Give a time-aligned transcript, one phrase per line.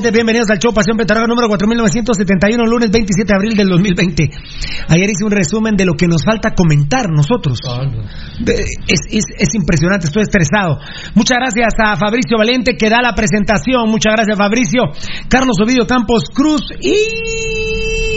[0.00, 4.30] bienvenidos al show Pasión Petarraga número 4971, lunes 27 de abril del 2020.
[4.88, 7.58] Ayer hice un resumen de lo que nos falta comentar nosotros.
[7.68, 7.82] Ah,
[8.88, 10.78] es, es impresionante, estoy estresado.
[11.14, 13.88] Muchas gracias a Fabricio Valente que da la presentación.
[13.88, 14.82] Muchas gracias, Fabricio.
[15.28, 18.13] Carlos Ovidio Campos Cruz y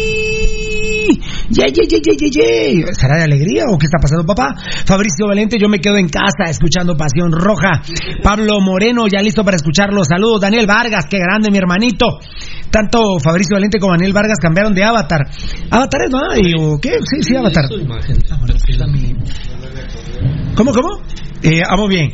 [1.50, 4.54] ya ya de alegría o qué está pasando, papá?
[4.86, 7.82] Fabricio Valente, yo me quedo en casa escuchando Pasión Roja.
[8.22, 10.04] Pablo Moreno, ya listo para escucharlo.
[10.04, 10.42] Saludos.
[10.42, 12.20] Daniel Vargas, qué grande, mi hermanito.
[12.70, 15.22] Tanto Fabricio Valente como Daniel Vargas cambiaron de avatar.
[15.72, 16.38] ¿Avatar es, más?
[16.60, 17.00] ¿O qué?
[17.06, 17.64] Sí, sí, avatar.
[17.66, 18.92] Ah,
[20.56, 20.74] cómo?
[21.44, 22.12] Eh, vamos bien.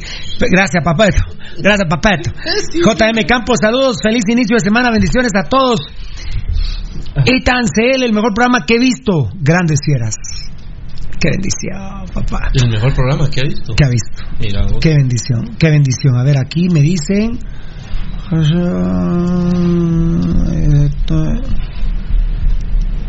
[0.51, 1.05] Gracias, papá
[1.59, 3.97] Gracias, papá JM Campos, saludos.
[4.03, 4.89] Feliz inicio de semana.
[4.91, 5.79] Bendiciones a todos.
[7.25, 9.29] Etancel el mejor programa que he visto.
[9.39, 10.15] Grandes fieras.
[11.21, 12.49] Qué bendición, papá.
[12.53, 13.73] El mejor programa que he visto.
[13.75, 14.79] Que ha visto.
[14.81, 16.17] Qué bendición, qué bendición.
[16.17, 17.39] A ver, aquí me dicen.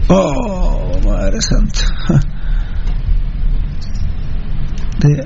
[0.09, 2.44] Oh, madre santa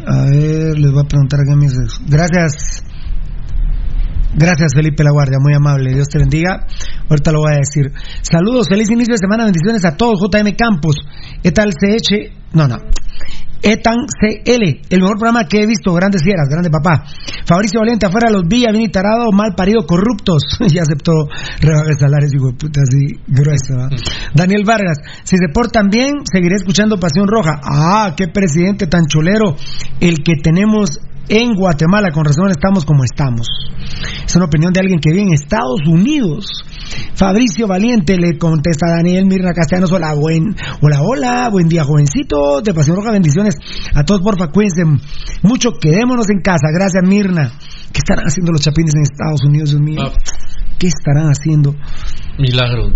[0.07, 2.85] a ver, les voy a preguntar a Gracias.
[4.35, 6.67] Gracias Felipe La Guardia, muy amable, Dios te bendiga.
[7.09, 7.87] Ahorita lo voy a decir.
[8.23, 10.97] Saludos, feliz inicio de semana, bendiciones a todos, JM Campos.
[11.43, 12.77] ¿Qué tal eche No, no,
[13.63, 17.05] Etan CL, el mejor programa que he visto, grandes fieras, grande papá.
[17.45, 18.91] Fabricio Valente, afuera de los villas, bien
[19.35, 20.43] mal parido, corruptos.
[20.61, 21.13] y aceptó
[21.61, 23.75] rebajar salarios, digo, puta, así grueso
[24.35, 27.61] Daniel Vargas, si se portan bien, seguiré escuchando Pasión Roja.
[27.65, 29.57] Ah, qué presidente tan chulero
[30.01, 33.47] el que tenemos en Guatemala, con razón estamos como estamos.
[34.27, 36.47] Es una opinión de alguien que vive en Estados Unidos.
[37.15, 42.73] Fabricio Valiente le contesta a Daniel Mirna Castellanos, hola, buen, hola, buen día, jovencito, de
[42.73, 43.57] Pasión Roja, bendiciones
[43.95, 44.85] a todos, porfa, cuídense
[45.43, 47.53] mucho, quedémonos en casa, gracias Mirna.
[47.93, 50.05] ¿Qué están haciendo los chapines en Estados Unidos, Dios mío?
[50.79, 51.75] qué estarán haciendo.
[52.39, 52.93] Milagro.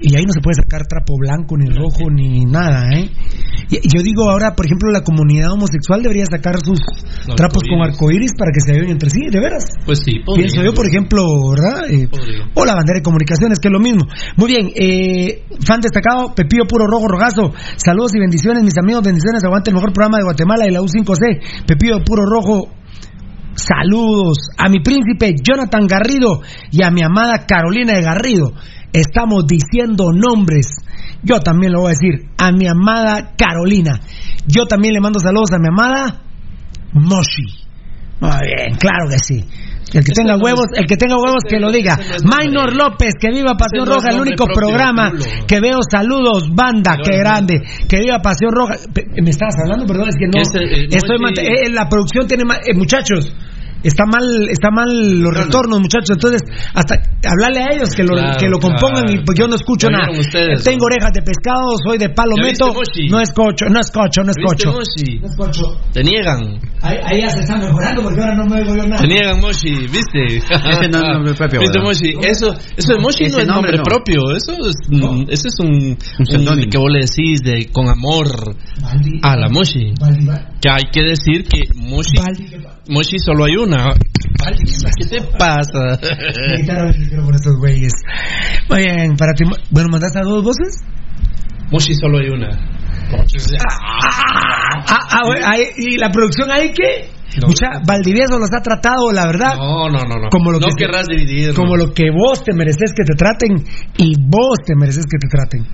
[0.00, 3.10] Y ahí no se puede sacar trapo blanco, ni rojo, ni nada, ¿eh?
[3.70, 6.78] yo digo ahora, por ejemplo, la comunidad homosexual debería sacar sus
[7.36, 9.64] trapos con arcoíris para que se vean entre sí, de veras.
[9.84, 11.90] Pues sí, podría, Pienso yo, por ejemplo, ¿verdad?
[11.90, 12.08] Eh,
[12.54, 14.06] o la bandera de comunicaciones, que es lo mismo.
[14.36, 17.52] Muy bien, eh, fan destacado, Pepillo Puro Rojo Rogazo.
[17.76, 19.42] Saludos y bendiciones, mis amigos, bendiciones.
[19.44, 21.66] Aguante el mejor programa de Guatemala y la U5C.
[21.66, 22.68] Pepillo Puro Rojo
[23.58, 28.52] Saludos a mi príncipe Jonathan Garrido y a mi amada Carolina de Garrido.
[28.92, 30.68] Estamos diciendo nombres.
[31.24, 34.00] Yo también le voy a decir a mi amada Carolina.
[34.46, 36.22] Yo también le mando saludos a mi amada
[36.92, 37.46] Moshi.
[38.20, 39.44] Muy bien, claro que sí.
[39.92, 41.98] El que tenga huevos, el que este tenga huevos que lo diga.
[42.24, 45.12] Maynor López, que viva Pasión Roja, el único programa
[45.46, 45.78] que veo.
[45.90, 47.62] Saludos, banda, qué grande.
[47.88, 48.74] Que viva Pasión Roja.
[49.22, 49.86] ¿Me estabas hablando?
[49.86, 50.40] Perdón, es que no.
[50.42, 53.32] Este, eh, estoy eh, la producción tiene eh, muchachos,
[53.82, 54.88] está mal está mal
[55.20, 56.42] los retornos muchachos entonces
[56.74, 56.96] hasta
[57.28, 60.56] hablarle a ellos que lo, que lo compongan y pues yo no escucho nada eh,
[60.64, 66.58] tengo orejas de pescado soy de palometo no es no escucho no escucho te niegan
[66.82, 69.74] ahí, ya se están mejorando porque ahora no me oigo yo nada te niegan Moshi
[69.86, 72.50] viste ese no es nombre propio eso
[73.00, 77.70] Moshi no es nombre, propio eso es, es un, un, que vos le decís de
[77.72, 78.26] con amor
[79.22, 79.92] a la Moshi
[80.60, 82.16] que hay que decir que Moshi
[82.88, 83.92] Mochi solo hay una.
[84.98, 85.98] ¿Qué te pasa?
[87.24, 87.92] por estos güeyes.
[88.70, 89.44] Muy bien, para ti.
[89.70, 90.82] Bueno, ¿mandaste a dos voces?
[91.70, 92.48] Mochi solo hay una.
[95.76, 97.10] ¿Y la producción ahí qué?
[97.86, 99.54] Valdivieso los ha tratado, la verdad.
[99.56, 100.16] No, no, no.
[100.18, 101.52] No, como lo que, querrás dividir.
[101.54, 103.64] Como lo que vos te mereces que te traten
[103.98, 105.66] y vos te mereces que te traten.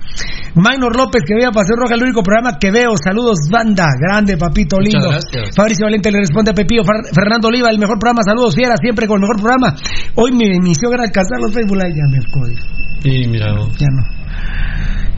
[0.55, 2.95] Maynor López, que veía Paseo Roja, el único programa que veo.
[3.01, 3.87] Saludos, banda.
[3.99, 5.09] Grande, papito lindo.
[5.55, 6.81] Fabricio Valente le responde a Pepillo.
[7.13, 8.21] Fernando Oliva, el mejor programa.
[8.23, 9.77] Saludos, fiera, siempre con el mejor programa.
[10.15, 11.95] Hoy me inició a alcanzar los Facebook Live.
[11.95, 12.59] Ya me código.
[13.77, 14.03] Ya no.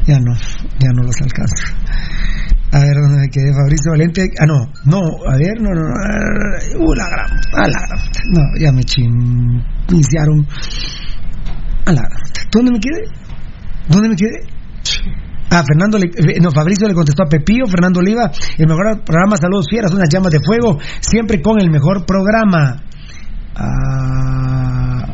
[0.06, 0.34] Ya no,
[0.80, 1.66] ya no los alcanzo.
[2.72, 3.54] A ver, ¿dónde me quedé?
[3.54, 4.28] Fabricio Valente.
[4.40, 5.00] Ah, no, no,
[5.32, 6.84] a ver, no, no, no.
[6.84, 7.98] Uh, la gran, la
[8.34, 10.46] No, ya me chimpiciaron.
[11.86, 11.92] A
[12.52, 13.08] ¿Dónde me quedé?
[13.88, 14.44] ¿Dónde me quedé?
[15.50, 19.38] Ah, Fernando, le, eh, no, Fabricio le contestó a Pepillo, Fernando Oliva, el mejor programa
[19.38, 22.84] Saludos Fieras, unas llamas de fuego, siempre con el mejor programa.
[23.56, 25.08] Ah,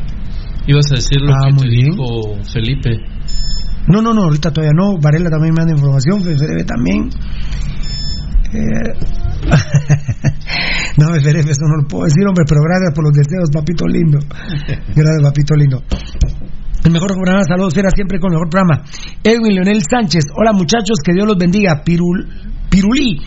[0.66, 1.90] Ibas a decir lo ah, que te bien.
[1.92, 3.13] dijo Felipe.
[3.86, 4.98] No, no, no, ahorita todavía no.
[4.98, 7.10] Varela también me manda información, FFRB también.
[8.52, 8.92] Eh,
[10.98, 14.18] no, FFRB, eso no lo puedo decir, hombre, pero gracias por los deseos, papito lindo.
[14.94, 15.82] Gracias, papito lindo.
[16.84, 18.84] El mejor programa, saludos, era siempre con el mejor programa.
[19.22, 21.82] Edwin Leonel Sánchez, hola muchachos, que Dios los bendiga.
[21.84, 23.18] pirulí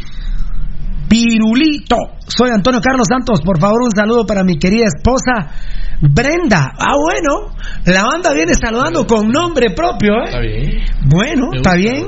[1.10, 1.96] Pirulito.
[2.28, 3.42] Soy Antonio Carlos Santos.
[3.42, 5.52] Por favor, un saludo para mi querida esposa
[6.02, 6.74] Brenda.
[6.78, 7.56] Ah, bueno.
[7.86, 10.26] La banda viene saludando con nombre propio, ¿eh?
[10.26, 10.82] Está bien.
[11.10, 12.08] Bueno, está bien.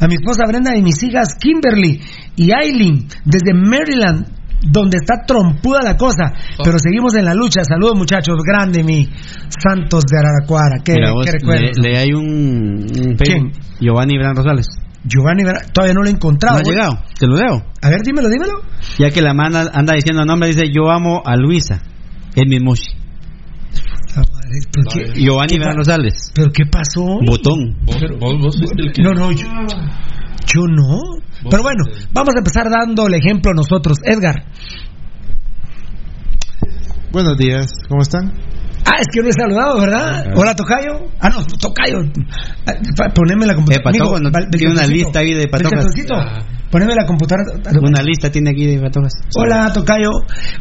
[0.00, 2.00] A mi esposa Brenda y mis hijas Kimberly
[2.36, 4.26] y Aileen desde Maryland,
[4.62, 6.80] donde está trompuda la cosa, pero oh.
[6.80, 7.64] seguimos en la lucha.
[7.64, 9.06] Saludos muchachos, grande mi
[9.62, 11.12] Santos de Araraquara ¿Qué, Mira,
[11.82, 14.66] le, hay un, un Giovanni Bran Rosales.
[15.04, 15.42] Giovanni
[15.72, 16.58] todavía no lo he encontrado.
[16.58, 17.64] ha llegado, te lo leo.
[17.80, 18.60] A ver, dímelo, dímelo.
[18.98, 21.80] Ya que la mano anda diciendo nombre, dice yo amo a Luisa,
[22.34, 22.84] en mi mochi.
[24.16, 24.22] Ah,
[25.14, 27.02] Giovanni Verano Sales, ¿Pero qué pasó?
[27.24, 27.76] Botón.
[28.98, 29.46] No, no, yo,
[30.46, 30.96] yo no.
[31.48, 33.98] Pero bueno, vamos a empezar dando el ejemplo nosotros.
[34.04, 34.46] Edgar.
[37.12, 38.34] Buenos días, ¿cómo están?
[38.84, 40.32] Ah, es que no he saludado, ¿verdad?
[40.34, 41.06] Hola, Tocayo.
[41.20, 41.98] Ah, no, Tocayo.
[42.66, 44.40] Ah, poneme la computadora.
[44.42, 45.86] Eh, tiene una lista ahí de patojas.
[46.12, 46.38] Ah.
[46.70, 47.44] Poneme la computadora.
[47.80, 49.12] Una lista tiene aquí de patojas.
[49.36, 50.10] Hola, Tocayo.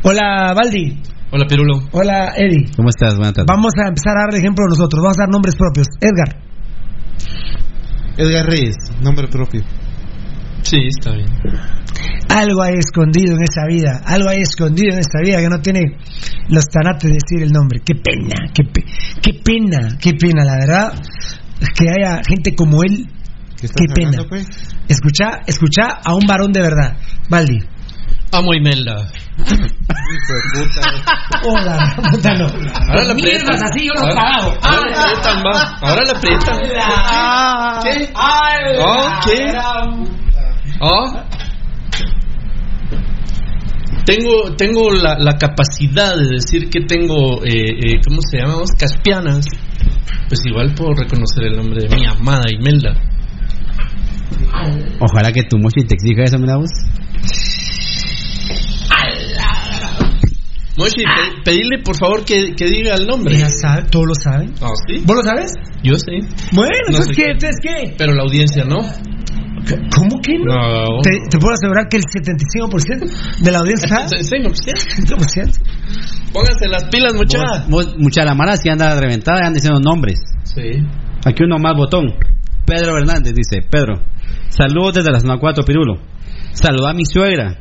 [0.04, 1.02] Hola, Baldi
[1.32, 1.82] Hola, Pirulo.
[1.92, 2.72] Hola, Eddie.
[2.76, 3.16] ¿Cómo estás?
[3.16, 3.48] Buenas tardes.
[3.48, 5.02] Vamos a empezar a dar ejemplo nosotros.
[5.02, 5.88] Vamos a dar nombres propios.
[6.02, 6.40] Edgar.
[8.18, 9.62] Edgar Reyes, nombre propio.
[10.64, 11.28] Sí, está bien.
[12.30, 15.98] Algo hay escondido en esa vida, algo hay escondido en esta vida que no tiene
[16.50, 17.82] los tanates de decir el nombre.
[17.84, 18.62] Qué pena, qué,
[19.22, 20.94] qué pena, qué pena, la verdad,
[21.76, 23.12] que haya gente como él.
[23.60, 24.12] Qué, pena.
[24.12, 24.48] Escucha, pues?
[25.48, 26.98] escucha a un varón de verdad,
[27.30, 27.58] Valdi.
[28.32, 29.10] Amo Imelda.
[29.40, 29.72] Eh.
[31.44, 32.46] Hola, puta no.
[32.46, 33.54] Ahora la preta.
[33.54, 34.52] así yo Ahora
[35.82, 36.60] la aprietan,
[38.14, 38.84] Ahora ¿Oh?
[38.92, 39.10] ¿Oh?
[39.18, 39.52] la qué?
[39.52, 39.58] ¿Qué?
[40.80, 41.26] qué
[44.10, 48.72] tengo, tengo la, capacidad de decir que tengo, eh, eh, ¿cómo se llamamos?
[48.72, 49.46] Caspianas.
[50.28, 52.96] Pues igual puedo reconocer el nombre de mi amada Imelda.
[55.00, 56.70] Ojalá que tu mochi te exija esa mira vos.
[60.78, 61.04] Moshi,
[61.46, 63.38] pedirle por favor que, que, diga el nombre.
[63.38, 64.54] Ya sabe, todos lo saben.
[64.62, 64.70] Ah,
[65.06, 65.54] ¿Vos lo sabes?
[65.84, 66.16] Yo sí.
[66.54, 67.94] Bueno, entonces, ¿Entonces qué?
[67.98, 68.80] Pero la audiencia no.
[69.94, 70.56] ¿Cómo que no?
[71.02, 74.06] ¿Te, puedo asegurar que el 75% de la audiencia.
[74.16, 75.60] ¿El 75%?
[76.34, 77.68] Pónganse las pilas, muchachas.
[77.98, 80.20] Mucha la mala si anda reventada, andan diciendo nombres.
[80.44, 80.84] Sí.
[81.26, 82.14] Aquí uno más botón.
[82.66, 84.02] Pedro Hernández dice: Pedro,
[84.50, 86.02] saludos desde la zona 4, Pirulo.
[86.54, 87.58] Saluda a mi suegra,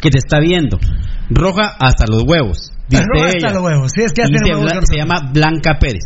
[0.00, 0.78] que te está viendo.
[1.30, 2.72] Roja hasta los huevos.
[2.90, 3.92] roja hasta los huevos.
[3.94, 6.04] Sí, es que huevos, se llama Blanca Pérez.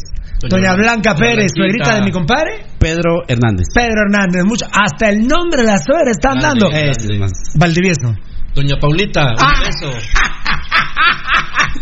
[0.48, 2.66] Doña Blanca Pérez, suegrita de mi compadre.
[2.78, 3.66] Pedro Hernández.
[3.74, 4.66] Pedro Hernández, mucho.
[4.72, 6.70] Hasta el nombre de la suegra están dando.
[6.70, 7.18] Este,
[7.56, 8.14] Valdivieso.
[8.54, 9.54] Doña Paulita, un ah.
[9.66, 9.92] beso.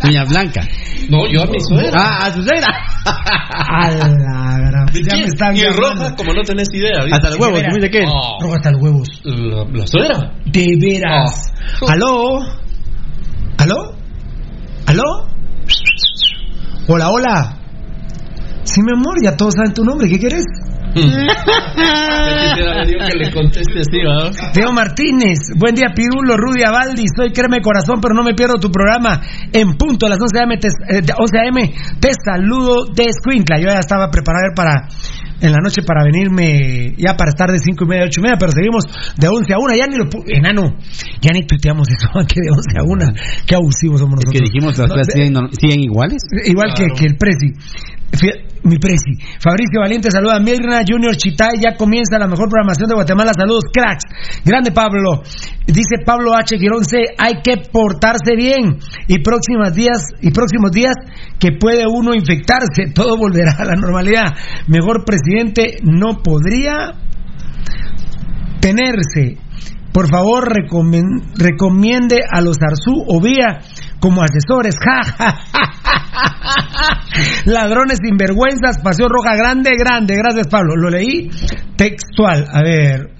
[0.01, 0.61] Doña Blanca.
[1.09, 1.91] No, yo a mi suegra.
[1.93, 2.67] Ah, a su suegra.
[3.05, 4.87] a la gran.
[4.93, 5.15] Ya
[5.51, 6.99] me y roja, como no tenés idea.
[7.03, 7.13] ¿viste?
[7.15, 8.05] Hasta los huevos, ¿de qué?
[8.07, 8.39] Oh.
[8.41, 9.07] Roja hasta los huevos.
[9.23, 10.31] La, suegra.
[10.45, 11.53] De veras.
[11.81, 11.89] Oh.
[11.91, 12.47] ¿Aló?
[13.57, 13.95] ¿Aló?
[14.87, 15.27] ¿Aló?
[16.87, 17.57] Hola, hola.
[18.63, 20.43] Sí, mi amor, ya todos saben tu nombre, ¿qué quieres?
[24.53, 27.03] Teo Martínez, buen día Pirulo, Rudy Avaldi.
[27.17, 30.57] soy Créeme Corazón, pero no me pierdo tu programa en punto a las 11 a.m.
[30.57, 31.73] Te, 11 eh, a.m.
[31.99, 33.59] te saludo de Escuintla.
[33.59, 34.87] Yo ya estaba preparado para
[35.41, 38.37] en la noche para venirme ya para estar de 5 y media 8 y media,
[38.39, 38.83] pero seguimos
[39.17, 39.75] de 11 a 1.
[39.75, 40.77] Ya ni lo enano,
[41.21, 43.05] ya ni tuiteamos eso, que de 11 a 1.
[43.47, 44.33] Qué abusivos somos nosotros.
[44.35, 46.21] Es que dijimos las no, siguen, iguales.
[46.45, 49.11] Igual que, que el Prezi mi presi.
[49.39, 53.31] Fabricio Valiente saluda a Mirna, Junior Chitay, ya comienza la mejor programación de Guatemala.
[53.35, 54.03] Saludos, cracks.
[54.45, 55.21] Grande Pablo.
[55.67, 56.57] Dice Pablo H.
[56.57, 56.83] Girón
[57.17, 58.77] hay que portarse bien
[59.07, 60.95] y próximos días, y próximos días
[61.39, 64.33] que puede uno infectarse, todo volverá a la normalidad.
[64.67, 66.93] Mejor presidente no podría
[68.59, 69.37] tenerse.
[69.91, 73.59] Por favor, recomiende a los Arzú o Vía
[74.03, 74.75] como asesores.
[74.77, 75.69] Ja, ja, ja,
[77.45, 80.15] Ladrones sinvergüenzas, paseo Roja Grande, grande.
[80.17, 80.75] Gracias, Pablo.
[80.75, 81.29] Lo leí
[81.77, 82.45] textual.
[82.51, 83.13] A ver.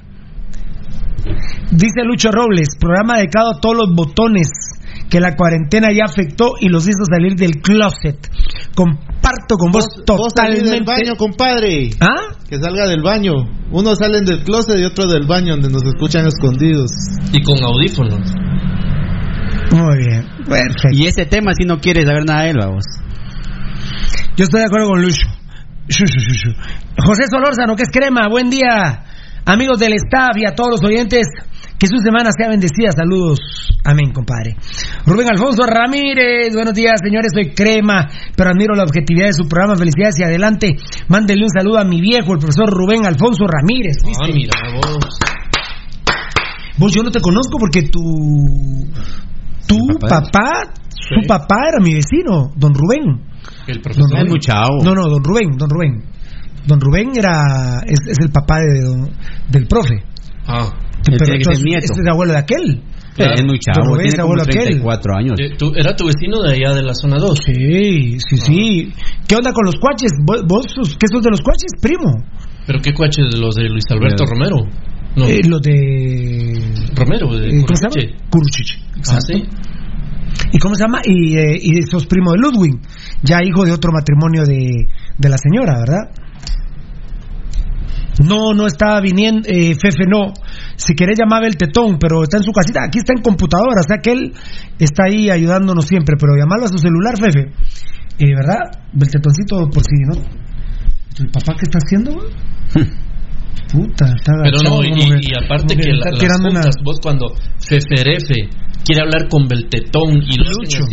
[1.72, 4.50] Dice Lucho Robles, programa dedicado a todos los botones
[5.10, 8.30] que la cuarentena ya afectó y los hizo salir del closet.
[8.76, 10.64] Comparto con vos, vos totalmente.
[10.66, 11.92] Vos del baño, compadre.
[12.02, 12.36] ¿Ah?
[12.50, 13.34] Que salga del baño.
[13.72, 16.90] Unos salen del closet y otros del baño, donde nos escuchan escondidos.
[17.32, 18.34] Y con audífonos.
[19.74, 20.90] Muy bien, perfecto.
[20.92, 22.84] Y ese tema si no quieres saber nada de él, vamos.
[24.38, 25.28] Yo estoy de acuerdo con Lucho.
[27.04, 29.04] José Solórzano, que es crema, buen día.
[29.46, 31.26] Amigos del staff y a todos los oyentes,
[31.80, 32.94] que sus semanas sean bendecidas.
[32.96, 33.40] Saludos.
[33.84, 34.56] Amén, compadre.
[35.08, 37.32] Rubén Alfonso Ramírez, buenos días, señores.
[37.34, 39.76] Soy crema, pero admiro la objetividad de su programa.
[39.76, 40.78] Felicidades y adelante.
[41.10, 43.98] mándele un saludo a mi viejo, el profesor Rubén Alfonso Ramírez.
[44.06, 45.20] Ah, mira vos.
[46.78, 48.02] Vos, yo no te conozco porque tu
[49.78, 50.50] ¿Tu papá,
[50.90, 53.26] su papá era mi vecino, don Rubén.
[53.68, 56.04] El profesor don No, no, don Rubén, don Rubén.
[56.68, 59.12] Don Rubén era es, el papá de
[59.50, 60.04] del profe.
[60.48, 60.68] Ah,
[61.06, 61.86] pero es, nieto.
[61.86, 62.84] es el abuelo de aquel.
[63.18, 64.82] Es muy chavo, Rubén, tiene como 34
[65.18, 65.26] aquel.
[65.26, 65.40] años.
[65.40, 67.40] Eh, ¿Tú, era tu vecino de allá de la zona 2.
[67.46, 68.94] Sí, sí, sí.
[69.28, 70.12] ¿Qué onda con los cuaches?
[70.26, 70.66] ¿Vos,
[70.98, 72.12] qué sos de los cuaches, primo?
[72.66, 73.26] ¿Pero qué cuaches?
[73.40, 74.68] ¿Los de Luis Alberto Romero?
[75.16, 76.90] Eh, los de.
[76.96, 77.66] Romero, de eh,
[78.30, 79.34] ¿Cómo se llama?
[79.34, 79.58] Ah,
[80.52, 81.02] ¿Y cómo se llama?
[81.06, 82.80] Y, eh, y sos primo de Ludwig,
[83.22, 84.88] ya hijo de otro matrimonio de,
[85.20, 86.10] de la señora, ¿verdad?
[88.28, 90.34] No, no estaba viniendo, eh, Fefe no.
[90.76, 93.88] Si querés llamar el tetón, pero está en su casita, aquí está en computadora, o
[93.88, 94.34] sea que él
[94.80, 97.52] está ahí ayudándonos siempre, pero llamarlo a su celular, Fefe.
[98.20, 98.62] Eh, ¿Verdad?
[99.00, 100.16] El tetoncito por si, ¿no?
[101.20, 102.14] ¿El papá qué está haciendo?
[103.74, 109.28] puta, está Pero no, y, aparte que, la, las juntas, vos cuando se quiere hablar
[109.30, 110.84] con Beltetón y Lucho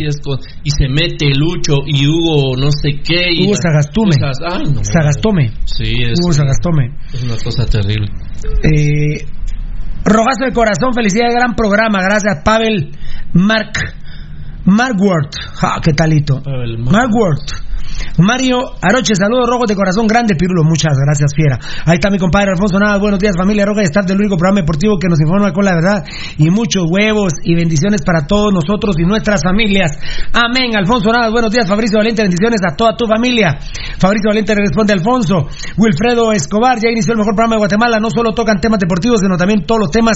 [0.63, 4.13] y se mete Lucho y Hugo no sé qué y Hugo Sagastume
[5.65, 8.07] sí, es, Hugo Sagastome es una cosa terrible
[8.63, 9.25] eh,
[10.05, 12.91] Rogazo de corazón felicidades gran programa gracias Pavel
[13.33, 13.73] Mark
[14.63, 16.77] Markworth, ja, qué talito Pavel
[18.17, 21.59] Mario Aroche, saludos rojos de corazón grande, Pirulo, muchas gracias, fiera.
[21.85, 24.97] Ahí está mi compadre Alfonso Nada, buenos días, familia Roja de del único programa deportivo
[24.97, 26.03] que nos informa con la verdad
[26.37, 29.91] y muchos huevos y bendiciones para todos nosotros y nuestras familias.
[30.33, 33.59] Amén, Alfonso Nada, buenos días, Fabricio Valente, bendiciones a toda tu familia.
[33.99, 35.47] Fabricio Valente responde Alfonso.
[35.77, 39.37] Wilfredo Escobar ya inició el mejor programa de Guatemala, no solo tocan temas deportivos, sino
[39.37, 40.15] también todos los temas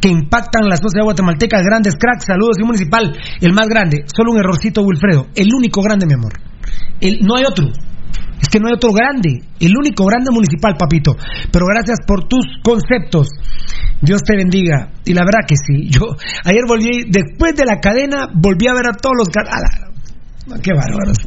[0.00, 4.38] que impactan la sociedad guatemalteca, grandes cracks, saludos y municipal, el más grande, solo un
[4.38, 6.32] errorcito Wilfredo, el único grande mi amor
[7.22, 7.66] no hay otro.
[8.40, 11.16] Es que no hay otro grande, el único grande municipal, papito.
[11.50, 13.28] Pero gracias por tus conceptos.
[14.00, 14.90] Dios te bendiga.
[15.04, 15.88] Y la verdad que sí.
[15.90, 16.02] Yo
[16.44, 19.28] ayer volví, después de la cadena, volví a ver a todos los...
[20.62, 21.18] Qué bárbaros.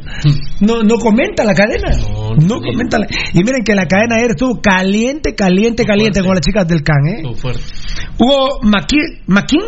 [0.60, 1.90] No, comenta la cadena.
[1.96, 2.98] No, no comenta
[3.32, 7.06] Y miren que la cadena ayer estuvo caliente, caliente, caliente con las chicas del CAN.
[7.08, 7.22] ¿eh?
[7.36, 7.62] Fuerte.
[8.18, 9.62] Hugo Maquín.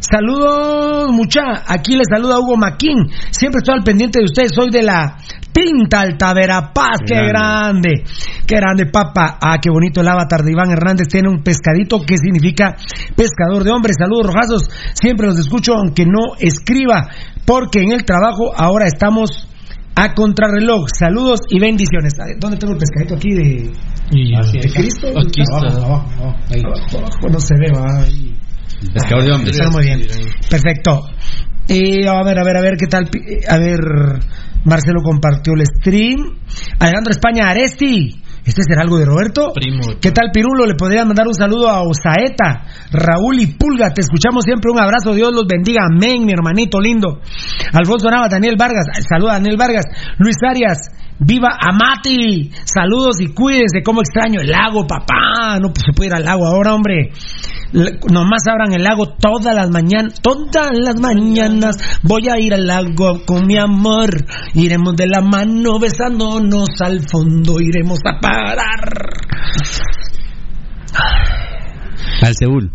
[0.00, 1.40] Saludos, mucha.
[1.66, 2.96] Aquí les saluda Hugo Maquín.
[3.30, 4.52] Siempre estoy al pendiente de ustedes.
[4.54, 5.16] Soy de la
[5.52, 6.98] Pinta Altavera Paz.
[7.06, 8.04] Qué, grande.
[8.46, 9.38] Qué grande, papá.
[9.40, 11.08] Ah, qué bonito el avatar de Iván Hernández.
[11.08, 12.76] Tiene un pescadito que significa
[13.16, 13.96] pescador de hombres.
[13.98, 14.70] Saludos, rojazos.
[14.92, 17.08] Siempre los escucho, aunque no escriba
[17.46, 19.46] porque en el trabajo ahora estamos
[19.94, 20.86] a contrarreloj.
[20.98, 22.14] Saludos y bendiciones.
[22.38, 25.08] ¿Dónde tengo el pescadito aquí de, Cristo?
[25.18, 25.78] Aquí está.
[25.84, 28.04] Abajo, no se ve, va.
[28.94, 30.00] Pescador de Está muy bien.
[30.48, 31.02] Perfecto.
[31.68, 33.04] Eh, a ver, a ver, a ver, ¿qué tal?
[33.14, 33.78] Eh, a ver,
[34.64, 36.38] Marcelo compartió el stream.
[36.78, 38.16] Alejandro España, Aresti.
[38.44, 39.52] ¿Este será algo de Roberto?
[39.54, 39.82] Primo.
[40.00, 40.64] ¿Qué tal, Pirulo?
[40.66, 43.90] Le podría mandar un saludo a Osaeta, Raúl y Pulga.
[43.92, 44.70] Te escuchamos siempre.
[44.72, 45.14] Un abrazo.
[45.14, 45.82] Dios los bendiga.
[45.90, 47.20] Amén, mi hermanito lindo.
[47.72, 48.84] Alfonso Nava, Daniel Vargas.
[49.08, 49.84] Saluda, Daniel Vargas.
[50.18, 50.78] Luis Arias.
[51.20, 52.50] Viva Amati.
[52.64, 53.82] Saludos y cuídense.
[53.84, 55.58] ¿Cómo extraño el lago, papá?
[55.60, 57.10] No pues, se puede ir al lago ahora, hombre.
[57.72, 60.18] nomás abran el lago todas las mañanas.
[60.22, 64.10] Todas las mañanas voy a ir al lago con mi amor.
[64.54, 67.60] Iremos de la mano besándonos al fondo.
[67.60, 69.10] Iremos a parar.
[72.22, 72.72] Al Seúl.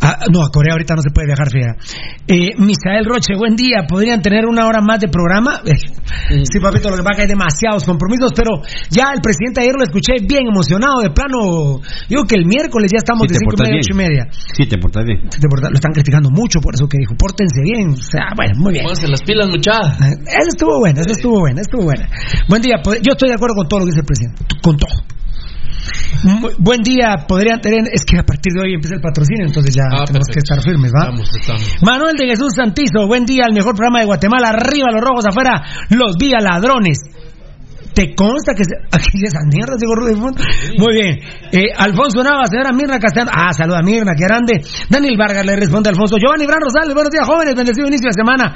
[0.00, 1.48] Ah, no, a Corea ahorita no se puede viajar,
[2.28, 3.82] eh, Misael Roche, buen día.
[3.88, 5.58] ¿Podrían tener una hora más de programa?
[5.66, 6.60] Eh, sí.
[6.62, 9.82] papito, lo que pasa es que hay demasiados compromisos, pero ya el presidente ayer lo
[9.82, 11.80] escuché bien emocionado, de plano.
[12.08, 14.22] Digo que el miércoles ya estamos de cinco y media, y media.
[14.30, 15.18] Sí, te portas bien.
[15.24, 17.90] lo están criticando mucho por eso que dijo, pórtense bien.
[17.90, 18.84] O sea, bueno, muy bien.
[18.84, 19.98] Pónganse las pilas, muchachas.
[19.98, 22.06] Eh, eso estuvo bueno, eso estuvo bueno, estuvo bueno.
[22.48, 25.17] Buen día, yo estoy de acuerdo con todo lo que dice el presidente, con todo
[26.58, 27.80] buen día, podrían tener.
[27.92, 30.60] Es que a partir de hoy empieza el patrocinio, entonces ya ah, tenemos que estar
[30.62, 31.08] firmes, ¿va?
[31.08, 31.82] Estamos, estamos.
[31.82, 34.50] Manuel de Jesús Santizo, buen día, al mejor programa de Guatemala.
[34.50, 36.98] Arriba los rojos, afuera los vía ladrones.
[37.94, 40.40] ¿Te consta que aquí esa mierdas de gorro de fondo?
[40.78, 41.18] Muy bien.
[41.52, 43.30] Eh, Alfonso Nava, señora Mirna Castellano.
[43.34, 44.60] Ah, saluda Mirna, qué grande.
[44.88, 46.16] Daniel Vargas le responde a Alfonso.
[46.18, 47.54] Giovanni Bran Rosales, buenos días, jóvenes.
[47.54, 48.54] Bendecido inicio de semana.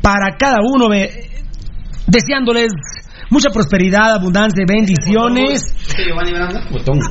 [0.00, 0.88] Para cada uno,
[2.06, 2.72] deseándoles
[3.30, 5.64] mucha prosperidad, abundancia, bendiciones.
[5.88, 6.04] ¿Este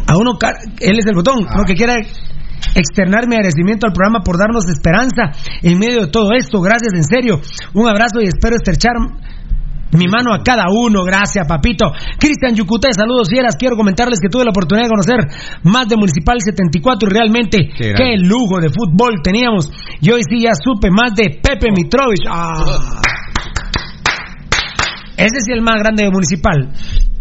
[0.08, 0.34] a uno,
[0.80, 1.64] él es el botón, lo ah.
[1.66, 1.96] que quiera
[2.76, 6.62] externar mi agradecimiento al programa por darnos esperanza en medio de todo esto.
[6.62, 7.40] Gracias, en serio.
[7.74, 8.94] Un abrazo y espero estrechar
[9.92, 11.04] mi mano a cada uno.
[11.04, 11.86] Gracias, papito.
[12.20, 13.56] Cristian Yucuté, saludos fieras.
[13.58, 15.18] Quiero comentarles que tuve la oportunidad de conocer
[15.64, 19.70] más de Municipal 74 y realmente qué, lujo de fútbol teníamos.
[20.02, 22.24] Y hoy sí ya supe más de Pepe Mitrovich.
[22.28, 23.02] Ah.
[25.18, 26.72] Ese es el más grande Municipal.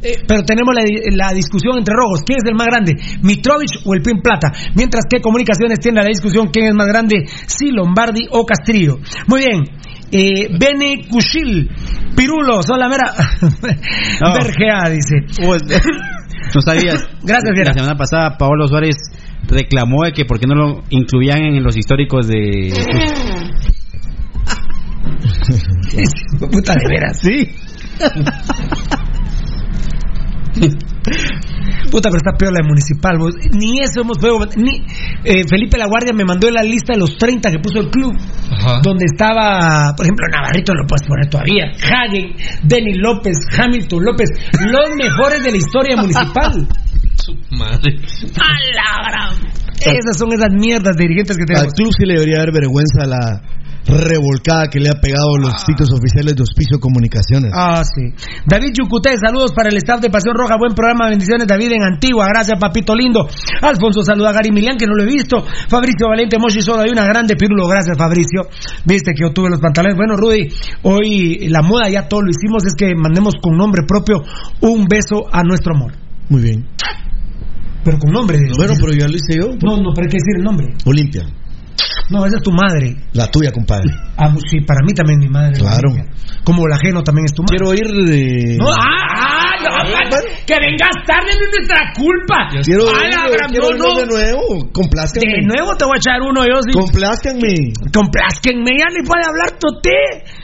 [0.02, 0.74] Eh, pero tenemos
[1.12, 2.20] la, discusión entre rojos.
[2.26, 2.92] ¿Quién es el más grande?
[3.22, 4.50] ¿Mitrovich o el Pin Plata?
[4.74, 8.98] Mientras que Comunicaciones tiene la discusión quién es más grande, si Lombardi o Castrillo.
[9.28, 9.62] Muy bien.
[10.11, 11.70] Eh, Bene Cuchil.
[12.16, 13.12] Pirulo, son la mera
[14.40, 15.14] vergea, dice.
[16.54, 17.00] no sabías.
[17.22, 17.70] Gracias, Vera.
[17.70, 18.96] La semana pasada, Paolo Suárez
[19.48, 22.72] reclamó de que por qué no lo incluían en los históricos de.
[26.52, 27.20] Puta de veras.
[27.20, 27.50] Sí.
[31.90, 33.18] Puta, pero está peor la municipal.
[33.52, 34.38] Ni eso hemos podido.
[34.57, 34.85] Ni,
[35.24, 38.12] eh, Felipe La Guardia me mandó la lista de los 30 que puso el club.
[38.83, 41.66] Donde estaba, por ejemplo, Navarrito lo puedes poner todavía.
[41.83, 44.28] Hagen, Denny López, Hamilton López.
[44.61, 46.66] Los mejores de la historia municipal.
[47.16, 48.00] Su madre.
[48.37, 49.30] Palabra.
[49.80, 51.68] Esas son esas mierdas dirigentes que tenemos.
[51.68, 53.40] Al club sí le debería dar vergüenza la
[53.87, 55.59] revolcada que le ha pegado los ah.
[55.59, 57.53] sitios oficiales de Hospicio Comunicaciones.
[57.55, 58.14] Ah, sí.
[58.47, 60.57] David Yucuté, saludos para el staff de Pasión Roja.
[60.59, 62.27] Buen programa, bendiciones, David, en Antigua.
[62.27, 63.29] Gracias, papito lindo.
[63.62, 65.44] Alfonso, saluda a Gary Milian, que no lo he visto.
[65.68, 67.66] Fabricio Valente, Mochi solo hay una grande pirulo.
[67.68, 68.42] Gracias, Fabricio.
[68.85, 69.97] Viste que yo tuve los pantalones.
[69.97, 70.49] Bueno, Rudy,
[70.83, 74.23] hoy la moda ya todo lo hicimos, es que mandemos con nombre propio
[74.61, 75.92] un beso a nuestro amor.
[76.31, 76.66] Muy bien.
[77.85, 78.38] Pero con nombre.
[78.57, 79.49] Bueno, pero ya lo hice yo.
[79.62, 80.68] No, no, pero hay decir el nombre.
[80.87, 81.27] Olimpia.
[82.11, 82.97] No, esa es tu madre.
[83.13, 83.89] La tuya, compadre.
[84.17, 85.59] Ah, pues sí, para mí también mi madre.
[85.59, 85.89] Claro.
[86.45, 87.57] Como el ajeno también es tu madre.
[87.57, 88.57] Quiero ir de.
[88.59, 89.71] No, ah, ah, no,
[90.11, 92.49] pues, que vengas tarde no es nuestra culpa.
[92.63, 94.71] Quiero, ah, quiero no, de nuevo.
[94.73, 95.33] Complázcanme.
[95.33, 96.61] De nuevo te voy a echar uno yo.
[96.63, 96.79] Sí.
[97.29, 100.43] en mí Ya ni puede hablar tío.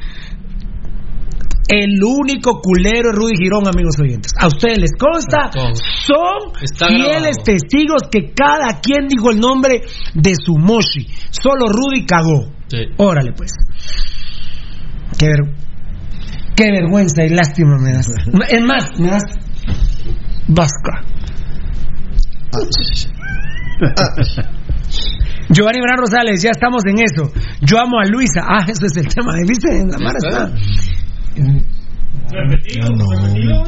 [1.72, 4.32] El único culero es Rudy Girón, amigos oyentes.
[4.36, 5.50] A ustedes les consta,
[6.04, 6.52] son
[6.88, 9.82] fieles testigos que cada quien dijo el nombre
[10.14, 11.06] de su moshi.
[11.30, 12.52] Solo Rudy cagó.
[12.96, 13.52] Órale, pues.
[16.56, 18.08] Qué, vergüenza y lástima me das.
[18.48, 19.22] Es más, me das.
[20.48, 21.04] Vasca.
[25.50, 27.30] Giovanni Bran Rosales, ya estamos en eso.
[27.60, 28.42] Yo amo a Luisa.
[28.44, 29.34] Ah, eso es el tema.
[29.46, 29.68] ¿Viste?
[29.86, 30.50] La mara está.
[32.30, 33.64] Repetido, no, no.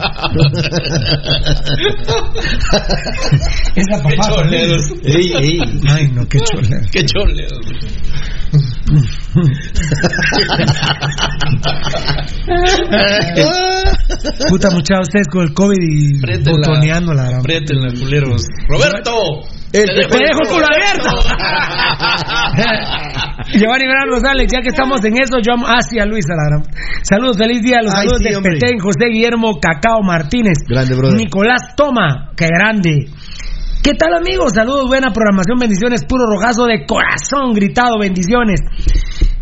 [3.77, 4.43] es la papá.
[4.51, 6.91] Qué Ey, Ay, no, qué choleros.
[6.93, 7.67] Qué choleros.
[14.49, 18.43] Puta muchachos, ustedes con el COVID y botoneando la los culeros.
[18.69, 19.13] Roberto.
[19.73, 21.11] El te dejo culo abierto.
[23.55, 26.73] Giovanni Verán Sales, ya que estamos en eso, yo amo hacia Luis Aladrán.
[27.03, 30.57] Saludos, feliz día, los saludos de José Guillermo Cacao Martínez.
[30.69, 31.17] Grande, brother.
[31.19, 33.07] Nicolás Toma, qué grande.
[33.83, 34.53] ¿Qué tal, amigos?
[34.55, 38.61] Saludos, buena programación, bendiciones, puro rogazo de corazón, gritado, bendiciones.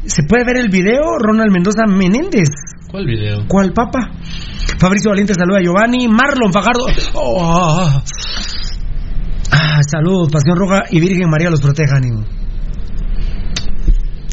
[0.04, 2.48] ¿Se puede ver el video, Ronald Mendoza Menéndez?
[2.90, 3.40] ¿Cuál video?
[3.48, 4.10] ¿Cuál papa?
[4.78, 6.06] Fabricio Valiente saluda a Giovanni.
[6.06, 6.86] Marlon Fajardo.
[7.14, 8.02] Oh.
[9.50, 12.24] Ah, saludos, Pasión Roja y Virgen María los protejan ánimo.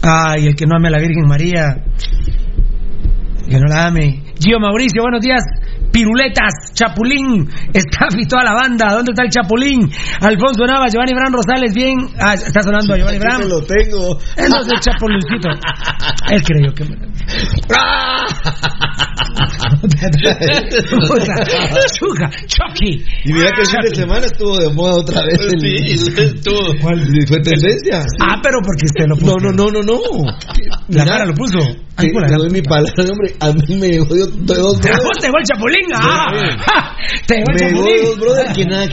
[0.03, 1.77] Ay, el que no ame a la Virgen María,
[3.49, 4.23] que no la ame.
[4.39, 5.41] Gio Mauricio, buenos días.
[5.95, 8.91] Piruletas, Chapulín, Staff y toda la banda.
[8.91, 9.89] ¿Dónde está el Chapulín?
[10.19, 11.95] Alfonso Nava, Giovanni Bran Rosales, bien.
[12.19, 13.47] Ah, está sonando Giovanni Bran.
[13.47, 14.19] lo tengo.
[14.35, 15.49] Él no es el Chapulincito.
[16.31, 16.83] Él creyó que.
[17.73, 18.27] Ah.
[21.97, 23.05] Chuca, Chucky.
[23.23, 25.39] Y mira que el fin de semana estuvo de moda otra vez.
[25.39, 25.59] El...
[25.61, 26.73] Sí, estuvo.
[26.81, 26.99] ¿Cuál?
[27.25, 28.03] Fue tendencia.
[28.19, 29.37] Ah, pero porque usted lo puso.
[29.39, 30.31] No, no, no, no, no.
[30.89, 31.59] La cara lo puso.
[31.95, 33.33] Te, doy mi palabra, hombre.
[33.39, 35.87] A mí me jodió ¡Te el chapulín!
[37.25, 37.85] ¡Te chapulín!
[37.85, 38.87] Me dos que nada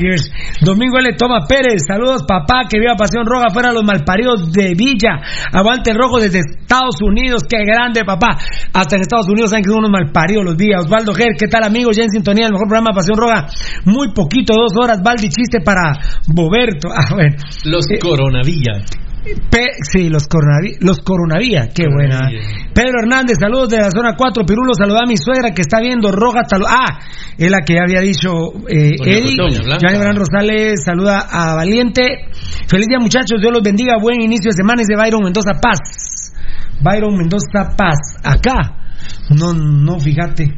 [0.00, 0.18] que ver.
[0.62, 1.10] Domingo L.
[1.16, 1.82] Toma Pérez.
[1.86, 2.62] Saludos, papá.
[2.68, 3.46] Que viva Pasión Roja.
[3.52, 5.20] Fuera los malparidos de Villa.
[5.52, 7.42] Aguante el rojo desde Estados Unidos.
[7.48, 8.38] ¡Qué grande, papá!
[8.72, 10.84] Hasta en Estados Unidos saben que unos malparidos los días.
[10.84, 11.92] Osvaldo Ger, ¿qué tal, amigo?
[11.92, 13.46] Ya en sintonía, el mejor programa Pasión Roja.
[13.84, 15.00] Muy poquito, dos horas.
[15.02, 15.94] Valdi, chiste para
[16.26, 16.88] Boberto.
[16.88, 17.36] A ver.
[17.38, 18.82] Ah, los eh, Coronavillas
[19.90, 20.78] sí, los coronavía,
[21.66, 22.28] los qué buena.
[22.74, 26.10] Pedro Hernández, saludos de la zona 4, Pirulo, saluda a mi suegra que está viendo
[26.12, 27.00] Roja, ah,
[27.38, 28.28] es la que había dicho
[28.68, 29.36] eh, Eddie.
[29.80, 32.02] Hernán Rosales, saluda a Valiente.
[32.68, 35.78] Feliz día muchachos, Dios los bendiga, buen inicio de semana, es de Byron Mendoza Paz.
[36.80, 38.54] Byron Mendoza Paz, acá.
[39.30, 40.52] No, no, fíjate.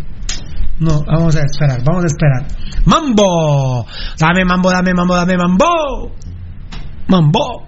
[0.78, 2.46] No, vamos a esperar, vamos a esperar.
[2.84, 3.86] Mambo,
[4.18, 6.14] dame mambo, dame mambo, dame mambo.
[7.08, 7.66] Mambo.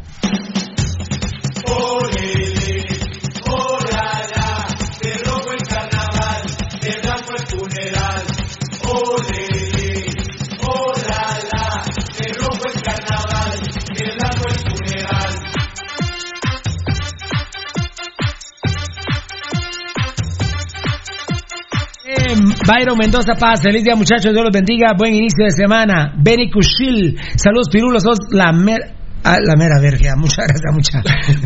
[22.68, 26.12] Byron Mendoza Paz, feliz día muchachos, Dios los bendiga, buen inicio de semana.
[26.22, 28.97] Benny Cushil, saludos pirulos, sos la mer
[29.28, 30.14] Ah, la mera verga.
[30.16, 31.02] Muchas gracias, muchas.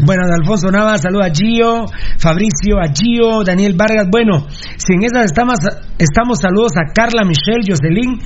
[0.07, 1.87] Bueno, de Alfonso Nava, saludos a Gio,
[2.19, 4.07] Fabricio, a Gio, Daniel Vargas.
[4.09, 5.59] Bueno, si en esas estamos,
[5.99, 8.23] estamos saludos a Carla, Michelle, Jocelyn,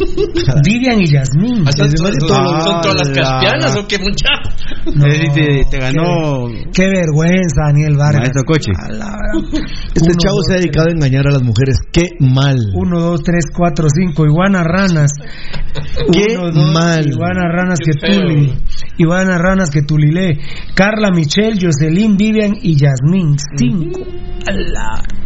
[0.64, 1.66] Vivian y Yasmín.
[1.68, 2.28] Ah, ¿Son, son, son,
[2.80, 4.32] todas las caspianas o qué, mucha
[4.84, 6.46] te, te, ganó.
[6.72, 8.20] Qué, vergüenza, Daniel Vargas.
[8.22, 8.70] Maestro Coche.
[9.94, 11.76] Este chavo se ha dedicado a engañar a las mujeres.
[11.92, 12.56] Qué mal.
[12.74, 14.24] 1, 2, 3, 4, 5.
[14.26, 15.10] Iguana ranas.
[16.12, 17.06] Qué mal.
[17.06, 18.16] Iguana ranas que tú
[18.96, 20.38] Ivana Ranas, que Tulile
[20.74, 23.36] Carla Michelle, Jocelyn, Vivian y Yasmín.
[23.56, 24.00] Cinco.
[24.02, 25.22] ¿eh?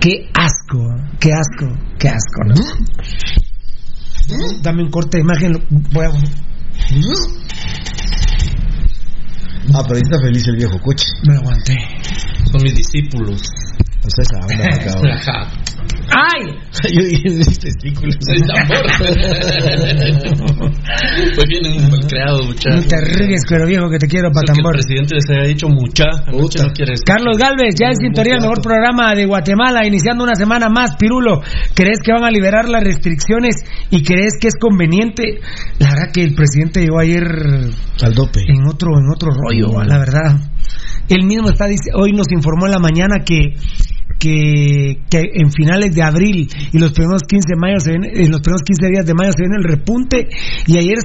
[0.00, 0.96] ¡Qué asco!
[1.20, 1.76] ¡Qué asco!
[1.98, 2.64] ¡Qué asco!
[4.62, 5.52] Dame un corte de imagen.
[5.92, 6.08] Voy a...
[9.74, 11.06] Ah, pero ahí está feliz el viejo coche.
[11.26, 11.76] Me lo aguanté.
[12.50, 13.42] Son mis discípulos.
[16.12, 16.60] ¡Ay!
[16.92, 18.16] Yo dije, mis testículos.
[18.28, 18.82] el tambor.
[21.34, 22.76] Pues bien mal creado, muchacho.
[22.76, 24.76] No te ríes, pero viejo, que te quiero para tambor.
[24.76, 26.04] El presidente les había dicho mucha.
[26.30, 26.70] mucha no
[27.04, 30.96] Carlos Galvez, ya es sintonía, el mejor programa de Guatemala, iniciando una semana más.
[30.96, 31.40] Pirulo,
[31.74, 33.54] ¿crees que van a liberar las restricciones
[33.90, 35.38] y crees que es conveniente?
[35.78, 37.22] La verdad que el presidente llegó ayer.
[38.02, 38.40] Al dope.
[38.46, 40.40] En otro, en otro rollo, la verdad.
[41.08, 43.54] Él mismo está, dice, hoy nos informó en la mañana que
[44.18, 48.62] que, en finales de abril y los primeros 15 de mayo en eh, los primeros
[48.62, 50.28] 15 días de mayo se viene el repunte
[50.66, 50.98] y ayer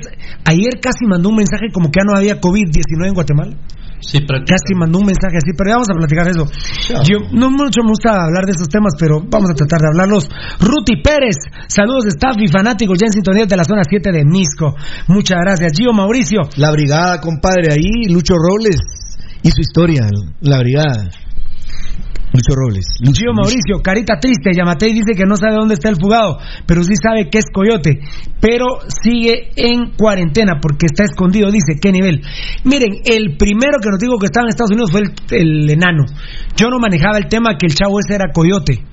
[0.46, 3.56] ayer casi mandó un mensaje como que ya no había COVID-19 en Guatemala.
[4.00, 6.46] Casi mandó un mensaje así, pero ya vamos a platicar eso.
[7.04, 10.30] Yo, no mucho me gusta hablar de esos temas, pero vamos a tratar de hablarlos.
[10.62, 11.36] Ruti Pérez,
[11.68, 14.76] saludos de staff y fanáticos ya en sintonía de la zona 7 de Misco.
[15.08, 15.74] Muchas gracias.
[15.76, 16.42] Gio Mauricio.
[16.58, 18.78] La brigada, compadre, ahí, Lucho Robles
[19.42, 20.06] y su historia,
[20.42, 21.10] la brigada.
[22.34, 22.86] Mucho roles
[23.34, 24.52] Mauricio, carita triste.
[24.52, 28.00] y dice que no sabe dónde está el fugado, pero sí sabe que es coyote.
[28.42, 28.66] Pero
[29.04, 31.80] sigue en cuarentena porque está escondido, dice.
[31.82, 32.22] ¿Qué nivel?
[32.64, 36.04] Miren, el primero que nos dijo que estaba en Estados Unidos fue el, el enano.
[36.56, 38.84] Yo no manejaba el tema que el chavo ese era coyote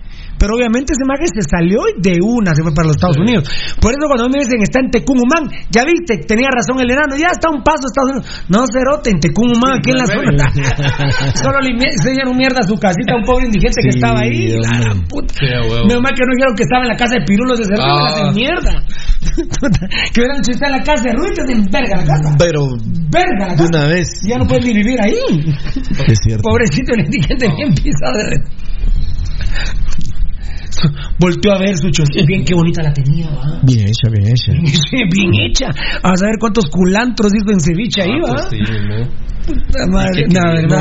[0.45, 3.49] pero obviamente ese maje se salió de una se fue para los Estados Unidos.
[3.81, 7.33] Por eso cuando me dicen, está en Tecumumán, ya viste, tenía razón el enano, ya
[7.33, 8.45] está un paso Estados Unidos.
[8.53, 10.53] No, cerote, en Tecumumán, aquí en la zona.
[11.41, 11.73] Solo le
[12.29, 14.53] un mierda a su casita a un pobre indigente que estaba ahí.
[14.61, 17.81] la Menos mal que no dijeron que estaba en la casa de Pirulos de Cerro,
[17.83, 18.31] ah.
[18.37, 18.85] mierda.
[20.13, 22.35] que hubieran está en la casa de Ruiz, en verga la casa.
[22.39, 22.69] Pero,
[23.11, 23.65] verga la casa.
[23.65, 24.09] una vez.
[24.29, 25.17] Ya no puedes ni vivir ahí.
[26.07, 26.43] Es cierto.
[26.43, 28.37] Pobrecito el indigente, bien pisado de
[31.19, 33.61] volteó a ver, su y Bien, qué bonita la tenía, ¿va?
[33.63, 34.53] Bien hecha, bien hecha.
[35.13, 35.67] bien hecha.
[36.03, 38.49] A ver cuántos culantros hizo en ceviche ahí, ah, pues ¿va?
[38.49, 39.34] Pues sí, ¿no?
[39.45, 40.77] la verdad.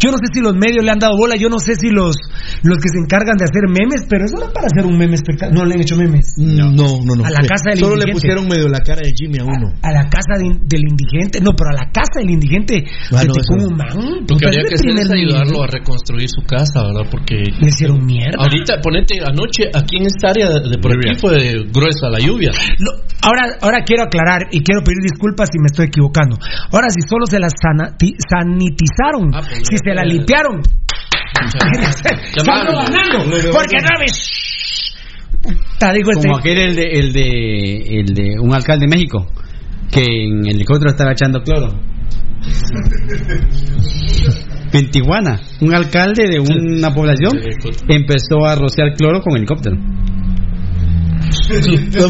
[0.00, 2.16] yo no sé si los medios le han dado bola, yo no sé si los,
[2.62, 5.14] los que se encargan de hacer memes, pero eso no es para hacer un meme
[5.14, 5.54] espectacular.
[5.58, 6.34] No le han hecho memes.
[6.38, 7.24] No, no, no.
[7.24, 9.72] A la casa del Solo le pusieron medio la cara de Jimmy a uno.
[9.82, 12.84] A, la casa del indigente, no, pero a la casa del indigente.
[13.12, 14.24] Ah, se un man.
[14.28, 17.08] Lo que habría que es ayudarlo a reconstruir su casa, ¿verdad?
[17.10, 17.38] Porque.
[17.60, 18.36] Le hicieron mierda.
[18.38, 20.78] Ahorita, ponete, anoche, aquí en esta área de,
[21.20, 21.36] fue
[21.72, 22.50] gruesa la lluvia.
[23.22, 25.97] ahora, ahora quiero aclarar y quiero pedir disculpas si me estoy equivocando
[26.72, 30.60] Ahora, si solo se la sanitizaron, ah, pues, si se la eh, limpiaron,
[33.52, 33.88] Porque no
[35.94, 36.84] Digo Como aquel el de,
[38.00, 39.24] el de, un alcalde de México
[39.90, 41.68] que en el helicóptero estaba echando cloro.
[44.72, 47.38] en Tijuana, un alcalde de una población
[47.88, 49.76] empezó a rociar cloro con helicóptero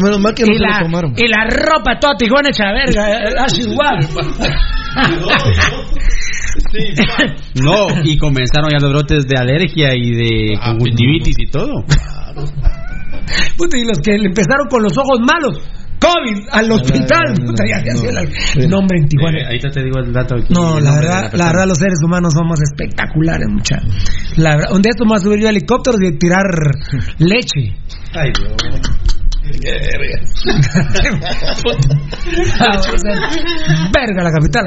[0.01, 1.13] menos mal que no y la, tomaron.
[1.15, 3.99] Y la ropa toda tijuana hecha verga, eh, eh, así igual.
[7.63, 11.71] no, y comenzaron ya los brotes de alergia y de ah, pues, conjuntivitis y todo.
[13.73, 15.59] y los que empezaron con los ojos malos.
[15.99, 17.33] COVID al hospital.
[17.43, 19.51] No, Nombre en Tijuana.
[19.51, 20.35] Eh, te digo el dato.
[20.49, 24.31] no, la verdad, la, verdad, los seres humanos somos espectaculares, muchachos.
[24.37, 26.45] La un día esto más a subir yo helicóptero y tirar
[27.17, 27.73] leche.
[28.15, 28.69] Ay, Dios.
[33.89, 34.65] Verga la capital.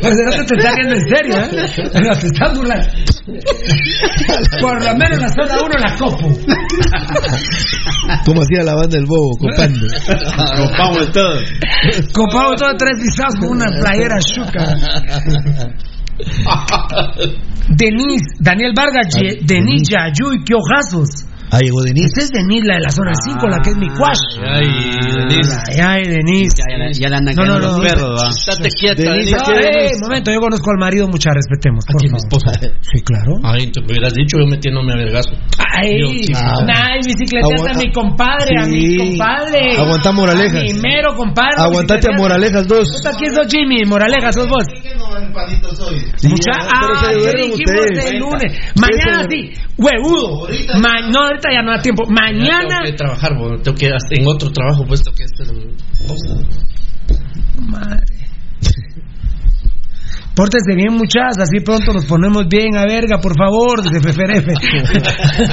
[0.00, 1.90] pues, no te está viendo en serio, ¿eh?
[2.04, 2.88] No te burlando.
[4.60, 6.32] Por lo menos en la zona 1 la copo.
[8.26, 9.86] ¿Cómo hacía la banda del bobo, copando.
[10.64, 11.40] Copamos todo.
[12.12, 14.76] Copamos todo tres pisados con una playera chuca.
[17.76, 19.08] Denis, Daniel Vargas,
[19.46, 21.08] Denis Yayuy, qué ojazos.
[21.52, 23.88] Ahí llegó Denis Esa es Denis la de la zona 5, la que es mi
[23.88, 24.24] ah, cuash.
[24.38, 24.68] Ay,
[25.10, 25.82] Denise.
[25.82, 26.62] Ay, Denise.
[27.00, 28.30] Ya, la andan no, no, los no, perros, va.
[28.30, 29.14] Estate quieta,
[29.60, 31.84] eh, momento, yo conozco al marido, mucha respetemos.
[31.88, 32.52] Aquí mi esposa?
[32.62, 32.70] Eh.
[32.82, 33.40] Sí, claro.
[33.42, 35.30] Ay, te hubieras dicho yo metiéndome a vergazo.
[35.58, 36.66] Ay, ah.
[36.68, 39.76] ay, bicicleteaste a mi compadre, a mi compadre.
[39.76, 40.62] Aguantá moralejas.
[40.62, 41.54] Primero, compadre.
[41.58, 42.88] Aguantate a moralejas dos.
[42.90, 43.84] Pues aquí ¿quién sos Jimmy?
[43.86, 44.64] Moralejas sos vos.
[46.22, 48.58] Mucha, ah, dijimos el lunes.
[48.76, 50.46] Mañana sí, huevudo.
[51.10, 52.04] No, ya no da tiempo.
[52.08, 52.68] Mañana.
[52.84, 53.78] tengo que trabajar, bueno, tengo
[54.10, 56.46] en otro trabajo, puesto que que hacer.
[57.60, 58.06] Madre.
[60.34, 64.48] Pórtense bien, muchachas, así pronto nos ponemos bien a verga, por favor, desde FFRF.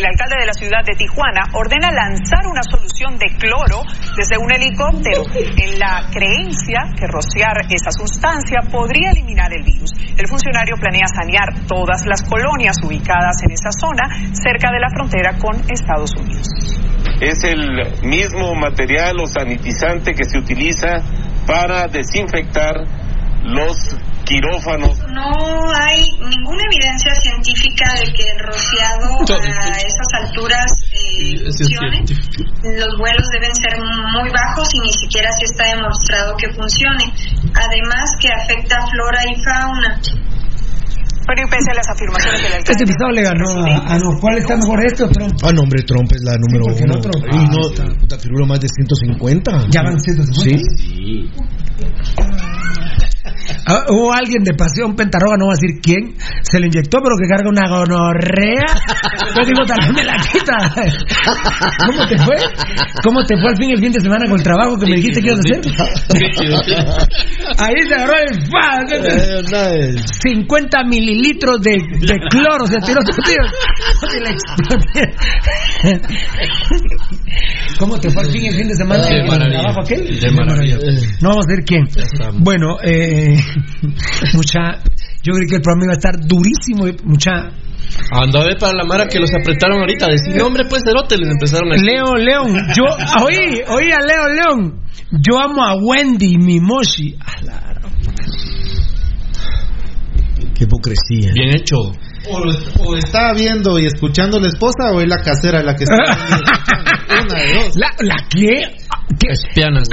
[0.00, 3.82] El alcalde de la ciudad de Tijuana ordena lanzar una solución de cloro
[4.16, 9.90] desde un helicóptero en la creencia que rociar esa sustancia podría eliminar el virus.
[10.16, 15.36] El funcionario planea sanear todas las colonias ubicadas en esa zona cerca de la frontera
[15.36, 16.48] con Estados Unidos.
[17.20, 21.04] Es el mismo material o sanitizante que se utiliza
[21.50, 22.76] para desinfectar
[23.42, 23.76] los
[24.24, 25.00] quirófanos.
[25.00, 31.98] No hay ninguna evidencia científica de que el rociado a eh, esas alturas eh, funcione.
[32.78, 33.76] Los vuelos deben ser
[34.12, 37.12] muy bajos y ni siquiera se está demostrado que funcione.
[37.52, 40.00] Además que afecta flora y fauna.
[41.32, 42.82] Pero y pese a las afirmaciones del alcalde.
[42.82, 45.32] Este le ganó a, a está mejor esto, Trump.
[45.44, 46.94] Ah, no, hombre, Trump es la número sí, uno.
[46.98, 49.66] Ah, y no, ah, te figura más de 150.
[49.70, 50.42] ¿Ya van 150?
[50.76, 51.30] sí.
[53.66, 57.16] Ah, hubo alguien de Pasión pentarroga, no voy a decir quién, se le inyectó, pero
[57.20, 58.66] que carga una gonorrea.
[59.36, 60.56] Yo digo, tal me la quita.
[61.86, 62.36] ¿Cómo te fue?
[63.04, 65.20] ¿Cómo te fue al fin el fin de semana con el trabajo que me dijiste
[65.20, 66.20] que ibas a hacer?
[67.58, 71.76] Ahí se agarró el 50 eh, mililitros de,
[72.30, 74.70] cloro se tiró tío.
[77.78, 79.04] ¿Cómo te fue al fin el fin de semana?
[79.28, 80.18] con el Trabajo, aquel?
[81.20, 81.84] No vamos a decir quién.
[82.38, 83.38] Bueno, eh,
[84.34, 84.78] mucha.
[85.22, 87.32] Yo creí que el programa iba a estar durísimo, mucha.
[88.12, 90.06] Anda a ver para la Mara que los apretaron ahorita.
[90.10, 90.42] Decir, eh.
[90.42, 91.76] hombre, pues cerote, les empezaron a.
[91.76, 92.84] Leo, León, yo.
[93.26, 94.80] Oí, oí a Leo, León.
[95.12, 97.16] Yo amo a Wendy, mi Moshi.
[100.56, 101.32] Qué hipocresía.
[101.34, 101.76] Bien hecho.
[102.28, 105.96] O, está viendo y escuchando la esposa o es la casera la que está
[107.24, 107.76] Una de dos.
[107.76, 108.78] ¿La, que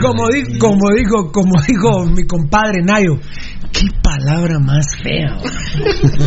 [0.01, 0.23] como,
[0.59, 3.17] como digo, como dijo mi compadre Nayo,
[3.71, 5.37] qué palabra más fea.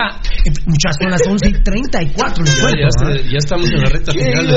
[0.66, 2.44] muchas son las 11 34.
[2.44, 2.68] Ya,
[3.38, 4.56] estamos en la recta final.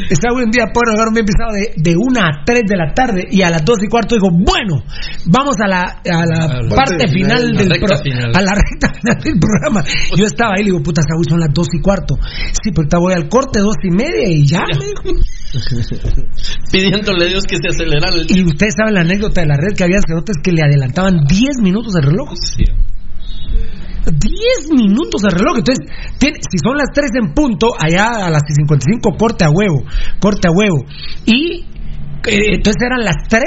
[0.09, 2.77] está hoy un día puede jugar un bien pisado de, de 1 a 3 de
[2.77, 4.83] la tarde y a las dos y cuarto dijo, bueno,
[5.25, 8.31] vamos a la, a la, parte final, del programa.
[8.37, 9.83] A la recta final del programa.
[10.17, 12.15] Yo estaba ahí, le digo, puta, Saúl, son las dos y cuarto.
[12.51, 15.23] Sí, pero te voy al corte dos y media y ya, Me dijo.
[16.71, 19.75] Pidiéndole a Dios que se acelerara el Y ustedes saben la anécdota de la red
[19.75, 22.33] que había sacerdotes que le adelantaban 10 minutos de reloj.
[22.55, 22.73] diez
[24.67, 25.57] 10 minutos de reloj.
[25.59, 25.87] Entonces,
[26.19, 29.85] si son las 3 en punto, allá a las 55, corte a huevo,
[30.19, 30.85] corte a huevo.
[31.25, 31.63] Y
[32.25, 33.43] eh, entonces eran las 3.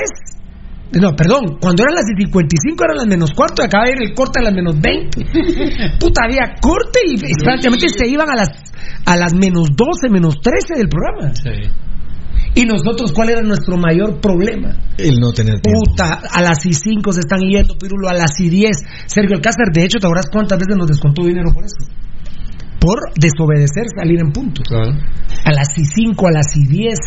[1.00, 4.40] No, perdón, cuando eran las 55 eran las menos cuarto, acaba de ir el corte
[4.40, 5.20] a las menos 20.
[6.00, 8.48] Puta, había corte y, prácticamente se iban a las,
[9.06, 11.32] a las menos 12, menos 13 del programa.
[11.34, 11.70] Sí.
[12.56, 14.74] Y nosotros, ¿cuál era nuestro mayor problema?
[14.98, 15.70] El no tener tiempo.
[15.86, 18.70] Puta, a las y 5 se están yendo, Pirulo, a las y 10.
[19.06, 21.78] Sergio Alcácer, de hecho, ¿te acuerdas cuántas veces nos descontó dinero por eso?
[22.80, 24.62] por desobedecer salir en punto
[25.44, 26.98] A las y 5, a las y 10.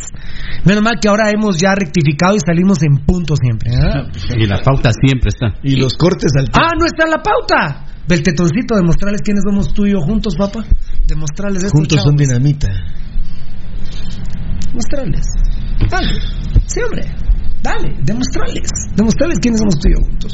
[0.65, 3.73] Menos mal que ahora hemos ya rectificado y salimos en punto siempre.
[3.73, 3.77] ¿eh?
[4.11, 5.47] Pues, y la pauta siempre está.
[5.63, 7.87] Y los cortes al ¡Ah, no está la pauta!
[8.05, 10.65] del tetoncito, demostrarles quiénes somos tú juntos, papá.
[11.07, 12.67] Demostrarles Juntos son dinamita.
[14.67, 15.25] Demostrarles.
[15.89, 16.19] Dale.
[16.65, 17.09] Sí, hombre.
[17.61, 18.69] Dale, demostrarles.
[18.93, 20.33] Demostrarles quiénes somos tú juntos.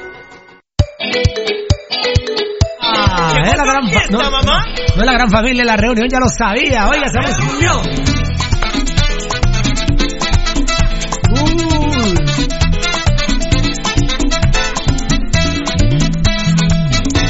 [2.81, 4.63] Ah, es la gran no, mamá?
[4.95, 6.87] No, es la gran familia, la reunión ya lo sabía.
[6.87, 8.01] Oiga, se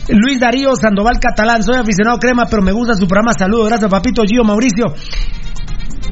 [0.10, 3.34] Luis Darío Sandoval Catalán, soy aficionado a crema, pero me gusta su programa.
[3.34, 4.88] Saludos, gracias, papito Gio Mauricio.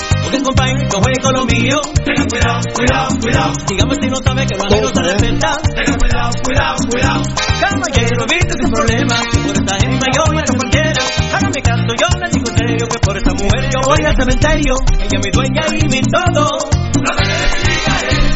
[0.49, 1.77] con no juegues con lo mío.
[2.05, 3.53] Tengan cuidado, cuidado, cuidado.
[3.69, 5.53] Dígame si no sabe que cuando no se respeta.
[5.77, 7.23] Tengan cuidado, cuidado, cuidado.
[7.61, 9.17] Caballero, viste sin problema.
[9.45, 10.93] Por esta gente yo me no cualquiera.
[11.35, 14.75] Hágame canto, yo le digo serio que por esta mujer yo voy al cementerio.
[14.97, 16.71] Ella es mi dueña y mi todo.
[16.73, 17.25] No me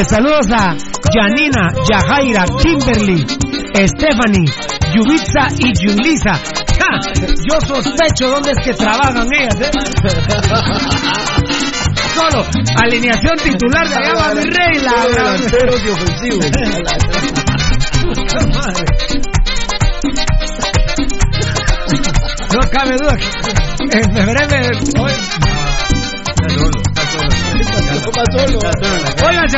[0.08, 0.74] saludos a
[1.14, 3.26] Yanina Yajaira, Kimberly,
[3.74, 4.46] Stephanie,
[4.94, 6.30] Yubitsa y Yulisa.
[6.34, 6.90] ¡Ja!
[7.50, 9.70] Yo sospecho dónde es que trabajan ellas, ¿eh?
[12.14, 12.46] Solo,
[12.84, 15.82] alineación titular de Agua mi rey, la delanteros
[22.52, 23.28] No cabe duda que
[23.96, 24.04] en
[25.00, 25.12] hoy.
[29.26, 29.48] Oigan,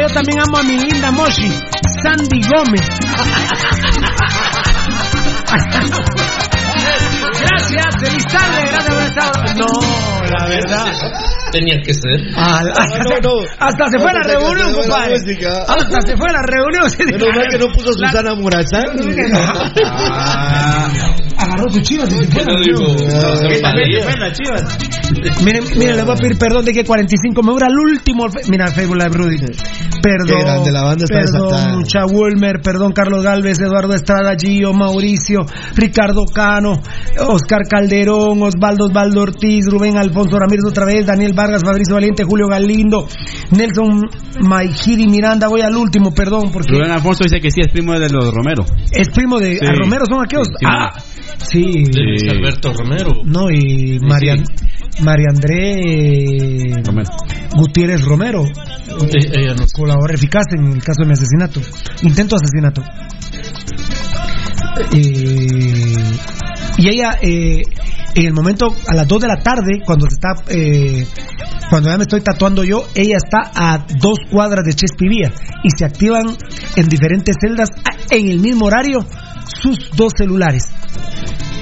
[0.00, 1.52] yo también amo a mi linda Moshi.
[2.02, 2.88] Sandy Gómez.
[7.40, 9.32] gracias, feliz tarde, gracias por estar.
[9.56, 9.66] No,
[10.30, 10.92] la verdad.
[11.50, 12.30] Tenía que ser.
[12.36, 12.84] hasta,
[13.90, 15.14] se, fue a la reunión, compadre.
[15.16, 16.90] Hasta se fue a la reunión.
[16.98, 18.50] Menos es que no puso Susana No
[21.58, 22.10] agarró chivas
[25.44, 28.26] Miren, les voy a pedir perdón de que 45 me dura el último.
[28.48, 29.36] Mira, Facebook Live Rudy.
[30.02, 30.64] Perdón.
[30.64, 35.40] De la banda está perdón, Lucha Wilmer, perdón, Carlos Galvez, Eduardo Estrada, Gio, Mauricio,
[35.74, 36.80] Ricardo Cano,
[37.28, 42.46] Oscar Calderón, Osvaldo Osvaldo Ortiz, Rubén Alfonso Ramírez otra vez, Daniel Vargas, Fabricio Valiente, Julio
[42.48, 43.08] Galindo,
[43.50, 44.02] Nelson
[44.40, 45.48] Maijiri Miranda.
[45.48, 46.50] Voy al último, perdón.
[46.52, 48.64] porque Rubén Alfonso dice que sí es primo de los Romero.
[48.92, 50.46] Es primo de Romero, son aquellos.
[50.64, 50.90] ah,
[51.50, 51.64] Sí.
[52.30, 53.14] Alberto Romero.
[53.24, 54.34] No, y María,
[55.30, 56.82] André eh,
[57.54, 58.44] Gutiérrez Romero.
[58.44, 59.54] Eh,
[60.14, 61.60] eficaz en el caso de mi asesinato.
[62.02, 62.82] Intento asesinato.
[64.92, 66.04] Eh,
[66.76, 70.34] y ella, en el momento, a las 2 de la tarde, cuando está.
[71.70, 75.32] cuando ya me estoy tatuando yo, ella está a dos cuadras de Chespivía
[75.64, 76.36] y se activan
[76.76, 79.04] en diferentes celdas ah, en el mismo horario
[79.62, 80.64] sus dos celulares.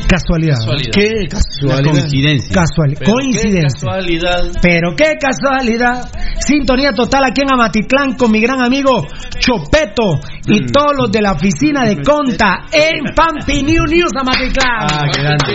[0.08, 0.54] Casualidad.
[0.92, 1.82] ¿Qué casualidad?
[1.92, 2.54] Coincidencia.
[2.54, 2.94] Casual...
[3.04, 3.80] coincidencia.
[3.80, 4.44] casualidad.
[4.62, 6.08] Pero qué casualidad.
[6.40, 9.04] Sintonía total aquí en Amatitlán con mi gran amigo
[9.38, 10.66] Chopeto y mm.
[10.66, 14.78] todos los de la oficina de Conta en Pampi New News Amatitlán.
[14.80, 15.54] Ah, qué grande.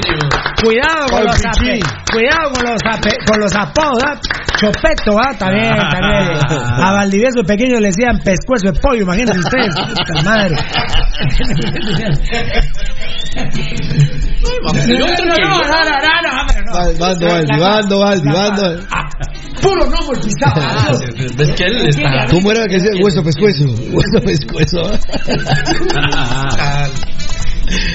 [0.62, 1.36] Cuidado con los,
[2.12, 2.64] Cuidado con
[3.40, 4.20] los, con ¿ah?
[4.58, 5.34] Chopeto, ¿ah?
[5.38, 5.90] también, ah.
[5.92, 6.60] también.
[6.60, 9.76] A Valdivieso pequeño le decían pescuezo de pollo, imagínense ustedes.
[10.26, 10.56] madre.
[17.60, 19.02] Bando, Baldi, Bando,
[19.62, 19.98] Puro no
[20.48, 20.92] ah,
[21.38, 22.26] ¿Ves que él está?
[22.32, 22.90] ¿Cómo era que decía?
[23.00, 23.66] Hueso pescuezo.
[23.66, 24.92] Hueso pescuezo.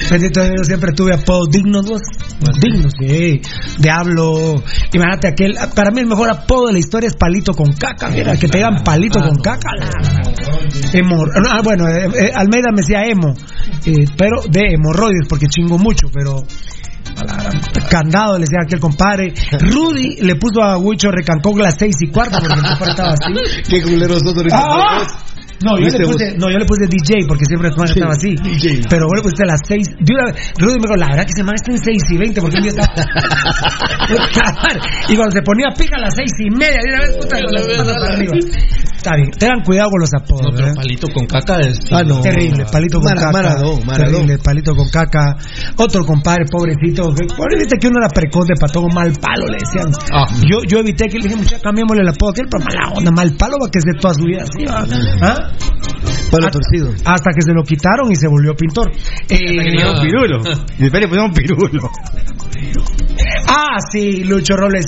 [0.09, 2.01] Bendito Dios, siempre tuve apodos dignos, vos.
[2.59, 3.41] dignos, sí.
[3.79, 4.55] Diablo.
[4.93, 5.55] Imagínate aquel.
[5.75, 8.09] Para mí, el mejor apodo de la historia es palito con caca.
[8.09, 9.69] Mira, que pegan palito con caca.
[11.51, 13.33] Ah, bueno, eh, eh, Almeida me decía emo.
[13.85, 16.43] Eh, pero de hemorroides, porque chingo mucho, pero.
[17.89, 19.33] Candado le decía aquel compadre.
[19.71, 23.63] Rudy le puso a Huicho recancó las seis y cuarto porque me faltaba así.
[23.69, 24.99] Qué culeros ah, ah.
[24.99, 25.33] nosotros.
[25.59, 28.35] Este no, yo, le puse, no, yo le puse DJ porque siempre el estaba así.
[28.89, 29.89] Pero vos le pusiste a las 6.
[30.59, 32.71] Rudy me dijo, la verdad que se man en 6 y 20 porque un día
[32.73, 32.93] estaba.
[35.09, 37.63] y cuando se ponía pica a las 6 y media, de una vez, puta, las
[37.75, 38.33] patas para arriba.
[39.15, 40.47] Está tengan cuidado con los apodos.
[40.53, 40.73] otro ¿eh?
[40.75, 42.65] palito con caca es ah, terrible.
[42.69, 43.61] Palito con caca.
[43.95, 45.37] Terrible, palito con caca.
[45.77, 47.03] Otro compadre, pobrecito.
[47.05, 49.91] Pobrecito que uno era precoz de todo mal palo, le decían.
[50.11, 50.25] Ah.
[50.49, 52.33] Yo, yo evité que le dije, muchacha, cambiémosle el apodo.
[52.33, 54.43] Que él, pero mala onda, mal palo va a que es de toda su vida.
[54.45, 54.65] ¿sí?
[54.65, 55.23] Mm.
[55.23, 56.06] ¿Ah?
[56.29, 56.91] torcido.
[57.05, 58.91] Hasta que se lo quitaron y se volvió pintor.
[59.29, 59.57] Eh,
[60.01, 60.39] pirulo.
[60.77, 61.89] Y después le pusieron pirulo.
[63.47, 64.85] Ah, sí, Lucho Robles.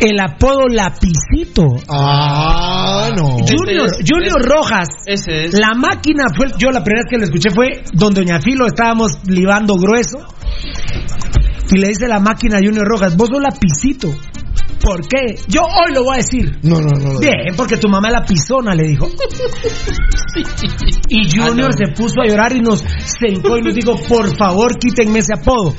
[0.00, 1.66] El apodo Lapicito.
[1.88, 3.38] Ah, no.
[3.38, 4.88] Junior, este Rojas.
[5.06, 5.54] Ese es.
[5.58, 6.48] La máquina fue.
[6.58, 10.18] Yo la primera vez que lo escuché fue donde Doña Filo estábamos libando grueso.
[11.70, 14.08] Y le dice la máquina a Junior Rojas: Vos sos Lapicito.
[14.80, 15.36] ¿Por qué?
[15.48, 16.58] Yo hoy lo voy a decir.
[16.62, 17.18] No, no, no.
[17.18, 19.08] Bien, porque tu mamá la pisona le dijo.
[21.08, 22.84] Y ah, Junior se puso a llorar y nos
[23.20, 25.74] sentó y nos dijo, por favor, quítenme ese apodo.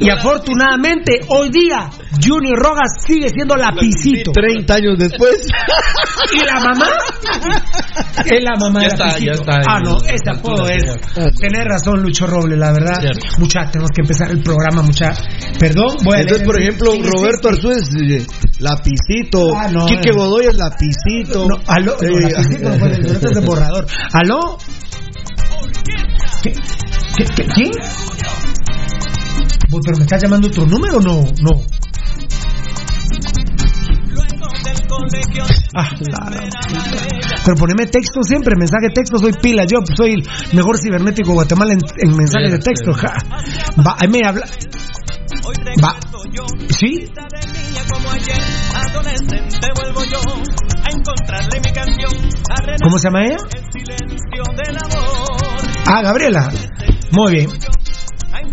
[0.00, 4.30] Y afortunadamente, hoy día, Junior Rojas sigue siendo lapicito.
[4.32, 5.46] 30 años después.
[6.32, 6.86] ¿Y la mamá?
[8.26, 9.32] Es la mamá de está, lapicito.
[9.32, 10.82] Ya está, ah, no, esa puedo es.
[11.38, 13.00] Tener razón, Lucho Robles, la verdad.
[13.38, 15.12] Muchas, tenemos que empezar el programa, mucha.
[15.58, 18.26] Perdón, voy Entonces, por eh, ejemplo, Roberto Arzúez, eh,
[18.60, 19.54] lapicito.
[19.54, 20.14] Ah, no, Quique eh.
[20.14, 21.46] Godoy es lapicito.
[21.48, 23.86] No, aló, no, lapicito no, el, es de borrador.
[24.12, 24.58] ¿Aló?
[26.42, 26.52] ¿Qué?
[27.18, 27.24] ¿Qué?
[27.36, 27.44] ¿Qué?
[27.54, 27.70] ¿Quién?
[29.84, 30.96] ¿Pero me estás llamando otro número?
[30.96, 31.62] o No, no.
[35.74, 35.88] Ah,
[37.44, 41.74] Pero poneme texto siempre, mensaje texto, soy pila, yo soy el mejor cibernético de Guatemala
[41.74, 42.92] en, mensajes de texto.
[42.94, 43.12] Ja.
[43.86, 44.46] Va, me habla.
[45.82, 45.96] Va.
[46.78, 47.04] ¿Sí?
[52.82, 53.36] ¿Cómo se llama ella?
[55.86, 56.50] Ah, Gabriela.
[57.10, 57.50] Muy bien.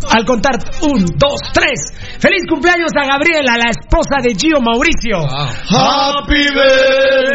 [0.09, 1.93] Al contar, un, dos, tres.
[2.23, 5.27] ¡Feliz cumpleaños a Gabriela, la esposa de Gio Mauricio!
[5.69, 6.41] ¡Happy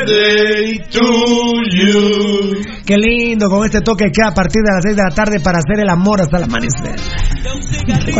[0.01, 2.65] birthday to you!
[2.87, 3.51] ¡Qué lindo!
[3.51, 5.91] Con este toque que a partir de las 6 de la tarde para hacer el
[5.91, 6.95] amor hasta el amanecer.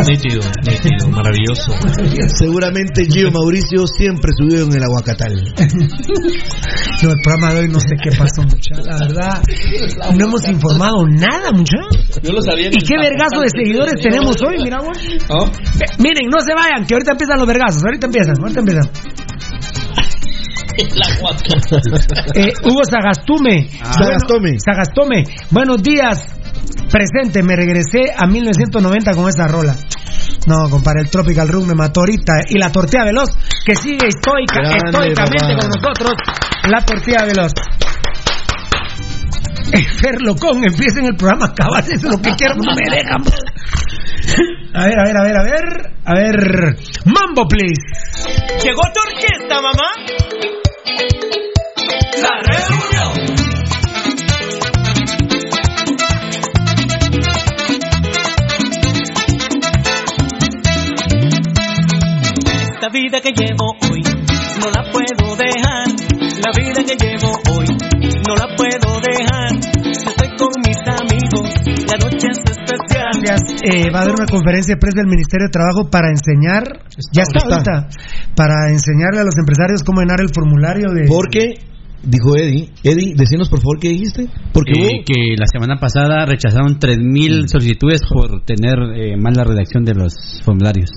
[0.07, 1.71] Nítido, nítido, maravilloso.
[2.37, 5.33] Seguramente Gio Mauricio siempre subió en el aguacatal.
[7.01, 8.85] no, el programa de hoy no sé qué pasó, muchachos.
[8.85, 9.41] La verdad,
[10.15, 12.19] no hemos informado nada, muchachos.
[12.21, 12.67] Yo lo sabía.
[12.67, 14.57] ¿Y qué vergazo de seguidores tenemos hoy?
[14.63, 14.79] Mira,
[15.97, 16.53] Miren, no se
[16.87, 18.89] que ahorita empiezan los vergazos, ahorita empiezan, ahorita empiezan.
[22.35, 22.89] Eh, Hugo ah.
[22.89, 23.69] Sagastume.
[24.59, 26.35] Sagastume Buenos días.
[26.91, 29.75] Presente, me regresé a 1990 con esa rola.
[30.47, 32.31] No, compadre, el Tropical Room me mató ahorita.
[32.49, 33.29] Y la tortilla veloz,
[33.65, 36.13] que sigue estoica, estoicamente con nosotros.
[36.69, 37.51] La tortilla veloz.
[39.71, 43.23] Eh, Fer Locón, empiecen el programa Acabas Eso es lo que quiero, no me dejan.
[44.71, 45.93] A ver, a ver, a ver, a ver.
[46.05, 46.77] A ver.
[47.05, 48.29] Mambo, please.
[48.63, 49.89] Llegó tu orquesta, mamá.
[52.19, 53.37] La reunión.
[62.69, 64.03] Esta vida que llevo hoy
[64.59, 65.87] no la puedo dejar.
[66.45, 69.28] La vida que llevo hoy no la puedo dejar.
[71.87, 75.89] La noche es eh, va a haber una conferencia de prensa del Ministerio de Trabajo
[75.89, 76.63] para enseñar,
[77.13, 77.87] ya está,
[78.35, 81.05] para enseñarle a los empresarios cómo llenar el formulario de.
[81.07, 81.59] Porque
[82.03, 82.69] dijo Eddie.
[82.83, 84.27] Eddie, decinos por favor qué dijiste.
[84.53, 89.93] Porque eh, que la semana pasada rechazaron 3.000 solicitudes por tener eh, mala redacción de
[89.95, 90.89] los formularios.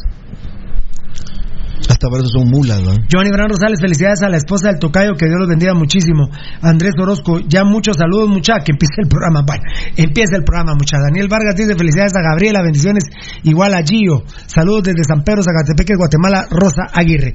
[1.88, 2.92] Hasta para son mulas, ¿no?
[3.10, 6.28] Johnny Bran Rosales, felicidades a la esposa del Tocayo, que Dios los bendiga muchísimo.
[6.60, 9.42] Andrés Orozco, ya muchos saludos, mucha, que empiece el programa.
[9.46, 9.62] Bueno,
[9.96, 10.98] empieza el programa, mucha.
[10.98, 13.04] Daniel Vargas dice felicidades a Gabriela, bendiciones
[13.42, 14.22] igual a Gio.
[14.46, 17.34] Saludos desde San Pedro, Zacatepec, Guatemala, Rosa Aguirre.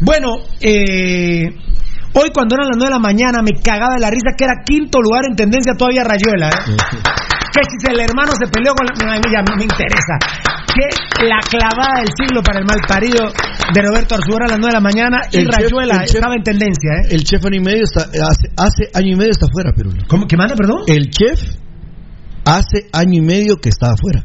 [0.00, 1.50] Bueno, eh
[2.20, 4.54] Hoy cuando eran las 9 de la mañana me cagaba de la risa que era
[4.66, 6.48] quinto lugar en tendencia todavía Rayuela.
[6.48, 6.72] ¿eh?
[7.54, 9.12] que si el hermano se peleó con la...
[9.12, 10.18] Ay, me interesa.
[10.74, 13.30] Que la clavada del siglo para el mal parido
[13.72, 16.90] de Roberto Arzúa a las 9 de la mañana y Rayuela estaba en tendencia.
[17.04, 17.08] ¿eh?
[17.12, 19.92] El chef año y medio hace, año y medio está afuera, Perú.
[20.08, 20.26] ¿Cómo?
[20.26, 20.82] ¿Qué manda, perdón?
[20.88, 21.40] El chef
[22.44, 24.24] hace año y medio que está afuera.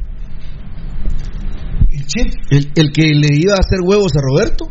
[1.91, 2.33] ¿El chef?
[2.49, 4.65] el que le iba a hacer huevos a Roberto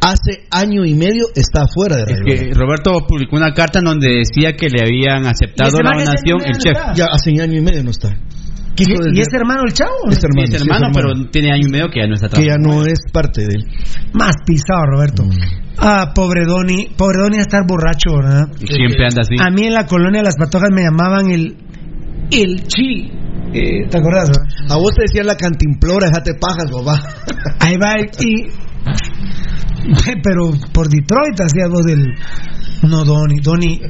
[0.00, 4.22] hace año y medio está fuera de Radio que Roberto publicó una carta en donde
[4.24, 6.76] decía que le habían aceptado la donación el chef.
[6.94, 8.10] ya hace año y medio no está.
[8.76, 9.90] ¿Y, es hermano el chavo?
[10.08, 12.68] Es hermano, pero tiene año y medio que ya no está trabajando.
[12.68, 13.64] Que ya no es parte de él.
[14.12, 15.24] Más pisado, Roberto.
[15.24, 15.32] Mm.
[15.78, 16.86] Ah, pobre Doni.
[16.96, 18.46] Pobre Doni a estar borracho, ¿verdad?
[18.58, 19.34] Siempre anda así.
[19.36, 21.56] A mí en la colonia de las patojas me llamaban el.
[22.30, 23.10] El chi.
[23.52, 24.30] Eh, ¿Te acordás?
[24.68, 27.02] A vos te decían la cantimplora, te pajas, papá.
[27.58, 28.10] Ahí va el
[30.22, 32.06] pero por Detroit hacías dos del.
[32.82, 33.40] No, Donny.
[33.40, 33.80] Donny.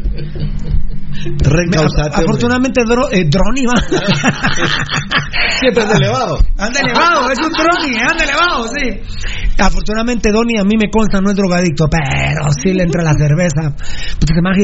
[2.13, 3.75] Afortunadamente, dro, eh, Droni va.
[5.61, 6.39] Siempre elevado.
[6.59, 9.53] Anda elevado, es un Droni, eh, anda elevado, sí.
[9.59, 13.75] Afortunadamente, Donny a mí me consta no es drogadicto, pero sí le entra la cerveza.
[14.21, 14.57] Porque más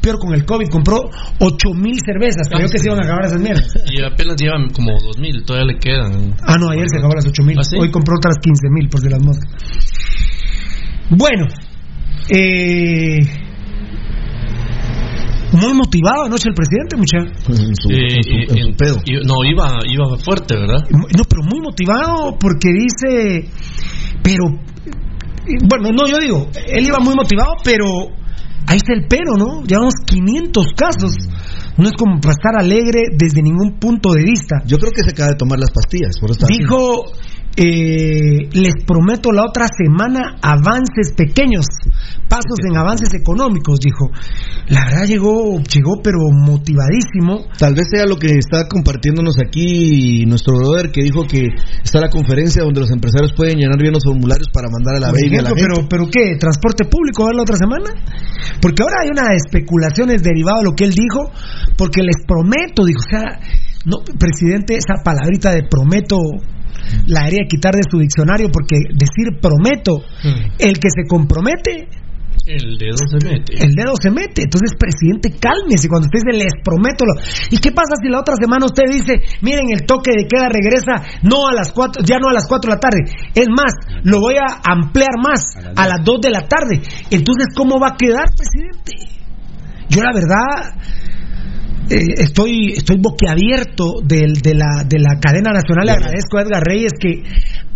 [0.00, 0.98] peor con el COVID, compró
[1.40, 2.48] ocho mil cervezas.
[2.48, 3.66] Creo que se iban a acabar esas mierdas.
[3.86, 6.34] Y apenas llevan como dos mil todavía le quedan.
[6.46, 9.00] Ah, no, ayer se acabaron las ocho mil ¿Ah, Hoy compró otras quince mil por
[9.00, 9.50] de las moscas.
[11.10, 11.46] Bueno,
[12.30, 13.18] muy eh,
[15.74, 17.32] motivado anoche el presidente, muchacho.
[17.46, 20.84] Pues eh, no, iba, iba fuerte, ¿verdad?
[20.90, 23.48] No, pero muy motivado porque dice,
[24.22, 24.44] pero,
[25.66, 27.86] bueno, no, yo digo, él iba muy motivado, pero
[28.66, 29.62] ahí está el pero, ¿no?
[29.62, 31.14] Llevamos 500 casos.
[31.78, 34.56] No es como para estar alegre desde ningún punto de vista.
[34.66, 36.18] Yo creo que se acaba de tomar las pastillas.
[36.20, 37.04] Por Dijo,
[37.60, 41.66] eh, les prometo la otra semana avances pequeños,
[42.28, 44.06] pasos en avances económicos, dijo.
[44.68, 47.50] La verdad llegó, llegó pero motivadísimo.
[47.58, 51.48] Tal vez sea lo que está compartiéndonos aquí nuestro brother que dijo que
[51.82, 55.08] está la conferencia donde los empresarios pueden llenar bien los formularios para mandar a la
[55.08, 57.90] a la Pero, pero qué, transporte público va la otra semana?
[58.62, 61.32] Porque ahora hay una especulaciones derivada de lo que él dijo,
[61.76, 63.40] porque les prometo, dijo, o sea,
[63.84, 66.18] no, presidente, esa palabrita de prometo
[67.06, 70.52] la haría quitar de su diccionario porque decir prometo, mm.
[70.58, 71.88] el que se compromete
[72.46, 73.52] el dedo se mete.
[73.62, 74.42] El dedo se mete.
[74.44, 77.04] Entonces, presidente, cálmese cuando usted dice, les prometo.
[77.04, 77.20] Lo...
[77.50, 81.04] ¿Y qué pasa si la otra semana usted dice, miren, el toque de queda regresa
[81.24, 83.00] no a las cuatro ya no a las 4 de la tarde?
[83.34, 85.42] Es más, lo voy a ampliar más
[85.76, 86.80] a las 2 de la tarde.
[87.10, 88.94] Entonces, ¿cómo va a quedar, presidente?
[89.90, 90.80] Yo la verdad
[91.90, 95.86] eh, estoy, estoy boquiabierto de, de, la, de la cadena nacional.
[95.86, 97.22] Le agradezco a Edgar Reyes que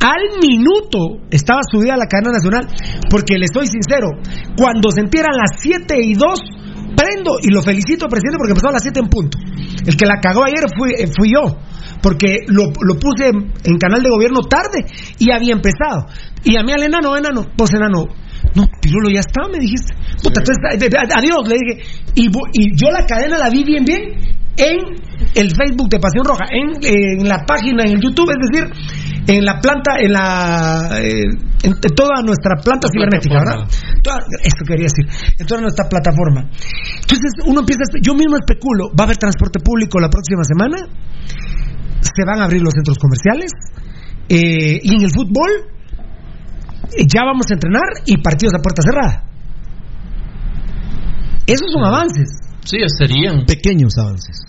[0.01, 2.69] al minuto estaba subida a la cadena nacional,
[3.11, 4.09] porque le estoy sincero,
[4.57, 6.41] cuando se entieran las 7 y 2,
[6.95, 9.39] prendo y lo felicito, presidente, porque empezó a las 7 en punto.
[9.87, 11.57] El que la cagó ayer fui, eh, yo,
[12.03, 14.85] porque lo, puse en, canal de gobierno tarde
[15.19, 16.05] y había empezado.
[16.45, 18.09] Y a mí al enano, enano, pues enano,
[18.55, 19.95] no, Pirulo, ya está, me dijiste.
[20.23, 21.83] adiós, le dije.
[22.15, 22.31] Y,
[22.77, 24.03] yo la cadena la vi bien, bien
[24.57, 24.77] en
[25.35, 28.71] el Facebook de Pasión Roja, en, la página, en el YouTube, es decir,
[29.29, 30.99] en la planta, en la.
[31.01, 31.25] Eh,
[31.63, 33.67] en, toda nuestra planta cibernética, ¿verdad?
[34.03, 35.07] Toda, esto quería decir,
[35.39, 36.51] en toda nuestra plataforma.
[37.01, 37.81] Entonces, uno empieza.
[38.03, 40.77] Yo mismo especulo, ¿va a haber transporte público la próxima semana?
[42.01, 43.51] ¿Se van a abrir los centros comerciales?
[44.29, 45.51] Eh, ¿Y en el fútbol?
[46.91, 49.25] ya vamos a entrenar y partidos a puerta cerrada.
[51.47, 52.29] Esos son avances.
[52.65, 53.45] Sí, serían.
[53.47, 54.45] Pequeños avances.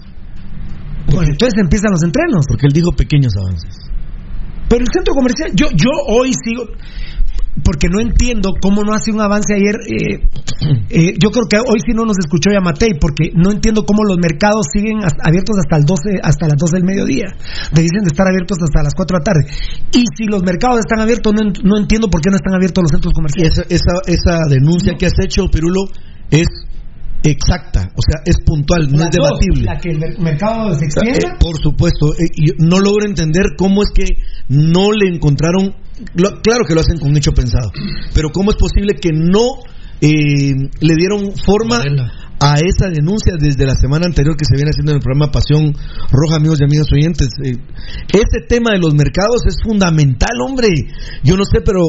[1.08, 2.46] Bueno, entonces empiezan los entrenos.
[2.48, 3.76] Porque él dijo pequeños avances.
[4.70, 6.64] Pero el centro comercial, yo, yo hoy sigo
[7.62, 9.76] porque no entiendo cómo no hace un avance ayer.
[9.88, 10.28] Eh,
[10.90, 14.18] eh, yo creo que hoy sí no nos escuchó Yamatei, porque no entiendo cómo los
[14.18, 17.26] mercados siguen abiertos hasta el 12, hasta las 12 del mediodía.
[17.76, 19.54] me Dicen de estar abiertos hasta las 4 de la tarde.
[19.94, 22.92] Y si los mercados están abiertos, no, no entiendo por qué no están abiertos los
[22.92, 23.62] centros comerciales.
[23.70, 25.84] Esa, denuncia que has hecho, Pirulo,
[26.32, 26.48] es
[27.26, 29.64] exacta, o sea, es puntual, no es debatible.
[29.64, 34.16] La que el mercado se eh, por supuesto, y no logro entender cómo es que
[34.50, 35.74] no le encontraron
[36.16, 37.72] claro que lo hacen con mucho pensado,
[38.14, 39.40] pero ¿cómo es posible que no
[40.02, 41.82] eh, le dieron forma
[42.40, 45.74] a esa denuncia desde la semana anterior que se viene haciendo en el programa Pasión
[46.12, 47.30] Roja, amigos y amigas oyentes?
[47.46, 47.58] Eh,
[48.14, 50.68] ese tema de los mercados es fundamental, hombre.
[51.24, 51.80] Yo no sé, pero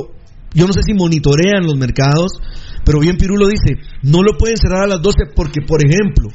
[0.52, 2.38] yo no sé si monitorean los mercados,
[2.84, 6.28] pero bien Pirulo dice, no lo pueden cerrar a las 12 porque, por ejemplo,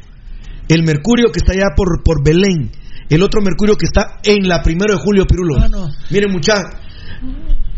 [0.67, 2.69] el mercurio que está allá por, por Belén,
[3.09, 5.55] el otro mercurio que está en la primero de julio, Pirulo.
[5.59, 6.75] Ah, Miren, muchachos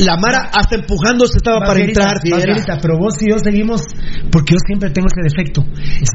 [0.01, 2.17] la Mara hasta empujándose estaba para entrar,
[2.81, 3.83] pero vos y yo seguimos,
[4.31, 5.63] porque yo siempre tengo ese defecto.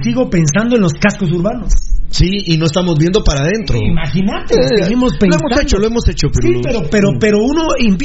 [0.02, 1.70] Sigo pensando en los cascos urbanos.
[2.10, 3.78] Sí, y no estamos viendo para adentro.
[3.80, 5.44] Imagínate, eh, seguimos pensando.
[5.48, 6.48] Lo hemos hecho, lo hemos hecho, pero.
[6.48, 6.60] Sí,
[6.90, 7.44] pero, pero, mm.
[7.48, 7.96] uno em-,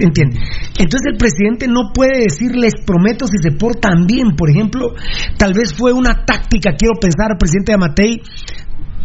[0.00, 0.40] entiende.
[0.76, 4.90] Entonces el presidente no puede decirles, prometo si se portan bien, por ejemplo.
[5.36, 8.20] Tal vez fue una táctica, quiero pensar, presidente Amatei,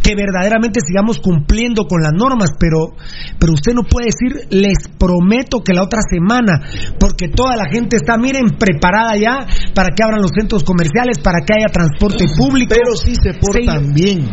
[0.03, 2.91] que verdaderamente sigamos cumpliendo con las normas, pero,
[3.39, 6.59] pero usted no puede decir, les prometo que la otra semana,
[6.99, 11.39] porque toda la gente está, miren, preparada ya para que abran los centros comerciales, para
[11.47, 12.75] que haya transporte público.
[12.75, 14.27] Pero sí se portan bien.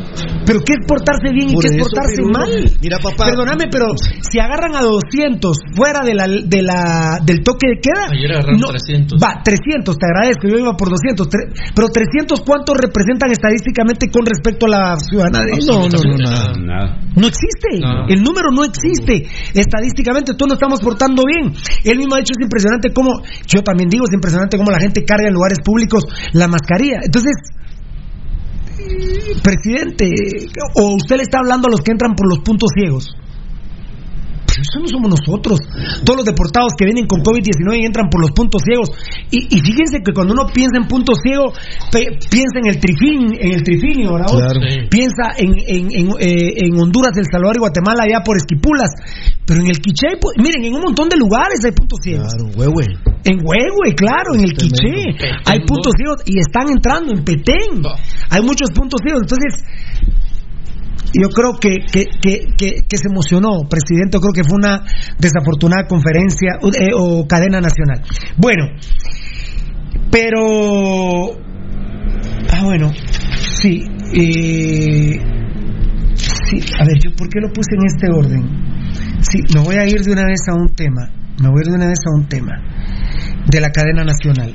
[0.45, 2.51] Pero ¿qué es portarse bien y qué es portarse mal?
[2.83, 3.31] Mira, papá.
[3.31, 8.09] Perdóname, pero si agarran a 200 fuera de la, del toque de queda.
[8.11, 9.23] Ayer agarraron 300.
[9.23, 11.29] Va, 300, te agradezco, yo iba por 200.
[11.77, 15.60] pero 300, ¿cuántos representan estadísticamente con respecto a la ciudadanía?
[15.69, 16.99] No, no, no, nada.
[17.17, 17.77] No existe.
[18.09, 19.27] El número no existe.
[19.55, 21.53] Estadísticamente, todos nos estamos portando bien.
[21.85, 23.11] Él mismo ha hecho, es impresionante cómo,
[23.47, 27.01] yo también digo, es impresionante cómo la gente carga en lugares públicos la mascarilla.
[27.03, 27.33] Entonces,
[28.79, 30.09] eh, presidente,
[30.75, 33.15] o usted le está hablando a los que entran por los puntos ciegos
[34.59, 35.59] eso no somos nosotros.
[36.05, 38.91] Todos los deportados que vienen con COVID-19 entran por los puntos ciegos.
[39.31, 41.53] Y, fíjense que cuando uno piensa en puntos ciegos,
[42.31, 44.59] piensa en el trifín, en el trifinio, ¿verdad?
[44.91, 48.91] Piensa en, eh, en, Honduras, El Salvador y Guatemala, allá por Esquipulas.
[49.47, 52.29] Pero en el Quiché, pues, miren, en un montón de lugares hay puntos ciegos.
[52.35, 52.87] Claro, huehue.
[53.25, 55.13] En Huehue, claro, en el Quiché.
[55.45, 57.83] Hay puntos ciegos y están entrando en Petén.
[58.31, 59.23] Hay muchos puntos ciegos.
[59.23, 59.63] Entonces,
[61.13, 64.19] yo creo que, que, se emocionó, presidente.
[64.19, 64.83] creo que fue una
[65.19, 68.03] desafortunada conferencia o eh, cadena nacional.
[68.37, 68.67] Bueno,
[70.11, 71.33] pero.
[72.53, 73.83] Ah, bueno, eh, sí.
[76.79, 79.23] a ver, ¿yo por qué lo puse en este orden?
[79.23, 81.11] Sí, me voy a ir de una vez a un tema.
[81.41, 82.53] Me voy a ir de una vez a un tema
[83.51, 84.55] de la cadena nacional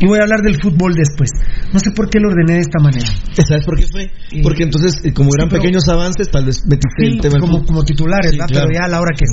[0.00, 1.30] y voy a hablar del fútbol después.
[1.72, 3.06] No sé por qué lo ordené de esta manera.
[3.36, 4.02] Eh, ¿Sabes por qué fue?
[4.04, 8.46] Eh, Porque entonces, eh, como eran pequeños avances, tal vez metiste Como, titulares, ¿verdad?
[8.48, 9.24] Pero ya a la hora que.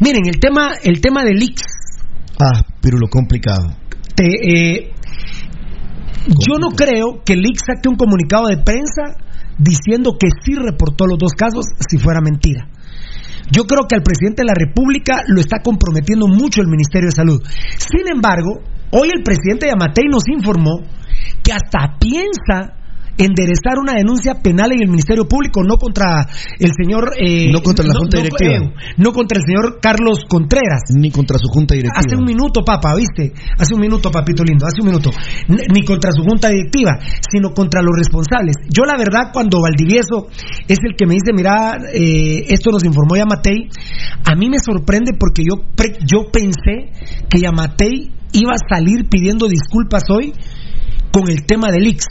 [0.00, 1.62] Miren, el tema, el tema de leaks.
[2.38, 3.76] Ah, pero lo complicado.
[6.26, 9.02] yo no creo que Leaks saque un comunicado de prensa
[9.58, 12.68] diciendo que sí reportó los dos casos si fuera mentira.
[13.50, 17.14] Yo creo que al presidente de la República lo está comprometiendo mucho el Ministerio de
[17.14, 17.42] Salud.
[17.76, 18.62] Sin embargo,
[18.96, 20.78] Hoy el presidente Yamatei nos informó
[21.42, 22.78] que hasta piensa
[23.18, 26.28] enderezar una denuncia penal en el Ministerio Público, no contra
[26.60, 27.10] el señor...
[27.18, 28.52] Eh, no contra la Junta Directiva.
[28.54, 30.82] Eh, no, contra el señor Carlos Contreras.
[30.96, 32.00] Ni contra su Junta Directiva.
[32.06, 33.32] Hace un minuto, papá, ¿viste?
[33.58, 35.10] Hace un minuto, papito lindo, hace un minuto.
[35.72, 36.92] Ni contra su Junta Directiva,
[37.30, 38.54] sino contra los responsables.
[38.70, 40.28] Yo la verdad, cuando Valdivieso
[40.68, 43.68] es el que me dice, mira, eh, esto nos informó Yamatei,
[44.24, 45.64] a mí me sorprende porque yo,
[46.06, 46.90] yo pensé
[47.28, 50.32] que Yamatei iba a salir pidiendo disculpas hoy
[51.12, 52.04] con el tema del Ix.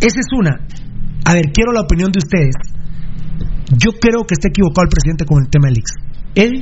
[0.00, 0.66] Esa es una.
[1.24, 2.54] A ver, quiero la opinión de ustedes.
[3.78, 5.90] Yo creo que está equivocado el presidente con el tema del Ix.
[6.34, 6.52] Él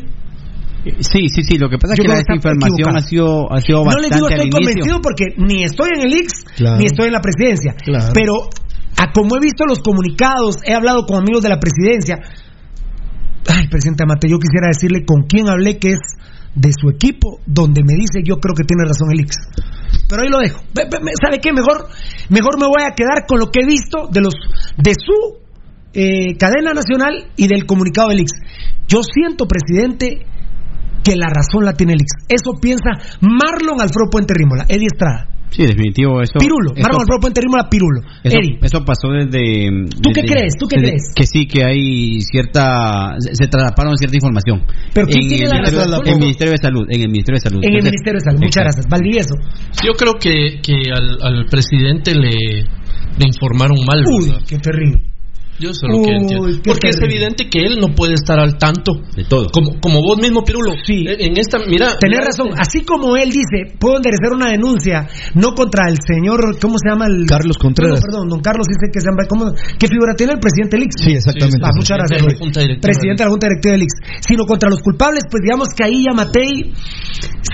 [0.84, 1.56] eh, Sí, sí, sí.
[1.58, 4.08] Lo que pasa es que la desinformación ha sido, ha sido bastante.
[4.08, 6.32] No le digo estoy convencido porque ni estoy en el IX
[6.78, 7.74] ni estoy en la presidencia.
[8.14, 8.48] Pero
[9.14, 12.18] como he visto los comunicados, he hablado con amigos de la presidencia.
[13.48, 16.00] Ay, presidente Amate, yo quisiera decirle con quién hablé que es
[16.55, 19.36] de su equipo donde me dice yo creo que tiene razón Elix.
[20.09, 20.61] Pero ahí lo dejo.
[21.22, 21.53] ¿Sabe qué?
[21.53, 21.86] Mejor,
[22.28, 24.34] me voy a quedar con lo que he visto de los
[24.76, 25.38] de su
[25.94, 28.32] eh, cadena nacional y del comunicado del Ix
[28.88, 30.26] Yo siento, presidente,
[31.03, 32.11] que la razón la tiene el Ix.
[32.28, 32.90] Eso piensa
[33.20, 35.28] Marlon Alfredo Puente Rímola, Eddie Estrada.
[35.50, 36.22] Sí, definitivo.
[36.22, 38.00] eso Pirulo, Marlon Alfredo Puente Rímola, Pirulo.
[38.24, 38.59] Eso, Eddie.
[38.62, 39.68] eso pasó desde.
[40.00, 40.55] ¿Tú qué crees?
[40.59, 41.12] ¿Tú qué crees?
[41.14, 43.14] Que sí, que hay cierta.
[43.18, 44.64] Se, se cierta información.
[44.94, 46.07] ¿Pero quién tiene la razón?
[46.07, 46.86] en el Ministerio de Salud.
[46.88, 47.61] En el Ministerio de Salud.
[47.64, 48.40] En el Ministerio de Salud.
[48.40, 48.86] Muchas gracias.
[48.88, 49.34] Valdivieso.
[49.84, 54.05] Yo creo que, que al, presidente le, le informaron mal.
[54.09, 55.11] Uy, qué terrible.
[56.64, 59.46] Porque es evidente que él no puede estar al tanto de todo.
[59.50, 60.72] Como, vos mismo, Pirulo.
[60.84, 61.04] Sí.
[61.06, 61.94] En esta, mira.
[62.00, 62.48] Tenés razón.
[62.48, 66.88] Este Así como él dice, puedo enderezar una denuncia, no contra el señor, ¿cómo se
[66.88, 67.06] llama?
[67.06, 67.26] El...
[67.26, 68.00] Carlos Contreras.
[68.00, 69.52] perdón, don Carlos dice que se llama.
[69.78, 70.94] ¿Qué figura tiene el presidente Lix?
[70.98, 71.58] Sí, exactamente.
[71.62, 72.22] Ah, muchas gracias.
[72.80, 73.92] Presidente de la Junta Directiva de Lix.
[74.26, 76.12] Sino contra los culpables, pues digamos que ahí ya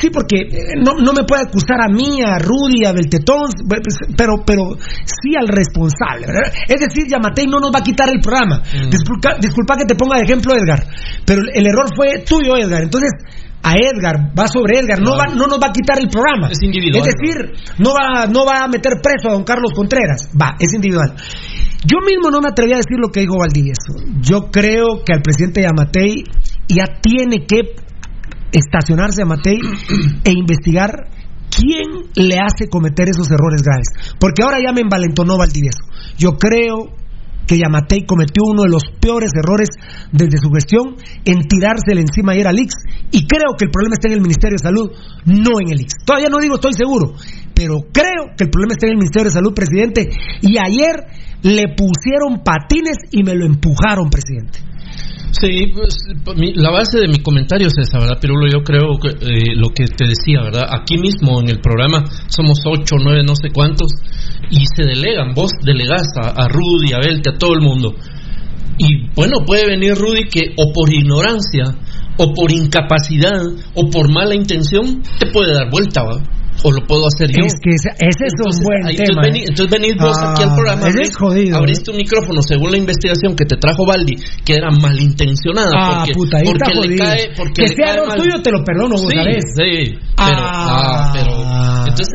[0.00, 3.80] Sí, porque eh, no, me puede acusar a mí, a Rudy, a Beltetón, pues,
[4.16, 6.26] pero, pero sí al responsable.
[6.68, 8.62] Es decir, Yamatei no nos va a quitar el programa.
[8.62, 8.90] Mm.
[9.42, 10.86] Disculpa, que te ponga de ejemplo, Edgar,
[11.24, 12.82] pero el error fue tuyo, Edgar.
[12.82, 13.11] Entonces,
[13.62, 16.49] a Edgar, va sobre Edgar, no, nos va a quitar el programa.
[16.51, 17.03] Es individual.
[17.09, 20.72] Es decir, no va, no va a meter preso a don Carlos Contreras, va, es
[20.72, 21.14] individual.
[21.84, 23.94] Yo mismo no me atreví a decir lo que dijo Valdivieso.
[24.20, 26.24] Yo creo que al presidente Yamatei
[26.68, 27.72] ya tiene que
[28.53, 29.26] estacionarse a
[30.24, 30.90] e investigar
[31.55, 34.16] quién le hace cometer esos errores graves.
[34.18, 35.78] Porque ahora ya me envalentonó Valdivieso.
[36.16, 36.92] Yo creo
[37.49, 39.70] que Yamatei cometió uno de los peores errores
[40.12, 40.94] desde su gestión
[41.24, 42.70] en tirársele encima ayer al IX.
[43.11, 44.90] Y creo que el problema está en el Ministerio de Salud,
[45.24, 45.92] no en el IX.
[46.05, 47.14] Todavía no digo, estoy seguro,
[47.55, 50.11] pero creo que el problema está en el Ministerio de Salud, presidente.
[50.42, 51.07] Y ayer
[51.42, 54.68] le pusieron patines y me lo empujaron, presidente.
[55.31, 55.95] Sí, pues,
[56.55, 58.18] la base de mi comentario es esa, ¿verdad?
[58.20, 60.66] Pero yo creo que eh, lo que te decía, ¿verdad?
[60.70, 63.91] Aquí mismo en el programa somos ocho, nueve, no sé cuántos,
[64.51, 67.95] y se delegan, vos delegás a, Rudy, a Belte, a todo el mundo.
[68.79, 71.64] Y bueno, puede venir Rudy que o por ignorancia,
[72.16, 73.43] o por incapacidad,
[73.74, 76.31] o por mala intención, te puede dar vuelta, ¿verdad?
[76.64, 77.44] o lo puedo hacer yo.
[77.46, 79.22] Es que ese, es entonces, buen tema.
[79.28, 79.98] Entonces, venís ¿eh?
[80.00, 80.88] vos aquí al ah, programa.
[80.88, 81.59] es jodido.
[81.59, 81.94] Abriste ¿eh?
[81.94, 85.70] un micrófono según la investigación que te trajo Baldi, que era malintencionada.
[85.74, 88.64] Ah, porque, puta, ahí porque está le cae, porque que sea lo tuyo te lo
[88.64, 91.48] perdono, vos sí, sí, ah, ah, pero
[91.88, 92.09] entonces,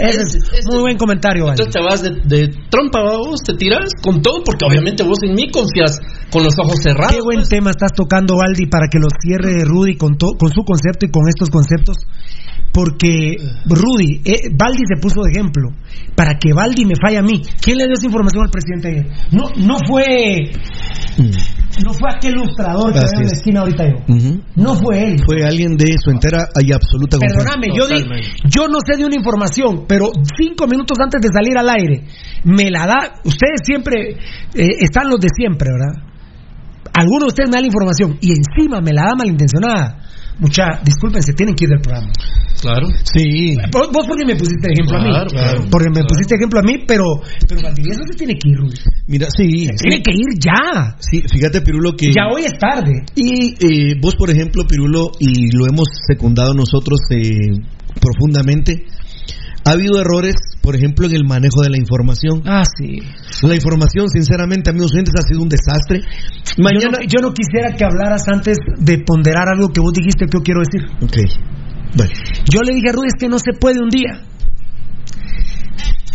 [0.57, 1.49] es, muy buen comentario.
[1.49, 5.33] Entonces te vas de, de trompa, vos te tiras con todo, porque obviamente vos en
[5.35, 5.99] mí confías
[6.31, 7.11] con los ojos cerrados.
[7.13, 7.49] Qué buen pues.
[7.49, 11.49] tema estás tocando, Baldi, para que lo cierre Rudy con su concepto y con estos
[11.49, 11.97] conceptos
[12.73, 15.69] porque Rudy, eh, Valdi Baldi se puso de ejemplo.
[16.15, 19.45] Para que Baldi me falle a mí, ¿quién le dio esa información al presidente No,
[19.63, 20.51] no fue.
[21.83, 24.15] No fue aquel ilustrador que está en la esquina ahorita yo.
[24.55, 25.15] No fue él.
[25.23, 27.85] Fue alguien de su entera y absoluta Perdóname, yo,
[28.49, 32.05] yo no sé de una información, pero cinco minutos antes de salir al aire,
[32.43, 32.99] me la da.
[33.23, 34.17] Ustedes siempre eh,
[34.79, 35.95] están los de siempre, ¿verdad?
[36.95, 40.02] Algunos de ustedes me dan la información y encima me la da malintencionada
[40.39, 42.11] mucha, disculpen, se tienen que ir del programa.
[42.61, 42.87] Claro.
[43.03, 43.55] Sí.
[43.71, 45.09] Vos, vos porque me pusiste ejemplo a mí.
[45.09, 45.65] Claro, claro.
[45.69, 47.03] porque me pusiste ejemplo a mí, pero,
[47.47, 48.83] pero Valdivieso se tiene que ir, Luis.
[49.07, 49.69] Mira, sí.
[49.79, 50.95] tiene que ir ya.
[50.99, 52.11] Sí, fíjate, Pirulo, que.
[52.13, 53.03] Ya hoy es tarde.
[53.15, 57.31] Y eh, vos, por ejemplo, Pirulo, y lo hemos secundado nosotros eh,
[57.99, 58.85] profundamente
[59.65, 62.41] ha habido errores, por ejemplo, en el manejo de la información.
[62.45, 62.99] Ah, sí.
[63.47, 66.01] La información, sinceramente, amigos oyentes, ha sido un desastre.
[66.57, 66.99] Mañana...
[67.07, 70.59] Yo, no, quisiera que hablaras antes de ponderar algo que vos dijiste que yo quiero
[70.59, 70.83] decir.
[71.01, 71.95] Ok.
[71.95, 72.11] Bueno.
[72.51, 74.21] Yo le dije a Rudy, que no se puede un día.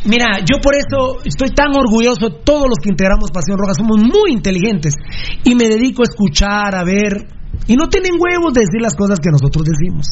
[0.05, 4.31] Mira, yo por eso estoy tan orgulloso, todos los que integramos Pasión Roja somos muy
[4.33, 4.95] inteligentes
[5.43, 7.27] y me dedico a escuchar, a ver,
[7.67, 10.07] y no tienen huevos de decir las cosas que nosotros decimos.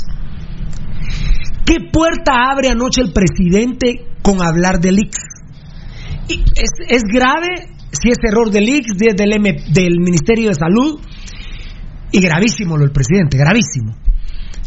[1.66, 5.16] ¿Qué puerta abre anoche el presidente con hablar del IX?
[6.28, 9.16] es, grave si es error del IX, del,
[9.72, 11.00] del Ministerio de Salud,
[12.12, 13.96] y gravísimo lo del presidente, gravísimo.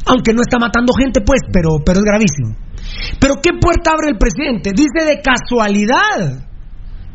[0.06, 2.56] Aunque no está matando gente, pues, pero, pero es gravísimo.
[3.20, 4.72] Pero ¿qué puerta abre el presidente?
[4.72, 6.48] Dice de casualidad.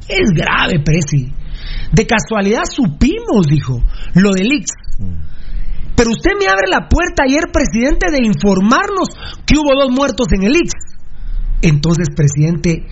[0.09, 1.30] Es grave, Presi.
[1.93, 3.82] De casualidad supimos, dijo,
[4.14, 4.66] lo del IX.
[4.99, 5.14] Mm.
[5.97, 9.09] Pero usted me abre la puerta ayer, presidente, de informarnos
[9.47, 10.73] que hubo dos muertos en el IX.
[11.63, 12.85] Entonces, presidente,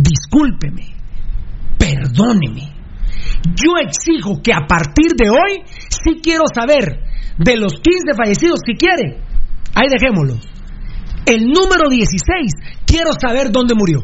[0.00, 0.94] discúlpeme,
[1.76, 2.72] perdóneme.
[3.56, 7.00] Yo exijo que a partir de hoy, sí quiero saber
[7.38, 9.20] de los 15 fallecidos, si quiere,
[9.74, 10.36] ahí dejémoslo.
[11.26, 12.52] El número 16,
[12.86, 14.00] quiero saber dónde murió.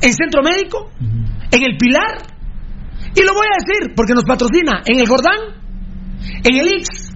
[0.00, 0.90] ¿En centro médico?
[1.50, 2.35] ¿En el pilar?
[3.16, 5.56] Y lo voy a decir porque nos patrocina en el Jordán,
[6.44, 7.10] en el Ix,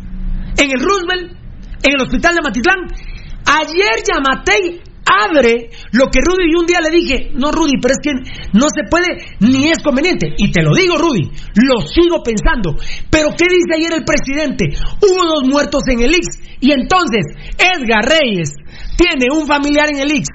[0.57, 1.33] en el Roosevelt,
[1.85, 2.79] en el Hospital de Matitlán.
[3.45, 8.01] Ayer Yamatei abre lo que Rudy y un día le dije, no Rudy, pero es
[8.03, 8.13] que
[8.55, 9.09] no se puede
[9.41, 10.33] ni es conveniente.
[10.39, 11.29] Y te lo digo Rudy,
[11.69, 12.75] lo sigo pensando.
[13.11, 14.65] Pero ¿qué dice ayer el presidente?
[15.03, 16.27] Hubo dos muertos en el Ix
[16.61, 17.27] y entonces
[17.59, 18.55] Edgar Reyes
[18.97, 20.29] tiene un familiar en el Ix.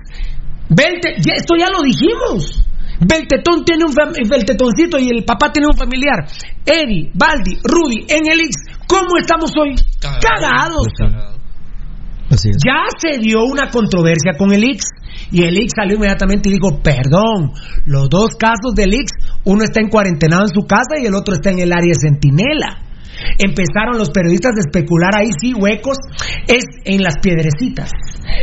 [0.69, 2.61] Vente, esto ya lo dijimos.
[2.99, 3.93] Beltetón tiene un
[4.29, 6.27] Beltetoncito y el papá tiene un familiar.
[6.65, 8.55] Eddie, Baldi, Rudy, en el X,
[8.87, 9.75] ¿cómo estamos hoy?
[9.99, 10.87] Cagados.
[12.27, 14.83] Pues ya se dio una controversia con el Ix
[15.31, 17.51] y el Ix salió inmediatamente y dijo, perdón,
[17.85, 19.11] los dos casos del Ix,
[19.43, 22.84] uno está en cuarentenado en su casa y el otro está en el área centinela.
[23.39, 25.97] Empezaron los periodistas a especular ahí, sí, huecos,
[26.47, 27.91] es en las piedrecitas,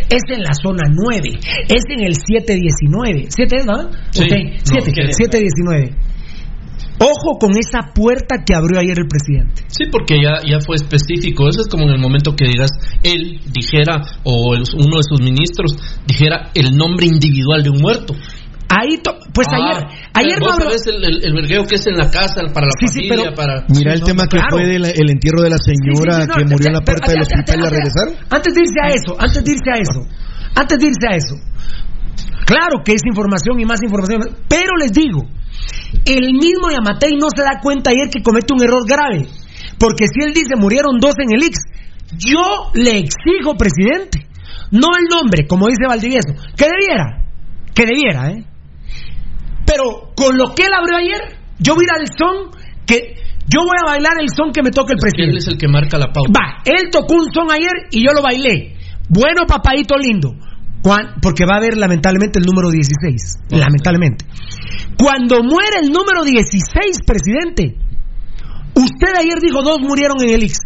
[0.08, 1.30] es en la zona 9,
[1.68, 3.26] es en el 719.
[3.28, 3.90] ¿Siete es, no?
[4.10, 4.28] Sí,
[4.64, 5.94] 719.
[6.98, 9.62] Ojo con esa puerta que abrió ayer el presidente.
[9.66, 11.48] Sí, porque ya, ya fue específico.
[11.48, 12.70] Eso es como en el momento que digas,
[13.02, 15.74] él dijera, o uno de sus ministros
[16.06, 18.14] dijera el nombre individual de un muerto.
[18.72, 18.96] Ahí
[19.34, 19.86] pues ah, ayer,
[20.32, 20.56] ayer vos
[20.86, 23.34] el, vergueo que es en la casa para la familia, sí, pero...
[23.36, 23.66] para...
[23.68, 26.80] Mira el tema que fue del, el entierro de la señora que murió en la
[26.80, 28.08] puerta del hospital y regresar.
[28.30, 30.08] Antes de irse a eso, antes de a eso,
[30.56, 31.36] antes de irse a eso.
[32.46, 35.20] Claro que es información y más información, pero les digo,
[36.06, 39.26] el mismo Yamatei no se da cuenta ayer que comete un error grave,
[39.78, 41.58] porque si él dice murieron dos en el Ix,
[42.16, 44.26] yo le exijo, presidente,
[44.70, 47.22] no el nombre, como dice Valdivieso, que debiera,
[47.74, 48.46] que debiera, ¿eh?
[49.72, 52.50] Pero con lo que él abrió ayer, yo voy a al son
[52.86, 53.14] que
[53.48, 55.32] yo voy a bailar el son que me toque el presidente.
[55.32, 56.30] Él es el que marca la pauta.
[56.36, 58.76] Va, él tocó un son ayer y yo lo bailé.
[59.08, 60.34] Bueno, papadito lindo.
[61.22, 63.44] porque va a haber lamentablemente el número 16.
[63.50, 64.26] Lamentablemente.
[64.98, 67.74] Cuando muere el número 16, presidente,
[68.74, 70.58] usted ayer dijo dos murieron en el Ix.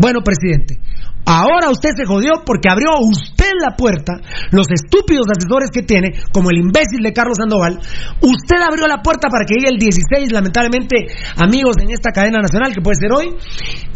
[0.00, 0.78] Bueno, presidente,
[1.26, 4.12] ahora usted se jodió porque abrió usted la puerta,
[4.52, 7.80] los estúpidos asesores que tiene, como el imbécil de Carlos Sandoval,
[8.20, 10.94] usted abrió la puerta para que llegue el 16, lamentablemente,
[11.38, 13.34] amigos en esta cadena nacional, que puede ser hoy,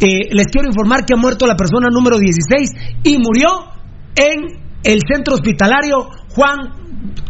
[0.00, 2.70] eh, les quiero informar que ha muerto la persona número 16
[3.04, 3.70] y murió
[4.16, 6.58] en el centro hospitalario Juan,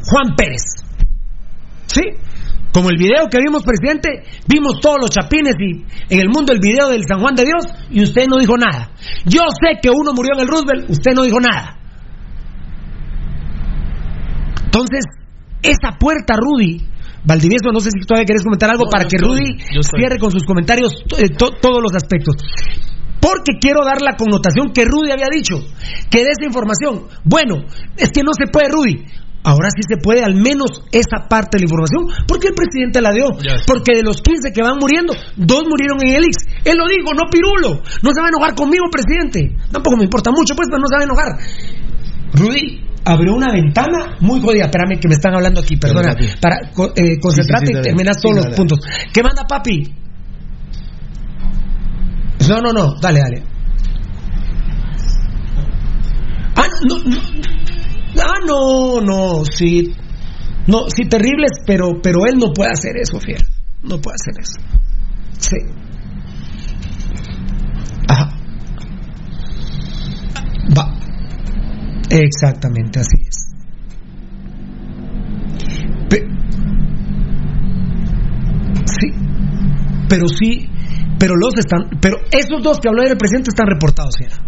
[0.09, 0.63] Juan Pérez.
[1.89, 2.01] ¿Sí?
[2.73, 6.59] Como el video que vimos, presidente, vimos todos los chapines y en el mundo el
[6.59, 8.91] video del San Juan de Dios y usted no dijo nada.
[9.27, 11.79] Yo sé que uno murió en el Roosevelt, usted no dijo nada.
[14.65, 15.05] Entonces,
[15.63, 16.81] esa puerta, Rudy,
[17.25, 20.93] Valdivieso, no sé si todavía querés comentar algo para que Rudy cierre con sus comentarios
[21.19, 22.35] eh, todos los aspectos.
[23.21, 25.61] Porque quiero dar la connotación que Rudy había dicho,
[26.11, 27.65] que de esa información, bueno,
[27.99, 29.05] es que no se puede, Rudy.
[29.45, 33.11] Ahora sí se puede, al menos esa parte de la información, porque el presidente la
[33.11, 33.27] dio.
[33.67, 36.37] Porque de los 15 que van muriendo, dos murieron en el IX.
[36.65, 37.83] Él lo dijo, no pirulo.
[38.03, 39.57] No se va a enojar conmigo, presidente.
[39.73, 42.33] Tampoco me importa mucho, pues, pero no se va a enojar.
[42.35, 44.67] Rudy abrió una ventana muy jodida.
[44.67, 46.15] Espérame, que me están hablando aquí, perdona.
[46.41, 46.59] Para,
[46.97, 48.79] eh, concentrate y terminar todos los puntos.
[49.13, 49.93] ¿Qué manda, papi?
[52.49, 53.43] No, no, no, dale, dale.
[56.55, 57.62] Ah, no, no.
[58.19, 59.93] Ah, no, no, sí.
[60.67, 63.43] No, sí, terribles, pero, pero él no puede hacer eso, fiel,
[63.83, 64.61] No puede hacer eso.
[65.39, 65.57] Sí.
[68.09, 68.37] Ajá.
[70.77, 70.95] Va.
[72.11, 73.49] Exactamente, así es.
[78.85, 79.09] sí.
[80.09, 80.69] Pero sí,
[81.19, 84.43] pero los están, pero esos dos que habló el presidente están reportados, señora.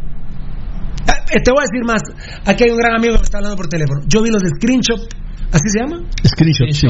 [1.30, 2.02] Eh, te voy a decir más.
[2.44, 4.02] Aquí hay un gran amigo que me está hablando por teléfono.
[4.08, 5.00] Yo vi los de screenshot.
[5.52, 6.02] ¿Así se llama?
[6.26, 6.66] Screenshot.
[6.72, 6.88] Sí.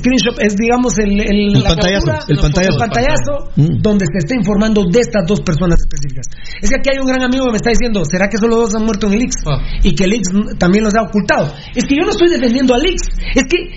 [0.00, 3.50] Screenshot es, digamos, el, el, pantallazo, el pantallazo.
[3.56, 3.82] Mm.
[3.82, 6.26] donde se está informando de estas dos personas específicas.
[6.62, 8.74] Es que aquí hay un gran amigo que me está diciendo, ¿será que solo dos
[8.74, 9.58] han muerto en el ah.
[9.82, 10.20] Y que el
[10.58, 11.52] también los ha ocultado.
[11.74, 13.00] Es que yo no estoy defendiendo al IX.
[13.34, 13.74] Es que,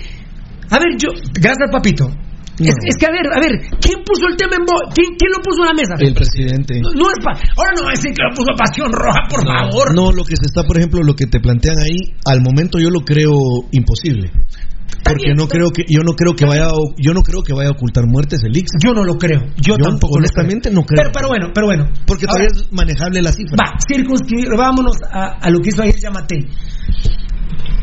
[0.70, 2.08] a ver, yo, gracias, papito.
[2.66, 4.90] Es, que, a ver, a ver, ¿quién puso el tema en voz?
[4.92, 5.94] ¿Quién, lo puso en la mesa?
[5.98, 6.80] El presidente.
[6.96, 7.06] No,
[7.56, 9.94] Ahora no va a decir que lo puso Pasión Roja, por favor.
[9.94, 12.90] No, lo que se está, por ejemplo, lo que te plantean ahí, al momento yo
[12.90, 13.32] lo creo
[13.70, 14.32] imposible.
[15.04, 16.68] Porque no creo que yo no creo que vaya
[16.98, 18.70] yo no creo que vaya a ocultar muertes el Ix.
[18.82, 19.40] Yo no lo creo.
[19.56, 21.10] Yo, tampoco honestamente no creo.
[21.12, 23.56] Pero, bueno, pero bueno, porque todavía es manejable la cifra.
[23.62, 26.38] Va, vámonos a, lo que hizo ayer Yamate.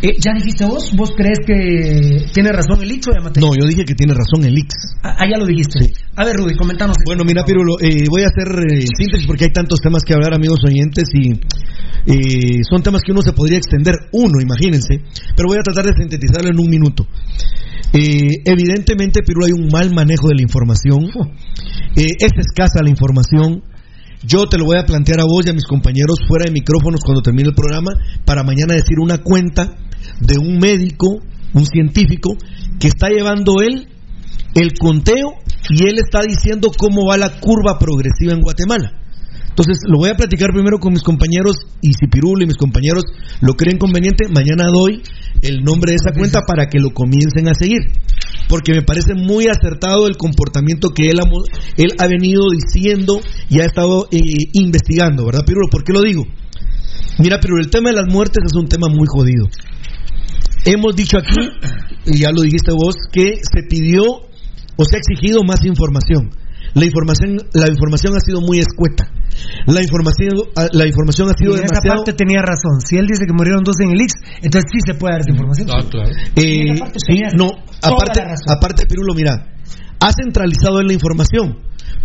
[0.05, 0.91] Eh, ¿Ya dijiste vos?
[0.95, 4.45] ¿Vos crees que tiene razón el Ix o ya No, yo dije que tiene razón
[4.45, 4.75] el Ix.
[5.01, 5.79] Ah, ah ya lo dijiste.
[6.15, 6.95] A ver, Rudy, comentanos.
[7.05, 10.13] Bueno, mira, Pirulo, eh, voy a hacer el eh, síntesis porque hay tantos temas que
[10.13, 11.39] hablar, amigos oyentes, y
[12.69, 15.01] son temas que uno se podría extender, uno, imagínense,
[15.35, 17.07] pero voy a tratar de sintetizarlo en un minuto.
[17.93, 21.09] evidentemente, Pirulo, hay un mal manejo de la información.
[21.95, 23.63] es escasa la información.
[24.27, 27.01] Yo te lo voy a plantear a vos y a mis compañeros fuera de micrófonos
[27.03, 27.91] cuando termine el programa
[28.23, 29.77] para mañana decir una cuenta
[30.19, 31.19] de un médico,
[31.53, 32.35] un científico,
[32.79, 33.87] que está llevando él
[34.53, 35.33] el conteo
[35.69, 38.93] y él está diciendo cómo va la curva progresiva en Guatemala.
[39.49, 43.03] Entonces, lo voy a platicar primero con mis compañeros y si Pirulo y mis compañeros
[43.41, 45.01] lo creen conveniente, mañana doy
[45.41, 47.81] el nombre de esa cuenta para que lo comiencen a seguir.
[48.49, 54.07] Porque me parece muy acertado el comportamiento que él ha, venido diciendo y ha estado
[54.11, 54.17] eh,
[54.53, 55.69] investigando, ¿verdad, Pirulo?
[55.69, 56.25] ¿Por qué lo digo?
[57.19, 59.45] Mira, Pirulo, el tema de las muertes es un tema muy jodido.
[60.65, 61.49] Hemos dicho aquí,
[62.07, 66.31] y ya lo dijiste vos, que se pidió o se ha exigido más información.
[66.73, 69.07] La información, la información ha sido muy escueta.
[69.67, 72.81] La información, ah, la información ha sido y en esa parte tenía razón.
[72.83, 75.31] Si él dice que murieron dos en el ix, entonces sí se puede dar esa
[75.31, 75.69] información.
[75.71, 76.73] Ah, eh,
[77.35, 77.51] no, no,
[77.83, 79.53] aparte, aparte Pirulo, mira,
[79.99, 81.59] ha centralizado en la información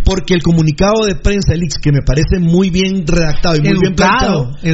[0.05, 3.79] porque el comunicado de prensa del Ix, que me parece muy bien redactado y muy
[3.81, 4.69] bien planteado Y,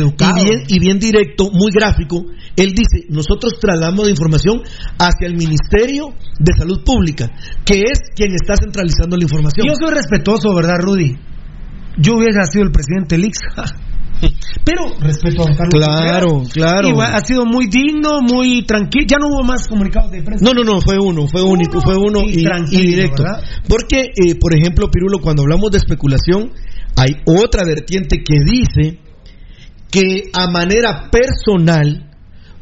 [0.45, 2.25] bien, y bien directo, muy gráfico,
[2.57, 4.61] él dice, nosotros trasladamos la información
[4.99, 6.07] hacia el Ministerio
[6.39, 7.31] de Salud Pública,
[7.65, 9.67] que es quien está centralizando la información.
[9.67, 11.17] Yo soy respetuoso, ¿verdad, Rudy?
[11.99, 13.39] Yo hubiera sido el presidente del Ix.
[14.65, 16.43] Pero respeto Claro,
[17.03, 19.07] ha sido muy digno, muy tranquilo.
[19.09, 20.45] Ya no hubo más comunicados de prensa.
[20.45, 22.37] No, no, no, fue uno, fue único, fue uno y,
[22.79, 23.23] directo.
[23.69, 26.53] Porque, eh, por ejemplo, Pirulo, cuando hablamos de especulación,
[26.97, 29.01] hay otra vertiente que dice
[29.91, 32.11] que a manera personal,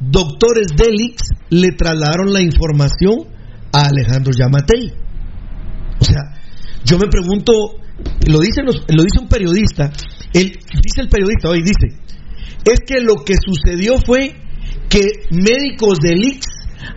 [0.01, 3.26] doctores Delix le trasladaron la información
[3.72, 4.93] a Alejandro Yamatei.
[6.01, 6.20] O sea,
[6.85, 7.52] yo me pregunto,
[8.26, 9.90] lo, dice lo dice un periodista
[10.40, 11.97] dice el periodista hoy, dice,
[12.65, 14.35] es que lo que sucedió fue
[14.89, 16.47] que médicos del IX,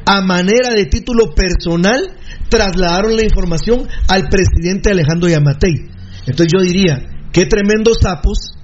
[0.06, 2.16] a manera de título personal,
[2.50, 5.76] trasladaron la información al presidente Alejandro Yamatei.
[6.26, 8.58] Entonces yo diría, qué tremendos sapos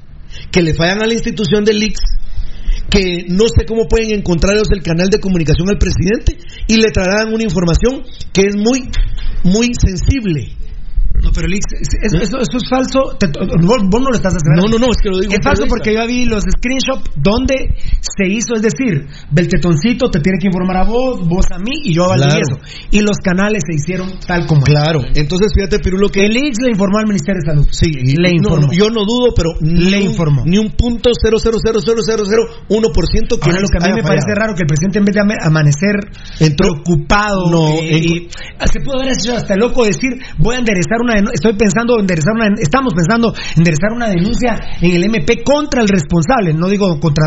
[0.52, 2.00] que le fallan a la institución del IX,
[2.90, 6.38] que no sé cómo pueden encontrar el canal de comunicación al presidente
[6.68, 8.90] y le traerán una información que es muy,
[9.44, 10.54] muy sensible.
[11.24, 11.80] No, pero Lix, ¿Eh?
[12.04, 13.02] eso, eso, es falso.
[13.16, 14.64] vos, no lo estás haciendo.
[14.64, 15.32] No, no, no, es que lo digo.
[15.34, 20.38] Es falso porque yo vi los screenshots donde se hizo, es decir, Beltetoncito te tiene
[20.40, 22.18] que informar a vos, vos a mí y yo a
[22.92, 24.62] Y los canales se hicieron tal como.
[24.64, 25.02] Claro.
[25.16, 26.24] Entonces, fíjate, Pirulo, que.
[26.26, 27.66] El IX le informó al Ministerio de Salud.
[27.72, 28.70] Sí, le informó.
[28.72, 29.52] yo no dudo, pero.
[29.62, 30.44] Le informó.
[30.46, 31.52] ni un punto cero que.
[31.54, 31.72] Ahora,
[33.62, 35.94] lo que a mí me parece raro que el presidente, en vez de amanecer
[36.40, 37.76] Entró, preocupado, no,
[38.60, 42.06] ah, se pudo haber hecho hasta loco decir, voy a enderezar una estoy pensando en
[42.60, 47.26] estamos pensando enderezar una denuncia en el MP contra el responsable, no digo contra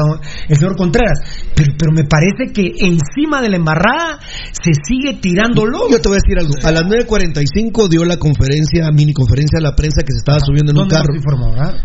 [0.48, 1.18] el señor Contreras,
[1.54, 4.18] pero, me parece que encima de la embarrada
[4.52, 5.86] se sigue tirando loco.
[5.90, 9.62] Yo te voy a decir algo, a las 9:45 dio la conferencia, mini conferencia a
[9.62, 11.14] la prensa que se estaba subiendo en un carro.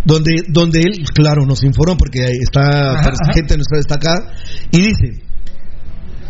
[0.06, 3.02] donde donde él claro nos informó porque está
[3.34, 4.18] gente nuestra destacada
[4.72, 5.22] y dice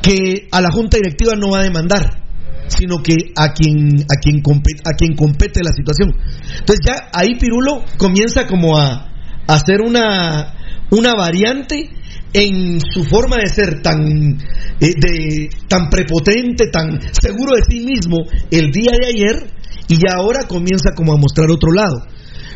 [0.02, 2.22] que a la junta directiva no va a demandar
[2.67, 6.13] sino que a quien, a quien, compete, a quien compete la situación.
[6.59, 9.09] Entonces ya ahí Pirulo comienza como a,
[9.47, 10.53] hacer una,
[10.91, 11.89] una variante
[12.33, 14.38] en su forma de ser tan,
[14.79, 18.19] eh, de, tan prepotente, tan seguro de sí mismo
[18.49, 19.47] el día de ayer
[19.89, 22.01] y ahora comienza como a mostrar otro lado.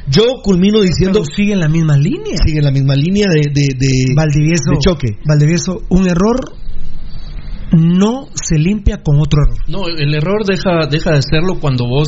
[0.08, 1.24] Yo culmino diciendo.
[1.26, 2.36] sigue en la misma línea.
[2.46, 3.42] Sigue en la misma línea de.
[3.52, 4.72] de, Valdivieso.
[4.74, 5.18] De choque.
[5.28, 6.54] Valdivieso, un error,
[7.76, 9.58] no se limpia con otro error.
[9.68, 12.08] No, el error deja, deja de serlo cuando vos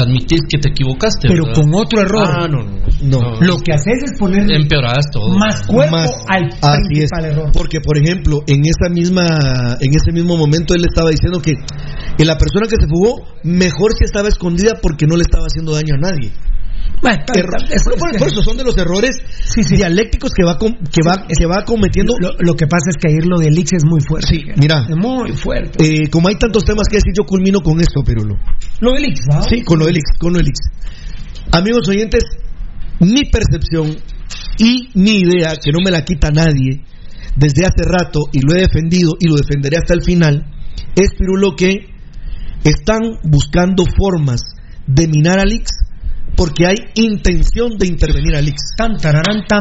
[0.00, 1.28] admitís que te equivocaste.
[1.28, 2.26] Pero con otro error.
[2.28, 2.58] Ah, no,
[3.02, 5.34] no, Lo que haces es poner empeorás todo.
[5.36, 5.96] más cuerpo
[6.28, 6.42] al
[6.88, 7.50] principal error.
[7.52, 11.52] Porque, por ejemplo, en esa misma, en ese mismo momento él estaba diciendo que
[12.24, 15.94] la persona que se fugó mejor si estaba escondida porque no le estaba haciendo daño
[15.96, 16.32] a nadie.
[17.00, 17.18] Bueno,
[17.72, 19.16] es, por, eso son de los errores
[19.70, 21.04] dialécticos que va, que
[21.44, 22.14] va, va cometiendo.
[22.20, 24.52] Lo, que pasa es que ahí lo de Elix es muy fuerte.
[24.56, 24.86] mira.
[24.96, 25.84] muy fuerte.
[26.04, 29.20] Eh, como hay tantos temas que decir, yo culmino con esto, pero Lo de Elix,
[29.48, 30.40] Sí, con lo de Elix, con lo
[31.52, 32.22] Amigos oyentes,
[33.00, 33.96] mi percepción
[34.58, 36.84] y mi idea, que no me la quita nadie,
[37.36, 40.46] desde hace rato, y lo he defendido y lo defenderé hasta el final,
[40.94, 41.88] es, lo que
[42.62, 44.40] están buscando formas
[44.86, 45.68] de minar a Elix
[46.36, 48.58] porque hay intención de intervenir al Lix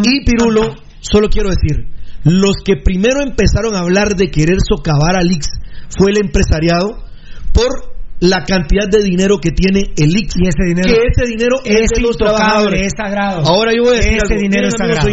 [0.06, 1.88] y Pirulo, solo quiero decir,
[2.24, 5.48] los que primero empezaron a hablar de querer socavar al Ix
[5.90, 7.04] fue el empresariado
[7.54, 11.56] por la cantidad de dinero que tiene el Ix, Y ese dinero, que ese dinero
[11.66, 12.88] es, de los trabajadores.
[12.88, 13.42] Es sagrado.
[13.48, 15.10] Ahora yo voy a decir ese dinero es sagrado.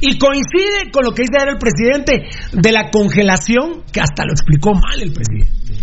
[0.00, 4.74] Y coincide con lo que dice el presidente de la congelación, que hasta lo explicó
[4.74, 5.79] mal el presidente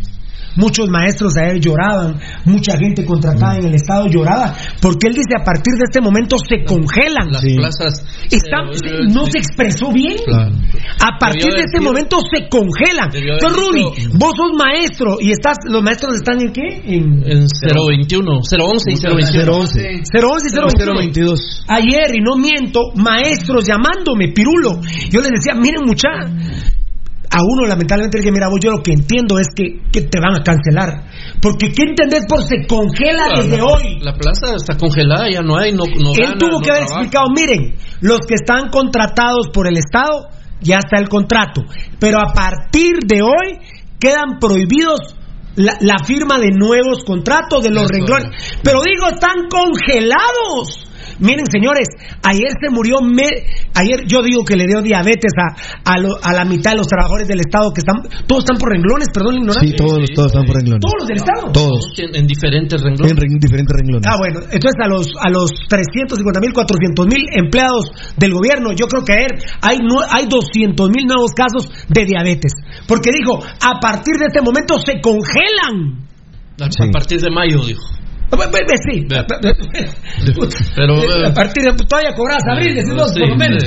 [0.58, 5.44] muchos maestros ayer lloraban, mucha gente contratada en el Estado lloraba, porque él dice a
[5.44, 7.32] partir de este momento se congelan.
[7.32, 8.06] Las plazas.
[9.14, 10.18] no se expresó bien.
[11.00, 13.10] A partir de este momento se congelan.
[13.48, 13.84] Rudy,
[14.16, 16.68] vos sos maestro y estás, los maestros están en qué?
[16.84, 19.82] En, 021, 011 y 011.
[20.04, 21.66] y 022.
[21.68, 24.80] Ayer, y no miento, maestros llamándome, pirulo.
[25.12, 26.08] Yo les decía, miren mucha,
[27.30, 30.20] a uno lamentablemente el que mira vos yo lo que entiendo es que, que te
[30.20, 31.08] van a cancelar
[31.42, 35.74] porque qué entendés por se congela desde hoy la plaza está congelada ya no hay
[35.74, 40.28] no, él tuvo que haber explicado miren los que están contratados por el estado
[40.62, 41.64] ya está el contrato
[42.00, 43.60] pero a partir de hoy
[44.00, 45.16] quedan prohibidos
[45.56, 50.87] la, firma de nuevos contratos de los renglones pero digo están congelados
[51.20, 51.88] Miren, señores,
[52.24, 52.98] ayer se murió,
[53.74, 55.32] ayer yo digo que le dio diabetes
[55.84, 57.96] a, la mitad de los trabajadores del Estado que están,
[58.28, 59.68] todos están por renglones, perdón ignorante.
[59.74, 60.82] Sí, todos, todos están por renglones.
[60.82, 61.52] ¿Todos los del Estado?
[61.52, 61.86] Todos.
[61.98, 64.04] En, diferentes renglones.
[64.06, 68.88] Ah, bueno, entonces a los, a los 350 mil, 400 mil empleados del gobierno, yo
[68.88, 69.78] creo que ayer hay,
[70.14, 72.52] hay 200 mil nuevos casos de diabetes.
[72.88, 76.06] Porque dijo, a partir de este momento se congelan.
[76.60, 77.82] A partir de mayo, dijo.
[78.86, 79.06] Sí,
[80.76, 83.64] pero, eh, eh, a partir de todavía cobras eh, abril, por, lo menos.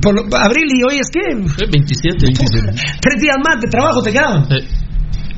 [0.00, 0.34] por lo menos.
[0.40, 1.34] abril y hoy es que
[1.66, 2.72] 27, 27.
[3.00, 4.46] Tres días más de trabajo te quedan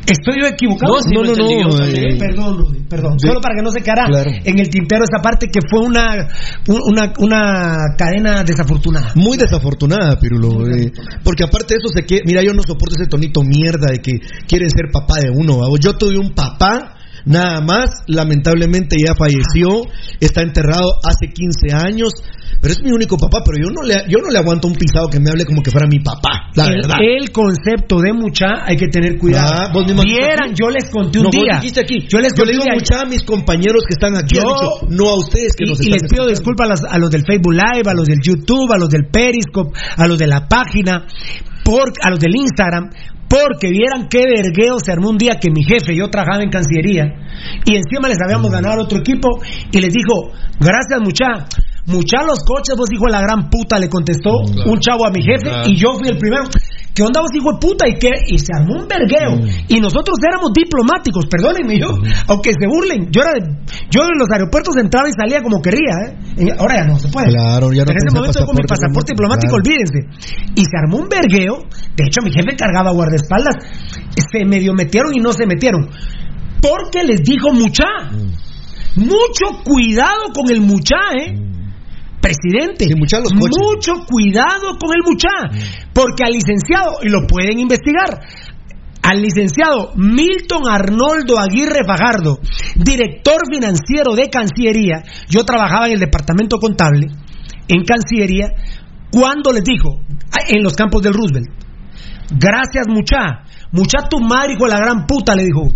[0.09, 0.95] Estoy yo equivocado.
[1.13, 3.19] No, no, no, Perdón, perdón.
[3.19, 4.07] Solo para que no se cara
[4.45, 6.29] en el tintero esa parte que fue una,
[6.69, 9.11] una, una cadena desafortunada.
[9.17, 10.63] Muy desafortunada, Pirulo.
[11.25, 14.13] porque aparte de eso, se que, mira, yo no soporto ese tonito mierda de que
[14.47, 15.59] quieren ser papá de uno.
[15.83, 16.96] Yo tuve un papá
[17.27, 17.91] nada más.
[18.07, 20.17] Lamentablemente ya falleció, ah.
[20.21, 22.13] está enterrado hace 15 años,
[22.61, 25.09] pero es mi único papá, pero yo no le, yo no le aguanto un pisado
[25.09, 26.97] que me hable como que fuera mi papá, la verdad.
[27.03, 29.53] El concepto de mucha hay que tener cuidado.
[29.79, 31.57] Ah, Vieran, yo les conté un día.
[31.59, 32.07] aquí.
[32.09, 35.53] Yo les conté yo digo a mis compañeros que están aquí, yo, no a ustedes
[35.57, 38.19] que nos están Y les pido disculpas a, los del Facebook Live, a los del
[38.23, 41.07] YouTube, a los del Periscope, a los de la página,
[41.65, 42.91] por, a los del Instagram,
[43.29, 46.51] porque vieran qué vergueo se armó un día que mi jefe, y yo trabajaba en
[46.51, 47.05] Cancillería,
[47.65, 49.29] y encima les habíamos ganado al otro equipo,
[49.73, 50.31] y les dijo,
[50.61, 55.07] gracias muchachos, mucha los coches, vos pues, dijo la gran puta, le contestó un chavo
[55.07, 56.45] a mi jefe y yo fui el primero.
[56.95, 57.87] ¿Qué onda vos hijo puta?
[57.87, 58.11] ¿Y qué?
[58.33, 59.37] Y se armó un vergueo.
[59.69, 61.93] Y nosotros éramos diplomáticos, perdónenme yo,
[62.29, 63.11] aunque se burlen.
[63.13, 63.33] Yo era
[63.91, 66.47] yo en los aeropuertos entraba y salía como quería, ¿eh?
[66.59, 67.29] Ahora ya no se puede.
[67.33, 67.37] en
[67.97, 70.09] ese momento con mi pasaporte diplomático, olvídense.
[70.57, 71.65] Y se armó un vergueo.
[71.97, 73.57] De hecho, mi jefe cargaba guardaespaldas.
[74.33, 75.91] Se medio metieron y no se metieron.
[76.63, 77.85] Porque les dijo mucha.
[78.11, 79.01] Mm.
[79.05, 81.35] Mucho cuidado con el mucha, ¿eh?
[81.37, 81.56] Mm
[82.27, 82.87] presidente.
[82.97, 85.93] Mucho cuidado con el Muchá mm.
[85.93, 88.21] porque al licenciado, y lo pueden investigar,
[89.03, 92.39] al licenciado Milton Arnoldo Aguirre Fajardo,
[92.75, 97.07] director financiero de Cancillería, yo trabajaba en el departamento contable,
[97.69, 98.47] en Cancillería,
[99.13, 100.01] cuando les dijo,
[100.33, 101.47] ah, en los campos del Roosevelt,
[102.37, 105.69] gracias Muchá Muchá tu madre, hijo la gran puta, le dijo.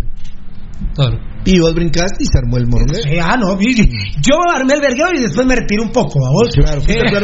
[0.95, 1.30] Claro.
[1.43, 3.01] Y vos brincaste y se armó el morgue.
[3.21, 6.49] ah, no, yo armé el verguero y después me retiré un poco, a vos.
[6.53, 7.19] Claro, fuiste, a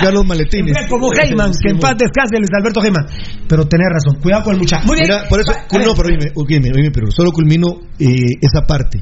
[0.00, 0.76] los, los maletines.
[0.88, 3.06] Como Heyman, que en paz descanse Luis Alberto Heyman.
[3.48, 4.86] Pero tenés razón, cuidado con el muchacho.
[4.86, 5.08] Muy bien.
[5.08, 7.68] Mira, por eso, no, pero dime, dime, pero solo culmino
[7.98, 9.00] eh, esa parte.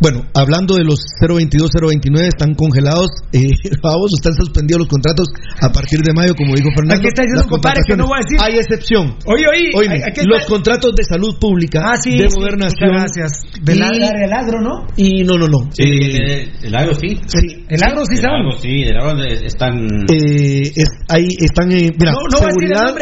[0.00, 3.50] Bueno, hablando de los 022-029, están congelados, eh,
[3.82, 5.26] vamos, están suspendidos los contratos
[5.60, 7.02] a partir de mayo, como dijo Fernando.
[7.10, 8.38] diciendo, compadre, que no voy a decir?
[8.40, 9.16] Hay excepción.
[9.26, 9.44] Oye,
[9.74, 12.90] oye, los contratos de salud pública, ah, sí, de gobernación.
[12.92, 13.30] gracias.
[13.60, 14.86] Del agro, ¿no?
[14.96, 15.68] Y no, no, no.
[15.78, 17.18] Eh, el, agro sí.
[17.26, 17.64] sí.
[17.68, 18.36] El agro sí, sabe.
[18.36, 19.84] agro sí, el agro están.
[20.12, 22.94] Eh, es, ahí están, eh, mira, no, seguridad.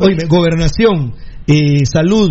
[0.00, 1.14] Oye, gobernación,
[1.46, 2.30] eh, salud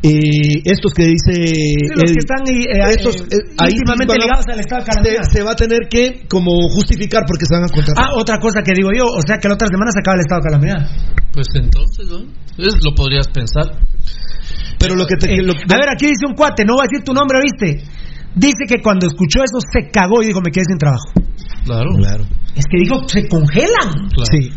[0.00, 5.38] y estos que dice los que están eh, estos, eh, eh, ligados al Estado se,
[5.38, 8.62] se, va a tener que como justificar porque se van a contratar Ah, otra cosa
[8.62, 11.30] que digo yo, o sea que la otra semana se acaba el Estado de calamidad.
[11.32, 12.06] Pues entonces,
[12.84, 13.64] lo podrías pensar.
[14.78, 15.26] Pero lo que te...
[15.30, 17.82] a ver, aquí dice un cuate, no va a decir tu nombre, ¿viste?
[18.36, 21.10] Dice que cuando escuchó eso se cagó y dijo, me quedé sin trabajo.
[21.64, 21.90] Claro.
[22.54, 24.08] Es que digo, se congelan.
[24.30, 24.50] Sí.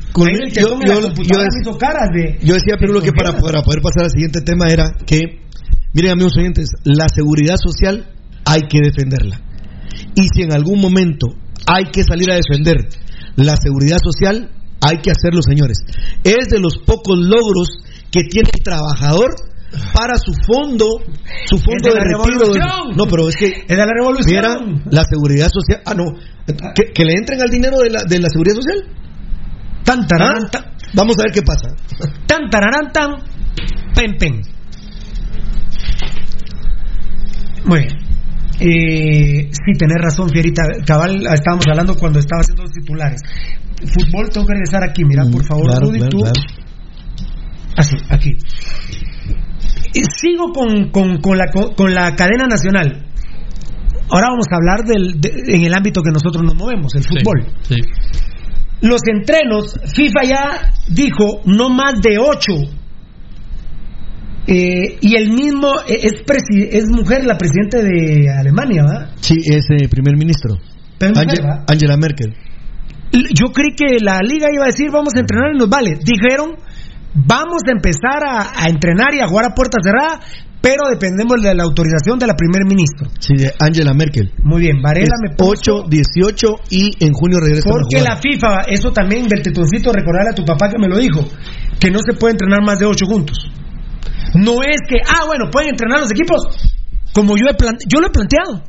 [0.59, 4.93] yo, yo, yo, decía, pero lo que para, para poder pasar al siguiente tema era
[5.05, 5.41] que,
[5.93, 8.07] miren amigos oyentes, la seguridad social
[8.45, 9.39] hay que defenderla.
[10.15, 11.27] Y si en algún momento
[11.67, 12.87] hay que salir a defender
[13.35, 14.49] la seguridad social,
[14.81, 15.77] hay que hacerlo, señores.
[16.23, 17.67] Es de los pocos logros
[18.11, 19.35] que tiene el trabajador
[19.93, 20.85] para su fondo,
[21.45, 22.83] su fondo de, retiro.
[22.95, 24.83] no, pero es que es de la revolución.
[24.91, 25.81] la seguridad social.
[25.85, 26.05] Ah, no,
[26.93, 27.99] que, le entren al dinero de la,
[28.29, 28.83] seguridad social.
[29.79, 29.83] ¿Ah?
[29.83, 29.99] Tan
[30.93, 31.73] Vamos a ver qué pasa.
[32.25, 32.49] Tan
[33.93, 34.41] Pen, pen.
[37.65, 37.87] bueno
[38.59, 40.61] eh, sí, tenés razón, Fierita.
[40.85, 43.19] Cabal, estábamos hablando cuando estaba haciendo los titulares.
[43.87, 45.03] Fútbol, tengo que regresar aquí.
[45.03, 46.23] Mira, por mm, favor, tú.
[47.75, 48.37] Así, ah, aquí
[49.93, 51.37] sigo con,
[51.89, 53.05] la, cadena nacional.
[54.09, 55.19] Ahora vamos a hablar del,
[55.55, 57.47] en el ámbito que nosotros nos movemos, el fútbol.
[58.81, 62.53] Los entrenos, FIFA ya dijo no más de ocho.
[64.47, 66.13] Eh, y el mismo eh, es,
[66.49, 69.11] es mujer la presidenta de Alemania, ¿verdad?
[69.21, 70.55] Sí, es el eh, primer ministro.
[71.67, 72.33] Angela Merkel.
[73.33, 75.99] Yo creí que la liga iba a decir vamos a entrenar y nos vale.
[76.03, 76.55] Dijeron
[77.13, 80.21] Vamos a empezar a, entrenar y a jugar a puerta cerrada,
[80.61, 83.09] pero dependemos de la autorización de la primer ministro.
[83.19, 84.31] Sí, de Angela Merkel.
[84.43, 85.51] Muy bien, Varela me puso...
[85.83, 90.29] 8, 18 y en junio regresa Porque a la, FIFA, eso también del tetoncito, recordarle
[90.31, 91.21] a tu papá que me lo dijo,
[91.79, 93.37] que no se puede entrenar más de 8 juntos.
[94.35, 96.41] No es que, ah, bueno, pueden entrenar los equipos
[97.13, 97.43] como yo
[97.89, 98.63] yo lo he planteado.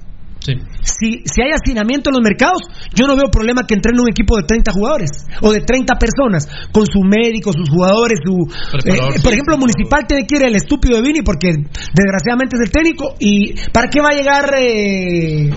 [0.45, 2.63] Si, si, hay hacinamiento en los mercados,
[2.95, 5.11] yo no veo problema que entren un equipo de 30 jugadores
[5.41, 8.35] o de 30 personas con su médico, sus jugadores, su...
[8.85, 12.71] Eh, por ejemplo, Municipal tiene que ir el estúpido de Vini porque desgraciadamente es el
[12.73, 14.53] técnico y ¿para qué va a llegar...
[14.59, 15.51] Eh,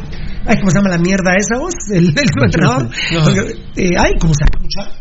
[0.45, 1.73] ay, ¿cómo se llama la mierda esa voz?
[1.91, 2.87] El, el entrenador.
[3.75, 4.95] Eh, ay, ¿cómo se llama?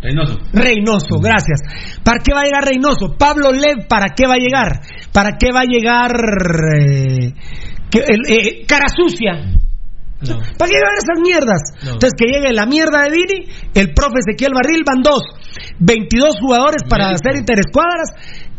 [0.00, 0.38] Reynoso.
[0.52, 1.60] Reynoso, gracias.
[2.04, 3.16] ¿Para qué va a llegar Reynoso?
[3.16, 4.80] Pablo Lev, ¿para qué va a llegar?
[5.12, 6.12] ¿Para qué va a llegar...
[7.92, 9.32] Eh, cara sucia.
[10.58, 11.60] ¿Para qué llevar esas mierdas?
[11.80, 15.22] Entonces que llegue la mierda de Vini, el profe Ezequiel Barril, van dos.
[15.78, 18.08] 22 jugadores para hacer interescuadras,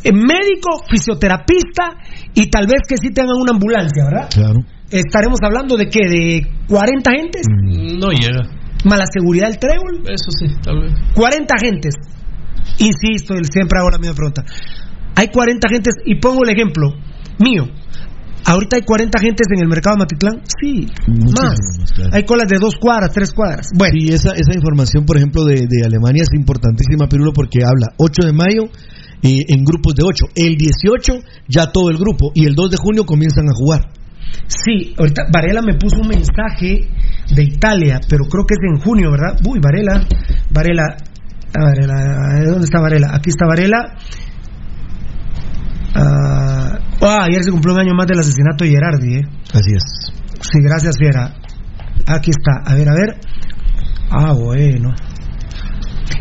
[0.04, 1.98] eh, médico, fisioterapista
[2.34, 4.30] y tal vez que sí tengan una ambulancia, ¿verdad?
[4.34, 4.56] Claro.
[4.90, 7.42] Estaremos hablando de qué, de 40 gentes.
[7.52, 8.50] Mm, no llega.
[8.86, 9.98] Mala seguridad del trébol.
[10.08, 10.94] Eso sí, tal vez.
[11.14, 11.94] 40 gentes.
[12.78, 14.44] Insisto, él siempre ahora me pregunta.
[15.16, 16.92] Hay 40 gentes y pongo el ejemplo
[17.38, 17.68] mío.
[18.46, 20.42] ¿Ahorita hay 40 gentes en el mercado de Matitlán?
[20.62, 21.60] Sí, más.
[22.12, 23.68] Hay colas de dos cuadras, tres cuadras.
[23.78, 23.94] Bueno.
[23.98, 28.34] Y esa, esa información, por ejemplo, de, Alemania es importantísima, Pirulo, porque habla 8 de
[28.34, 28.64] mayo
[29.22, 30.26] y en grupos de 8.
[30.36, 33.90] El 18 ya todo el grupo y el 2 de junio comienzan a jugar.
[34.48, 36.88] Sí, ahorita Varela me puso un mensaje
[37.36, 39.40] de Italia, pero creo que es en junio, ¿verdad?
[39.46, 40.06] Uy, Varela,
[40.52, 40.84] Varela,
[41.54, 41.96] Varela,
[42.50, 43.10] ¿dónde está Varela?
[43.16, 43.98] Aquí está Varela.
[45.96, 49.24] Ah, ah, ayer se cumplió un año más del asesinato de Gerardi, ¿eh?
[49.54, 50.14] Así es.
[50.42, 51.36] Sí, gracias, Fiera.
[52.06, 52.62] Aquí está.
[52.72, 53.20] A ver, a ver.
[54.10, 54.94] Ah, bueno.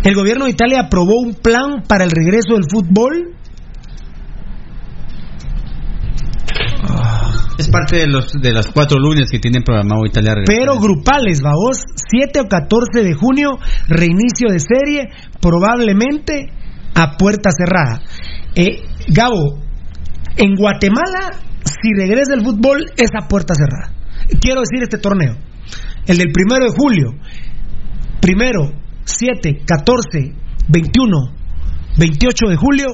[0.05, 3.35] El gobierno de Italia aprobó un plan para el regreso del fútbol.
[7.59, 10.35] Es parte de, los, de las cuatro lunes que tienen programado Italia.
[10.47, 11.82] Pero grupales, vos.
[12.11, 13.59] 7 o 14 de junio,
[13.89, 15.09] reinicio de serie,
[15.40, 16.51] probablemente
[16.95, 18.01] a puerta cerrada.
[18.55, 19.59] Eh, Gabo,
[20.36, 21.32] en Guatemala,
[21.64, 23.93] si regresa el fútbol, esa puerta cerrada.
[24.40, 25.36] Quiero decir este torneo,
[26.06, 27.12] el del primero de julio,
[28.20, 28.72] primero,
[29.05, 30.32] 7, 14,
[30.68, 31.16] 21,
[31.98, 32.86] 28 de julio.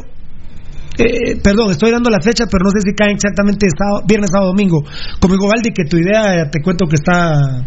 [0.97, 3.67] Eh, perdón, estoy dando la fecha, pero no sé si caen exactamente
[4.07, 4.81] viernes, sábado, domingo.
[5.19, 7.67] Conmigo, Valdi, que tu idea eh, te cuento que está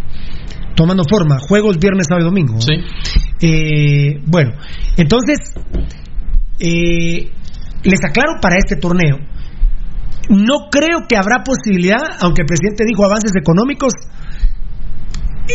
[0.75, 1.37] tomando forma.
[1.37, 2.57] Juegos viernes, sábado y domingo.
[2.71, 2.81] ¿eh?
[3.39, 4.23] Sí.
[4.25, 4.51] bueno,
[4.95, 5.39] entonces,
[7.83, 9.17] les aclaro para este torneo,
[10.29, 13.93] no creo que habrá posibilidad, aunque el presidente dijo avances económicos,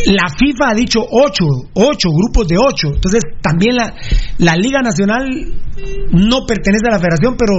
[0.07, 1.43] la FIFA ha dicho ocho,
[1.75, 2.87] ocho grupos de ocho.
[2.95, 3.75] Entonces, también
[4.39, 5.27] la, Liga Nacional
[6.11, 7.53] no pertenece a la federación, pero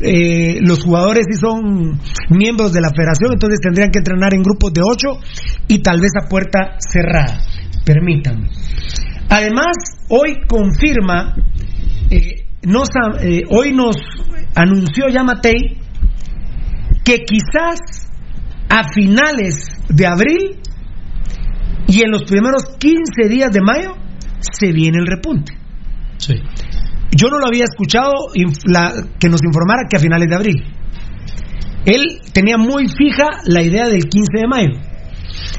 [0.00, 4.72] eh, los jugadores sí son miembros de la federación, entonces tendrían que entrenar en grupos
[4.74, 5.20] de ocho
[5.68, 7.38] y tal vez a puerta cerrada.
[7.84, 8.48] Permítanme.
[9.28, 9.76] Además,
[10.08, 11.36] hoy confirma
[12.10, 12.45] eh,
[13.20, 13.94] eh, hoy nos
[14.56, 15.78] anunció Yamatei
[17.04, 18.10] que quizás
[18.68, 20.58] a finales de abril
[21.86, 23.94] y en los primeros 15 días de mayo
[24.40, 25.52] se viene el repunte.
[27.12, 30.56] Yo no lo había escuchado que nos informara que a finales de abril.
[31.84, 34.80] Él tenía muy fija la idea del 15 de mayo.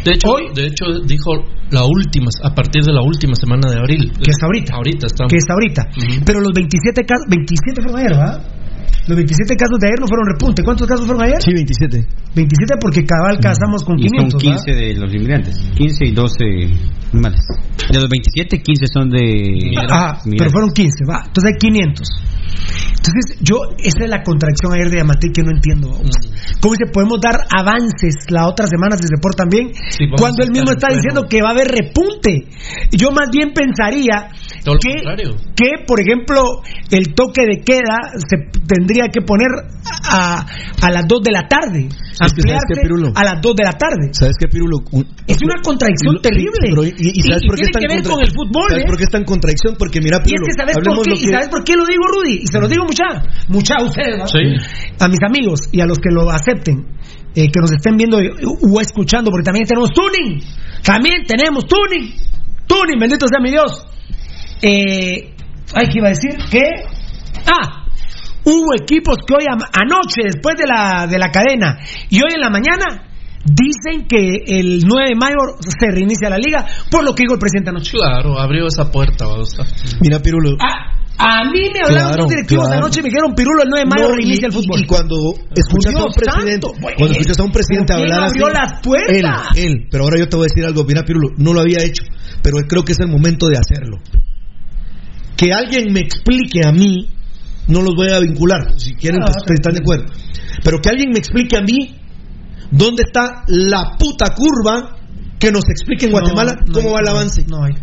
[0.03, 1.31] De hecho, Hoy, de hecho dijo
[1.71, 4.11] la última, a partir de la última semana de abril.
[4.23, 4.73] Que está ahorita.
[4.75, 5.31] Ahorita estamos.
[5.31, 5.83] Que está ahorita.
[6.25, 8.53] Pero los 27 casos, 27 fueron ayer, ¿verdad?
[9.07, 10.63] Los 27 casos de ayer no fueron repunte.
[10.63, 11.41] ¿Cuántos casos fueron ayer?
[11.41, 11.97] Sí, 27.
[12.35, 14.27] 27 porque cabal casamos con 500.
[14.27, 15.57] Y son 15 de los inmigrantes.
[15.75, 16.35] 15 y 12
[17.13, 17.41] animales.
[17.91, 19.75] De los 27, 15 son de.
[19.89, 21.23] Ah, pero fueron 15, va.
[21.25, 22.09] Entonces hay 500.
[22.89, 25.89] Entonces, yo, esa es la contracción ayer de Yamate que no entiendo.
[25.89, 26.59] Mm.
[26.61, 30.09] ¿Cómo dice, podemos dar avances la otras semanas de se también bien?
[30.17, 32.47] cuando él mismo está diciendo que va a haber repunte.
[32.91, 34.29] Yo más bien pensaría
[35.55, 36.41] que, por ejemplo,
[36.91, 39.47] el toque de queda se tendría que poner
[39.85, 40.45] a,
[40.81, 41.89] a las 2 de la tarde.
[42.19, 44.09] A las 2 de la tarde.
[44.11, 44.79] ¿Sabes qué, Pirulo?
[45.27, 46.91] Es una contradicción terrible.
[46.97, 49.25] y, ¿sabes por qué tiene que ver con el fútbol.
[49.25, 49.75] contradicción?
[49.79, 50.47] Porque mira, Pirulo.
[50.49, 50.53] Y
[51.29, 51.75] ¿sabes, por qué?
[51.77, 52.41] lo digo, Rudy?
[52.47, 53.05] se lo digo mucha,
[53.47, 54.31] mucha a ustedes,
[54.99, 56.85] a mis amigos y a los que lo acepten,
[57.35, 60.41] eh, que nos estén viendo o escuchando, porque también tenemos tuning,
[60.83, 62.13] también tenemos tuning,
[62.67, 63.85] tuning, bendito sea mi Dios.
[64.61, 65.33] Eh,
[65.75, 66.31] ay, iba a decir?
[66.49, 66.63] Que,
[67.45, 67.85] ah,
[68.45, 71.79] hubo equipos que hoy anoche, después de la, de la cadena,
[72.09, 73.03] y hoy en la mañana,
[73.49, 77.39] Dicen que el 9 de mayo se reinicia la liga, por lo que dijo el
[77.39, 77.91] presidente anoche.
[77.95, 79.25] Claro, abrió esa puerta,
[80.01, 80.57] Mira, Pirulo.
[80.59, 84.13] Ah, a mí me hablaron directivos anoche y me dijeron Pirulo el 9 de mayo
[84.15, 84.81] reinicia el fútbol.
[84.81, 85.15] Y, cuando
[85.55, 86.95] escuchaste a un presidente, hablar...
[86.95, 89.15] cuando escuchas a un presidente hablar abrió las puertas?
[89.15, 89.25] Él,
[89.65, 92.03] él, pero ahora yo te voy a decir algo, mira Pirulo, no lo había hecho,
[92.43, 93.97] pero creo que es el momento de hacerlo.
[95.35, 97.09] Que alguien me explique a mí,
[97.67, 100.13] no los voy a vincular, si quieren pues, están de acuerdo.
[100.63, 101.95] Pero que alguien me explique a mí
[102.69, 104.96] dónde está la puta curva
[105.39, 107.45] que nos explique en Guatemala cómo va el avance.
[107.47, 107.73] No hay,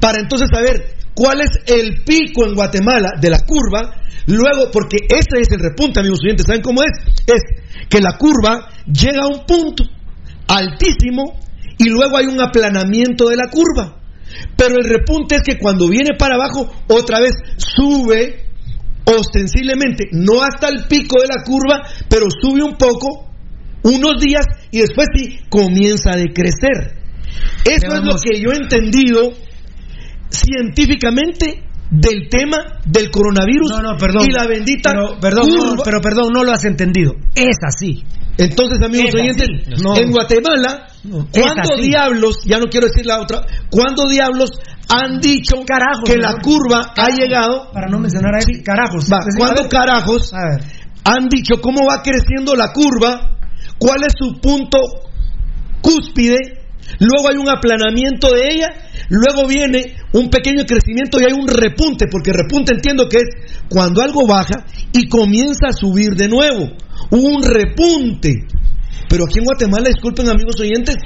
[0.00, 5.40] Para entonces saber cuál es el pico en Guatemala de la curva, luego, porque ese
[5.40, 6.92] es el repunte, amigos oyentes, ¿saben cómo es?
[7.26, 7.42] Es
[7.88, 9.84] que la curva llega a un punto
[10.48, 11.38] altísimo
[11.78, 13.96] y luego hay un aplanamiento de la curva.
[14.56, 18.44] Pero el repunte es que cuando viene para abajo, otra vez sube
[19.04, 23.25] ostensiblemente, no hasta el pico de la curva, pero sube un poco
[23.86, 26.96] unos días y después sí comienza a decrecer.
[27.64, 29.32] Eso es lo que yo he entendido
[30.28, 33.72] científicamente del tema del coronavirus
[34.26, 37.12] y la bendita pero, perdón, No, pero perdón, no lo has entendido.
[37.34, 38.02] Es así.
[38.38, 40.88] Entonces, amigos oyentes, en Guatemala,
[41.32, 44.50] ¿cuántos diablos, ya no quiero decir la otra, cuántos diablos
[44.90, 45.56] han dicho
[46.04, 47.70] que la curva ha llegado.
[47.72, 49.06] Para no mencionar a él, carajos.
[49.72, 50.32] carajos
[51.04, 53.35] han dicho cómo va creciendo la curva
[53.78, 54.78] cuál es su punto
[55.80, 56.62] cúspide,
[56.98, 58.68] luego hay un aplanamiento de ella,
[59.08, 63.28] luego viene un pequeño crecimiento y hay un repunte, porque repunte entiendo que es
[63.68, 66.68] cuando algo baja y comienza a subir de nuevo,
[67.10, 68.34] un repunte.
[69.08, 70.96] Pero aquí en Guatemala, disculpen amigos oyentes,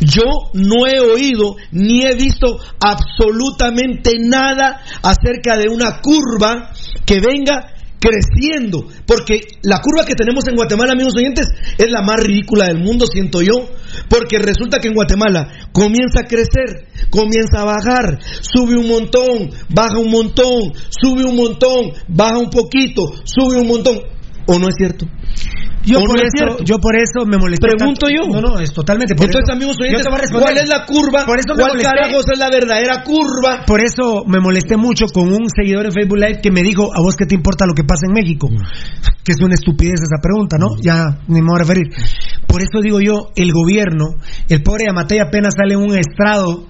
[0.00, 6.70] yo no he oído ni he visto absolutamente nada acerca de una curva
[7.06, 11.46] que venga creciendo, porque la curva que tenemos en Guatemala, amigos oyentes,
[11.78, 13.68] es la más ridícula del mundo, siento yo,
[14.08, 19.98] porque resulta que en Guatemala comienza a crecer, comienza a bajar, sube un montón, baja
[19.98, 24.15] un montón, sube un montón, baja un poquito, sube un montón
[24.46, 25.06] o no es cierto.
[25.84, 26.18] Yo por,
[26.96, 27.68] eso, me molesté.
[27.76, 28.26] Pregunto yo.
[28.26, 29.14] No, no, es totalmente.
[29.14, 29.56] Por Entonces, eso.
[29.56, 31.24] amigos oyentes, ¿cuál es la curva?
[31.24, 33.62] Por eso ¿Cuál carajos es la verdadera curva?
[33.66, 37.00] Por eso me molesté mucho con un seguidor en Facebook Live que me dijo: ¿A
[37.02, 38.48] vos qué te importa lo que pasa en México?
[39.22, 40.70] Que es una estupidez esa pregunta, ¿no?
[40.82, 41.86] Ya ni me voy a referir.
[42.48, 44.06] Por eso digo yo: el gobierno,
[44.48, 46.66] el pobre Amatei apenas sale en un estrado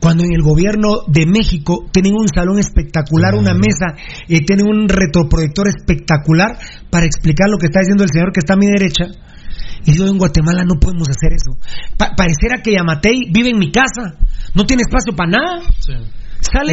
[0.00, 3.94] cuando en el gobierno de México tienen un salón espectacular, una mesa,
[4.28, 6.58] Y eh, tienen un retroproyector espectacular
[6.90, 9.04] para explicar lo que está diciendo el señor que está a mi derecha.
[9.84, 11.56] Y yo en Guatemala no podemos hacer eso.
[12.16, 14.14] pareciera que Yamatei vive en mi casa,
[14.54, 15.60] no tiene espacio para nada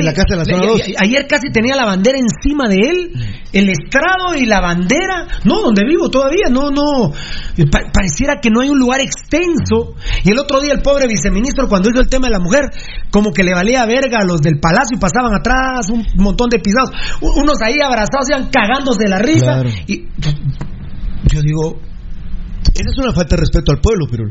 [0.02, 3.12] la casa de la Ayer casi tenía la bandera encima de él,
[3.54, 5.28] el estrado y la bandera.
[5.46, 7.12] No, donde vivo todavía, no, no.
[7.92, 9.96] pareciera que no hay un lugar extenso.
[10.24, 12.66] Y el otro día el pobre viceministro, cuando hizo el tema de la mujer,
[13.12, 16.60] como que le valía verga a los del palacio y pasaban atrás un montón de
[16.60, 16.92] pisados.
[17.22, 19.64] Unos ahí abrazados, iban cagándose de la risa.
[19.88, 20.36] Y pues,
[21.34, 21.80] yo digo,
[22.74, 24.24] esa es una falta de respeto al pueblo, pero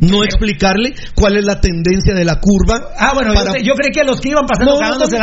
[0.00, 2.80] no explicarle cuál es la tendencia de la curva.
[2.98, 3.32] Ah, bueno,
[3.62, 4.76] yo, creí que los que iban pasando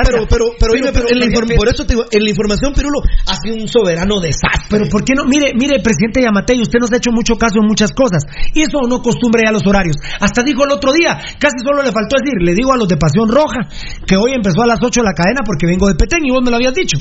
[0.04, 1.26] pero, pero, pero, en la
[1.56, 4.66] por eso digo, en la información Pirulo ha sido un soberano desastre.
[4.70, 5.26] Pero ¿por qué no?
[5.26, 8.26] Mire, mire, presidente Yamatei, usted nos ha hecho mucho caso en muchas cosas.
[8.54, 9.96] y eso no costumbre ya los horarios.
[10.20, 12.98] Hasta dijo el otro día, casi solo le faltó decir, le digo a los de
[12.98, 13.60] Pasión Roja,
[14.08, 16.50] que hoy empezó a las 8 la cadena porque vengo de Petén y vos me
[16.50, 16.98] lo habías dicho.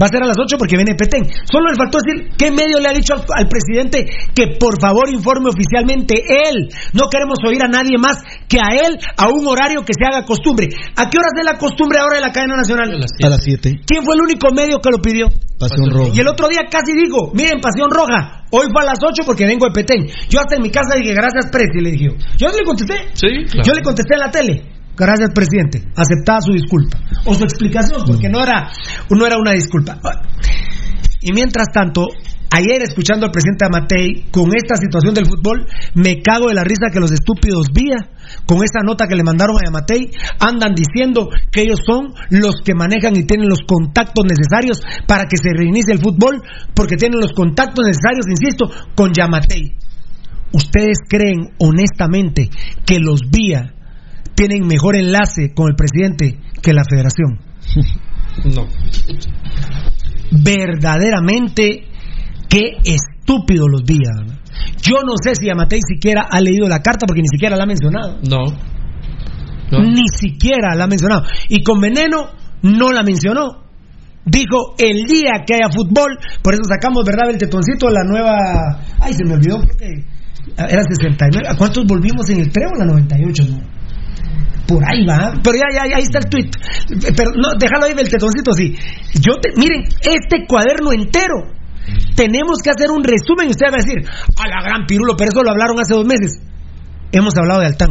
[0.00, 1.24] Va a ser a las 8 porque viene Petén.
[1.50, 5.08] Solo le faltó decir qué medio le ha dicho al, al presidente que por favor
[5.08, 8.18] informe oficialmente él, no queremos oír a nadie más
[8.50, 10.66] que a él a un horario que se haga costumbre.
[10.96, 12.90] ¿A qué horas de la costumbre ahora de la cadena nacional?
[12.92, 13.70] A las 7.
[13.86, 15.28] ¿Quién fue el único medio que lo pidió?
[15.60, 16.10] Pasión Roja.
[16.12, 19.46] Y el otro día casi digo, miren, Pasión Roja, hoy va a las 8 porque
[19.46, 20.06] vengo de Petén.
[20.28, 22.08] Yo hasta en mi casa dije, gracias, Presi, le dije.
[22.36, 22.94] Yo le contesté.
[23.14, 23.28] Sí,
[23.64, 24.66] Yo le contesté en la tele.
[24.96, 25.82] Gracias, presidente.
[25.96, 26.98] Aceptaba su disculpa.
[27.24, 28.70] O su explicación, porque no era,
[29.10, 29.98] no era una disculpa.
[31.20, 32.06] Y mientras tanto,
[32.56, 35.66] Ayer, escuchando al presidente Amatei, con esta situación del fútbol,
[35.96, 37.96] me cago de la risa que los estúpidos vía,
[38.46, 40.08] con esa nota que le mandaron a Amatei,
[40.38, 45.36] andan diciendo que ellos son los que manejan y tienen los contactos necesarios para que
[45.36, 46.42] se reinicie el fútbol,
[46.74, 49.74] porque tienen los contactos necesarios, insisto, con Yamatei.
[50.52, 52.50] ¿Ustedes creen honestamente
[52.86, 53.74] que los vía
[54.36, 57.40] tienen mejor enlace con el presidente que la federación?
[58.52, 58.66] No.
[60.32, 61.86] Verdaderamente
[62.54, 64.12] Qué estúpido los días.
[64.80, 67.66] Yo no sé si Amatei siquiera ha leído la carta porque ni siquiera la ha
[67.66, 68.20] mencionado.
[68.30, 68.44] No.
[69.82, 71.24] Ni siquiera la ha mencionado.
[71.48, 72.28] Y con Veneno
[72.62, 73.64] no la mencionó.
[74.24, 77.28] Dijo, el día que haya fútbol, por eso sacamos, ¿verdad?
[77.30, 78.36] El tetoncito, la nueva...
[79.00, 79.90] Ay, se me olvidó, porque.
[80.56, 81.56] Ah, era 69.
[81.58, 82.78] cuántos volvimos en el trébol?
[82.78, 83.46] la 98?
[83.50, 83.60] No?
[84.68, 85.34] Por ahí va.
[85.42, 86.50] Pero ya, ya, ahí está el tweet.
[87.16, 88.76] Pero no, déjalo ahí del tetoncito, sí.
[89.20, 91.63] Yo Miren, este cuaderno entero
[92.16, 93.98] tenemos que hacer un resumen y usted va a decir,
[94.38, 96.40] a la gran pirulo, pero eso lo hablaron hace dos meses.
[97.12, 97.90] Hemos hablado de Altán.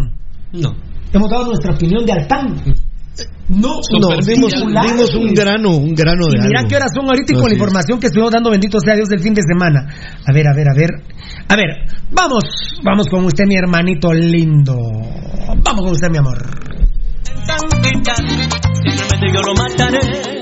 [0.52, 0.72] No.
[1.12, 2.64] Hemos dado nuestra opinión de Altán.
[3.48, 4.74] No, no, dimos, un
[5.44, 8.08] grano, un grano de y Mira qué horas son ahorita y con la información que
[8.08, 9.88] estuvimos dando, bendito sea Dios, del fin de semana.
[10.26, 10.90] A ver, a ver, a ver.
[11.50, 12.44] A ver, vamos,
[12.84, 14.76] vamos con usted, mi hermanito lindo.
[15.64, 16.44] Vamos con usted, mi amor.
[17.22, 18.02] Simplemente
[19.32, 20.42] yo lo mataré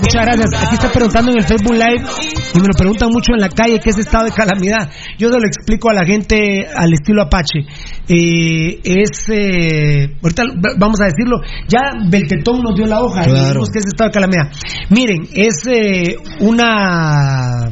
[0.00, 0.64] Muchas gracias.
[0.64, 2.04] Aquí está preguntando en el Facebook Live
[2.54, 4.90] y me lo preguntan mucho en la calle qué es estado de calamidad.
[5.18, 7.60] Yo se lo explico a la gente al estilo Apache.
[8.08, 10.44] Eh, es, eh, ahorita
[10.78, 11.38] vamos a decirlo,
[11.68, 14.50] ya Beltetón nos dio la hoja y dijimos que es estado de calamidad.
[14.90, 17.68] Miren, es eh, una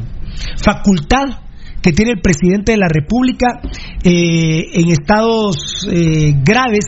[0.61, 1.43] facultad
[1.81, 3.59] que tiene el presidente de la República
[4.03, 5.87] en estados
[6.43, 6.85] graves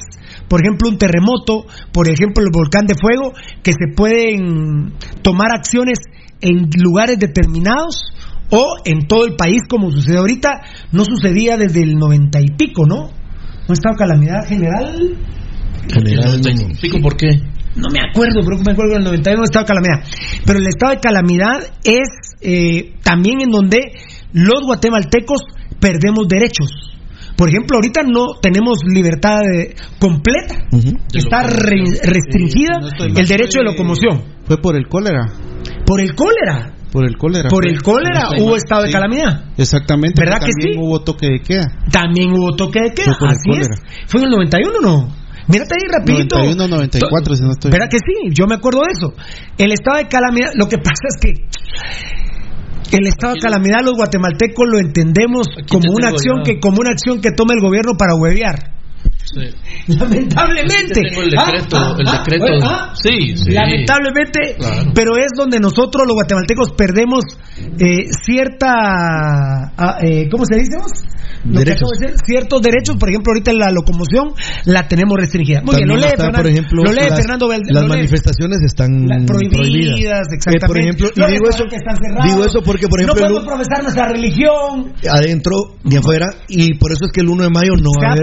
[0.50, 3.34] por ejemplo, un terremoto, por ejemplo, el volcán de fuego,
[3.64, 6.00] que se pueden tomar acciones
[6.42, 8.14] en lugares determinados
[8.50, 10.62] o en todo el país, como sucede ahorita,
[10.92, 13.10] no sucedía desde el noventa y pico, ¿no?
[13.68, 15.18] ¿Un estado calamidad general?
[15.92, 17.02] General, no.
[17.02, 17.30] por qué?
[17.76, 20.04] No me acuerdo, pero me acuerdo que en el 91 estado de calamidad.
[20.46, 22.08] Pero el estado de calamidad es
[22.42, 23.92] eh, también en donde
[24.34, 25.42] los guatemaltecos
[25.80, 26.72] perdemos derechos
[27.38, 29.42] por ejemplo, ahorita no tenemos libertad
[30.00, 30.66] completa.
[31.14, 32.80] Está restringida
[33.16, 34.24] el derecho de locomoción.
[34.46, 35.24] Fue por el cólera.
[35.86, 36.74] Por el cólera.
[36.92, 37.50] Por el cólera.
[37.50, 39.52] Por el cólera hubo estado de calamidad.
[39.56, 40.20] Exactamente.
[40.20, 40.70] ¿Verdad que sí?
[40.80, 41.68] Hubo toque de queda.
[41.92, 43.14] También hubo toque de queda.
[43.20, 43.68] Fue Así es.
[44.08, 45.08] Fue en el 91, ¿no?
[45.48, 46.38] Mírate ahí rapidito.
[46.38, 47.72] 91, 94, si no estoy.
[47.72, 48.34] ¿Verdad que sí?
[48.34, 49.14] Yo me acuerdo de eso.
[49.60, 51.34] El estado de calamidad, lo que pasa es que
[52.92, 57.20] el estado de calamidad los guatemaltecos lo entendemos como una acción que como una acción
[57.22, 58.77] que toma el gobierno para huevear.
[59.88, 61.02] Lamentablemente.
[63.48, 64.58] Lamentablemente,
[64.94, 67.24] pero es donde nosotros los guatemaltecos perdemos
[67.80, 69.72] eh, cierta.
[69.78, 70.78] Ah, eh, ¿Cómo se dice?
[72.26, 74.34] ciertos derechos, por ejemplo, ahorita la locomoción
[74.66, 75.62] la tenemos restringida.
[75.62, 81.04] Muy bien, lee, por ejemplo, las, Fernando Las manifestaciones están prohibidas, eh, exactamente.
[81.06, 81.48] y digo,
[82.46, 87.22] eso, porque, no podemos profesar nuestra religión adentro ni afuera, y por eso es que
[87.22, 88.16] el 1 de mayo no va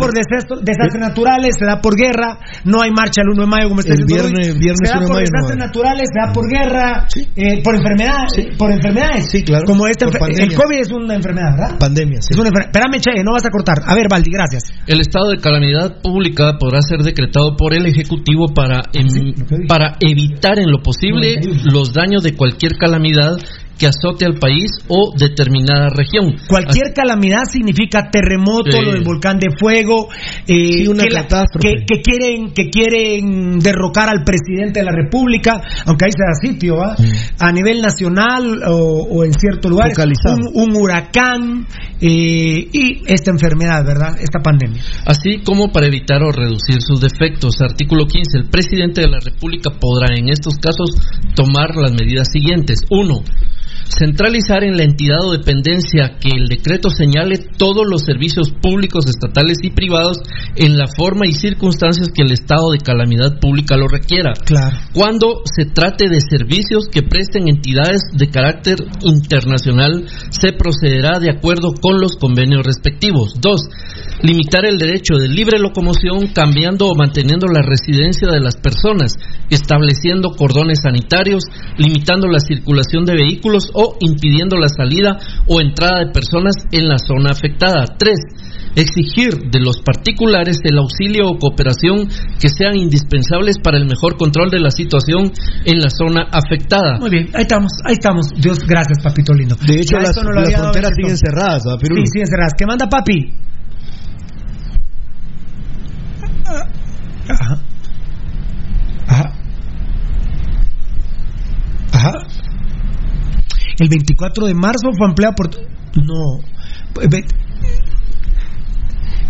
[0.99, 4.05] naturales, se da por guerra, no hay marcha el 1 de mayo, como está el
[4.05, 7.07] viernes, viernes se da por naturales, se da por guerra,
[7.37, 8.25] eh, por enfermedad
[8.59, 9.33] por enfermedades.
[9.45, 9.65] claro.
[9.67, 11.79] Como el COVID es una enfermedad, ¿verdad?
[11.79, 13.77] Pandemia, Es Espérame, Che, no vas a cortar.
[13.87, 14.63] A ver, Valdi, gracias.
[14.87, 19.97] El estado de calamidad pública podrá ser decretado por el Ejecutivo para, ah, em, para
[20.01, 23.37] evitar en lo posible los daños de cualquier calamidad
[23.79, 26.37] que azote al país o determinada región.
[26.49, 30.09] Cualquier calamidad significa terremoto, lo del volcán de fuego,
[30.47, 36.13] eh, una que, que, quieren, que quieren derrocar al presidente de la República, aunque ahí
[36.13, 36.95] sea sitio, ¿ah?
[37.41, 39.91] a nivel nacional o, en cierto lugar.
[39.97, 41.67] un, un, huracán
[42.01, 44.17] eh, y esta enfermedad, ¿verdad?
[44.21, 44.81] Esta pandemia.
[45.07, 47.57] Así como para evitar o reducir sus defectos.
[47.61, 48.39] Artículo 15.
[48.39, 50.91] El presidente de la República podrá en estos casos
[51.35, 52.81] tomar las medidas siguientes.
[52.91, 53.23] uno
[53.89, 59.59] centralizar en la entidad o dependencia que el decreto señale todos los servicios públicos estatales
[59.63, 60.19] y privados
[60.57, 64.33] en la forma y circunstancias que el estado de calamidad pública lo requiera.
[64.35, 64.77] Claro.
[64.93, 71.73] Cuando se trate de servicios que presten entidades de carácter internacional, se procederá de acuerdo
[71.81, 73.35] con los convenios respectivos.
[73.41, 73.61] ...dos,
[74.23, 79.17] Limitar el derecho de libre locomoción cambiando o manteniendo la residencia de las personas,
[79.51, 81.43] estableciendo cordones sanitarios,
[81.77, 86.99] limitando la circulación de vehículos o impidiendo la salida o entrada de personas en la
[86.99, 87.85] zona afectada.
[87.99, 88.19] Tres,
[88.77, 92.09] Exigir de los particulares el auxilio o cooperación
[92.41, 95.31] que sean indispensables para el mejor control de la situación
[95.65, 96.99] en la zona afectada.
[96.99, 98.27] Muy bien, ahí estamos, ahí estamos.
[98.35, 99.55] Dios, gracias, papito lindo.
[99.65, 102.53] De hecho, las, fronteras siguen cerradas, Sí, siguen cerradas.
[102.59, 103.33] ¿Qué manda, papi?
[107.29, 107.63] Ajá.
[109.07, 109.33] Ajá.
[111.93, 112.11] Ajá.
[113.79, 115.51] El 24 de marzo fue ampliado por.
[115.53, 116.43] No.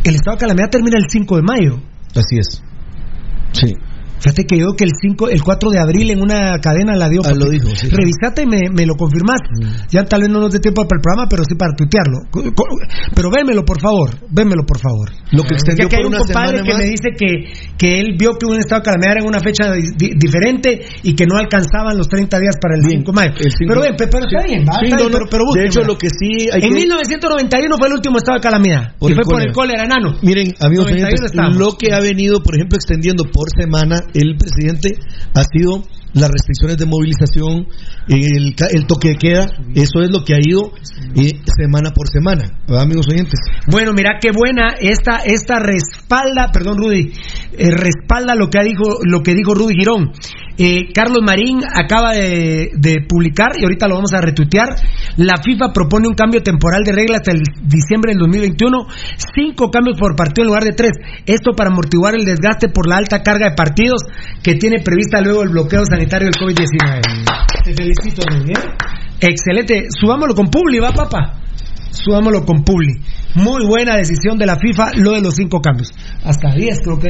[0.05, 1.81] El estado de calamidad termina el 5 de mayo.
[2.15, 2.63] Así es.
[3.53, 3.73] Sí.
[4.25, 7.21] Fíjate que yo que el 5, el 4 de abril en una cadena la dio.
[7.27, 9.37] Ah, lo dijo, sí, Revisate y me, me lo confirmás.
[9.53, 9.69] Mm.
[9.91, 12.21] Ya tal vez no nos dé tiempo para el programa, pero sí para tuitearlo.
[13.15, 14.17] Pero vémelo, por favor.
[14.31, 15.11] Vémelo, por favor.
[15.31, 18.47] Lo que extendió que hay un compadre que me dice que, que él vio que
[18.47, 22.39] hubo un estado de calamidad en una fecha diferente y que no alcanzaban los 30
[22.41, 23.33] días para el 5 de mayo.
[23.69, 24.65] pero ven, pero está bien.
[25.31, 28.95] pero, de hecho, lo que sí hay En 1991 fue el último estado de calamidad.
[29.03, 30.15] y fue por el cólera, enano.
[30.23, 30.87] Miren, amigos,
[31.59, 34.97] lo que ha venido, por ejemplo, extendiendo por semana el presidente
[35.35, 35.83] ha sido
[36.15, 37.67] las restricciones de movilización,
[38.09, 40.71] el, el, toque de queda, eso es lo que ha ido
[41.17, 43.41] eh, semana por semana, amigos oyentes?
[43.69, 47.11] Bueno, mira qué buena esta esta respalda, perdón Rudy,
[47.59, 50.13] eh, respalda lo que ha dijo lo que dijo Rudy Girón.
[50.57, 52.71] Eh, Carlos Marín acaba de,
[53.09, 54.77] publicar, y ahorita lo vamos a retuitear,
[55.17, 58.87] la FIFA propone un cambio temporal de regla hasta el diciembre del 2021,
[59.35, 60.93] cinco cambios por partido en lugar de tres,
[61.27, 64.01] esto para amortiguar el desgaste por la alta carga de partidos
[64.45, 67.01] que tiene prevista luego el bloqueo sanitario del COVID-19.
[67.65, 68.59] Te felicito, Miguel.
[69.21, 71.41] Excelente, subámoslo con Publi, va papá,
[71.91, 72.93] subámoslo con Publi.
[73.35, 75.89] Muy buena decisión de la FIFA lo de los cinco cambios.
[76.23, 77.09] Hasta 10 creo que.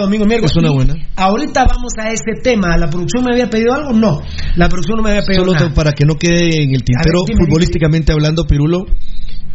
[0.00, 0.52] domingo, miércoles.
[0.52, 0.94] Es una buena.
[1.16, 2.76] Ahorita vamos a este tema.
[2.76, 3.92] ¿La producción me había pedido algo?
[3.92, 4.20] No.
[4.54, 8.12] La producción no me había pedido Solo para que no quede en el tintero, futbolísticamente
[8.12, 8.86] hablando, Pirulo.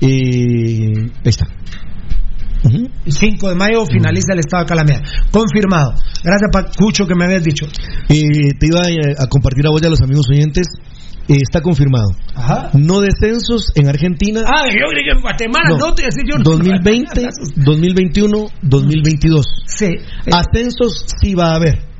[0.01, 1.45] Eh, ahí está.
[3.05, 5.01] El 5 de mayo finaliza el estado de calamidad.
[5.31, 5.93] Confirmado.
[6.23, 7.65] Gracias, Pacucho, que me habías dicho.
[8.09, 10.67] y eh, te iba eh, a, compartir a vos y a los amigos oyentes
[11.39, 12.09] está confirmado.
[12.73, 14.41] No descensos en Argentina.
[14.45, 16.35] Ah, yo que en Guatemala, no, te yo.
[16.43, 19.45] 2020, 2021, 2022.
[19.65, 19.85] Sí.
[19.85, 19.95] Eh.
[20.31, 21.91] Ascensos sí va a haber.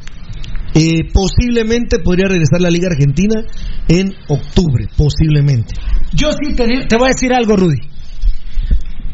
[0.73, 3.41] Eh, posiblemente podría regresar la Liga Argentina
[3.89, 5.73] en octubre, posiblemente.
[6.13, 7.90] Yo sí te, te voy a decir algo, Rudy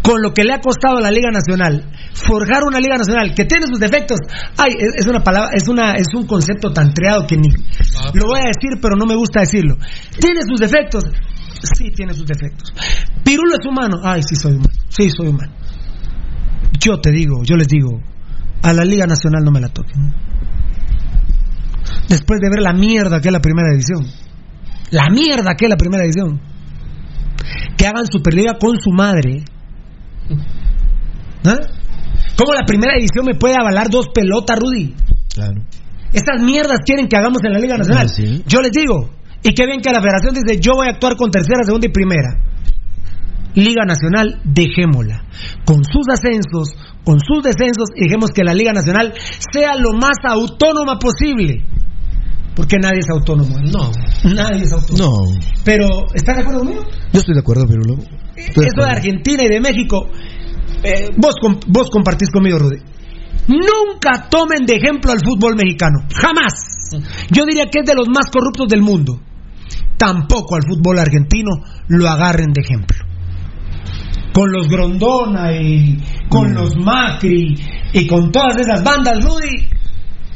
[0.07, 3.43] con lo que le ha costado a la Liga Nacional, forjar una Liga Nacional que
[3.43, 4.17] tiene sus defectos,
[4.57, 7.49] ay, es una palabra, es una, es un concepto tan treado que ni
[8.13, 9.75] lo voy a decir, pero no me gusta decirlo.
[10.17, 11.03] Tiene sus defectos,
[11.77, 12.71] sí tiene sus defectos.
[13.25, 15.51] Pirulo es humano, ay, sí soy humano, sí soy humano.
[16.79, 17.99] Yo te digo, yo les digo,
[18.61, 20.13] a la Liga Nacional no me la toquen.
[22.07, 24.07] Después de ver la mierda que es la primera división.
[24.89, 26.39] La mierda que es la primera división.
[27.75, 29.43] Que hagan Superliga con su madre
[31.45, 31.57] ¿Ah?
[32.37, 34.93] ¿Cómo la primera edición me puede avalar dos pelotas, Rudy?
[35.33, 35.63] Claro.
[36.13, 38.07] Estas mierdas quieren que hagamos en la Liga Nacional.
[38.09, 39.09] Ah, yo les digo,
[39.43, 41.91] y que bien que la federación dice, yo voy a actuar con tercera, segunda y
[41.91, 42.39] primera.
[43.55, 45.23] Liga Nacional, dejémosla.
[45.65, 49.13] Con sus ascensos, con sus descensos, y dejemos que la Liga Nacional
[49.51, 51.65] sea lo más autónoma posible.
[52.55, 53.57] Porque nadie es autónomo.
[53.57, 53.71] ¿eh?
[53.71, 53.91] No.
[54.33, 55.31] Nadie es autónomo.
[55.31, 55.39] No.
[55.63, 56.83] Pero, ¿estás de acuerdo conmigo?
[57.13, 58.03] Yo estoy de acuerdo, pero luego
[58.37, 60.09] eso de Argentina y de México,
[60.83, 61.35] eh, vos,
[61.67, 62.77] vos compartís conmigo, Rudy.
[63.47, 66.89] Nunca tomen de ejemplo al fútbol mexicano, jamás.
[67.31, 69.19] Yo diría que es de los más corruptos del mundo.
[69.97, 71.51] Tampoco al fútbol argentino
[71.87, 72.97] lo agarren de ejemplo.
[74.33, 77.55] Con los Grondona y con los Macri
[77.93, 79.67] y con todas esas bandas, Rudy,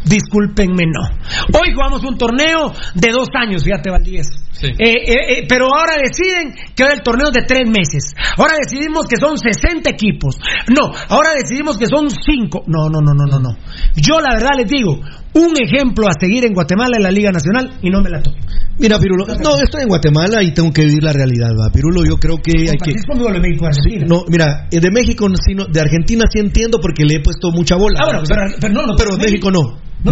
[0.06, 1.60] discúlpenme, no.
[1.60, 4.26] Hoy jugamos un torneo de dos años, fíjate, Valdíez
[4.60, 5.00] eh, eh,
[5.40, 8.14] eh, pero ahora deciden que ahora el torneo es de tres meses.
[8.38, 10.36] Ahora decidimos que son 60 equipos.
[10.68, 12.62] No, ahora decidimos que son cinco.
[12.68, 13.58] No, no, no, no, no, no.
[13.96, 15.00] Yo la verdad les digo,
[15.34, 18.38] un ejemplo a seguir en Guatemala en la Liga Nacional y no me la tomo.
[18.78, 21.72] Mira, Pirulo, no, estoy en Guatemala y tengo que vivir la realidad, va.
[21.72, 22.92] Pirulo, yo creo que hay que.
[22.92, 23.66] Eh, de México,
[24.08, 28.00] no, mira, de México, sino, de Argentina sí entiendo porque le he puesto mucha bola.
[28.02, 29.91] Ah, pero, pero México no.
[30.04, 30.10] No,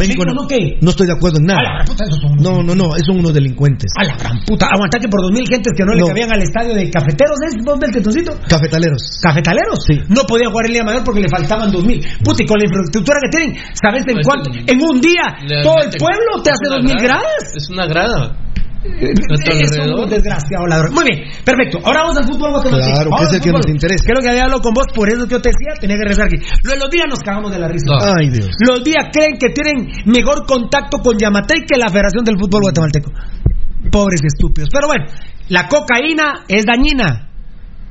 [0.92, 1.64] estoy de acuerdo en nada.
[1.82, 3.90] A la gran puta, esos son unos no, no, no, esos son unos delincuentes.
[3.98, 4.68] A la gran puta.
[4.72, 7.54] Aguanta que por dos mil gentes que no, le cabían al estadio de cafeteros, ¿es
[7.66, 8.38] dónde el tetoncito?
[8.48, 9.02] Cafetaleros.
[9.22, 9.80] ¿Cafetaleros?
[9.88, 10.00] Sí.
[10.10, 12.00] No podía jugar el día mayor porque le faltaban dos mil.
[12.24, 14.52] Puta, y con la infraestructura que tienen, ¿sabes en cuánto?
[14.68, 17.54] En un día, todo el pueblo te hace dos mil gradas.
[17.56, 18.38] Es una grada
[20.10, 20.94] desgraciado ladrón.
[20.94, 21.80] Muy bien, perfecto.
[21.84, 22.94] Ahora vamos al fútbol guatemalteco.
[22.96, 24.04] Claro, que es el que nos interesa.
[24.06, 26.26] Creo que había hablado con vos, por eso que yo te decía, tenía que regresar
[26.28, 26.38] aquí.
[26.64, 27.86] Los días nos cagamos de la risa.
[28.66, 33.12] Los días creen que tienen mejor contacto con Yamatei que la Federación del Fútbol Guatemalteco.
[33.92, 34.70] Pobres estúpidos.
[34.72, 35.06] Pero bueno,
[35.50, 37.26] la cocaína es dañina.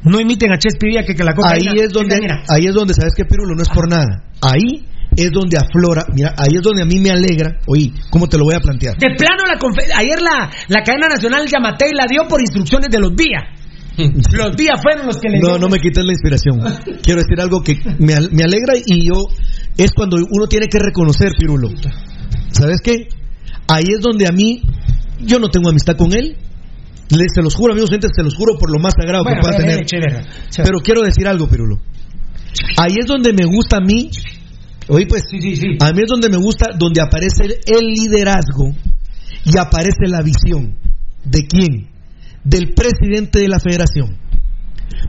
[0.05, 2.43] No imiten a Chespirilla que, que la cocaína ahí es donde, dañina.
[2.48, 3.97] Ahí es donde sabes que Pirulo no es por ah.
[3.97, 4.24] nada.
[4.40, 4.88] Ahí
[5.18, 8.44] es donde aflora, mira, ahí es donde a mí me alegra, oí, ¿cómo te lo
[8.44, 8.96] voy a plantear?
[8.96, 13.42] De plano, la ayer la, cadena nacional y la dio por instrucciones de los días.
[13.98, 16.60] Los días fueron los que le No, no me quites la inspiración.
[17.02, 19.24] Quiero decir algo que me, alegra y yo.
[19.76, 21.70] Es cuando uno tiene que reconocer, Pirulo.
[22.52, 23.08] ¿Sabes qué?
[23.66, 24.62] Ahí es donde a mí.
[25.22, 26.36] Yo no tengo amistad con él.
[27.08, 29.84] se los juro, amigos gente, se los juro por lo más sagrado que pueda tener.
[30.56, 31.80] Pero quiero decir algo, Pirulo.
[32.76, 34.10] Ahí es donde me gusta a mí
[35.09, 35.66] pues, sí, sí, sí.
[35.81, 38.73] a mí es donde me gusta, donde aparece el, liderazgo
[39.44, 40.78] y aparece la visión.
[41.24, 41.89] ¿De quién?
[42.44, 44.16] Del presidente de la federación.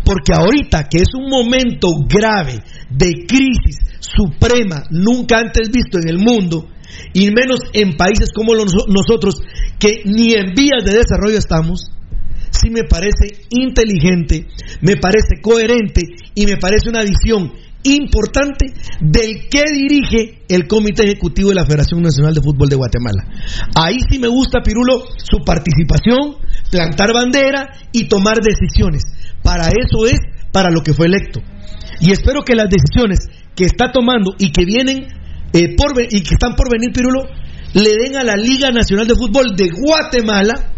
[0.03, 6.17] Porque ahorita que es un momento grave de crisis suprema, nunca antes visto en el
[6.19, 6.67] mundo,
[7.13, 9.37] y menos en países como nosotros,
[9.79, 11.91] que ni en vías de desarrollo estamos,
[12.49, 14.47] sí me parece inteligente,
[14.81, 16.01] me parece coherente
[16.35, 17.53] y me parece una visión
[17.83, 23.23] importante del que dirige el Comité Ejecutivo de la Federación Nacional de Fútbol de Guatemala.
[23.75, 26.35] Ahí sí me gusta, Pirulo, su participación,
[26.71, 29.03] plantar bandera y tomar decisiones.
[29.43, 30.19] Para eso es
[30.51, 31.41] para lo que fue electo.
[32.01, 33.19] Y espero que las decisiones
[33.55, 35.07] que está tomando y que vienen
[35.53, 35.75] eh,
[36.11, 37.23] y que están por venir, Pirulo,
[37.73, 40.73] le den a la Liga Nacional de Fútbol de Guatemala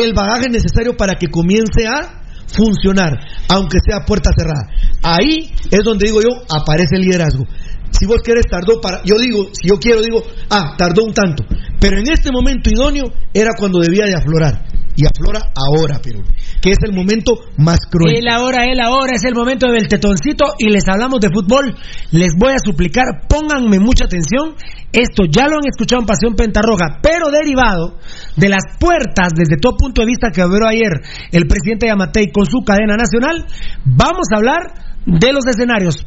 [0.00, 3.18] el bagaje necesario para que comience a funcionar,
[3.48, 4.68] aunque sea puerta cerrada.
[5.02, 7.44] Ahí es donde digo yo, aparece el liderazgo.
[7.90, 9.02] Si vos querés, tardó para.
[9.04, 11.44] Yo digo, si yo quiero, digo, ah, tardó un tanto.
[11.80, 14.64] Pero en este momento idóneo era cuando debía de aflorar
[14.96, 16.22] y aflora ahora, Perú
[16.62, 18.16] que es el momento más cruel.
[18.16, 21.76] El ahora, él ahora es el momento del tetoncito y les hablamos de fútbol.
[22.10, 24.54] Les voy a suplicar, pónganme mucha atención.
[24.90, 27.98] Esto ya lo han escuchado en Pasión Pentarroja, pero derivado
[28.36, 31.02] de las puertas desde todo punto de vista que abrió ayer
[31.32, 33.44] el presidente Yamatei con su cadena nacional,
[33.84, 34.62] vamos a hablar
[35.04, 36.06] de los escenarios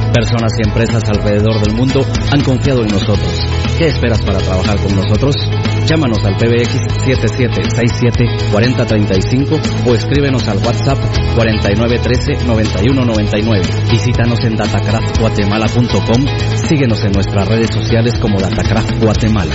[0.13, 3.47] Personas y empresas alrededor del mundo han confiado en nosotros.
[3.77, 5.35] ¿Qué esperas para trabajar con nosotros?
[5.87, 6.77] Llámanos al PBX
[8.51, 10.97] 7767-4035 o escríbenos al WhatsApp
[11.37, 13.89] 4913-9199.
[13.89, 16.25] Visítanos en datacraftguatemala.com.
[16.67, 19.53] Síguenos en nuestras redes sociales como Datacraft Guatemala.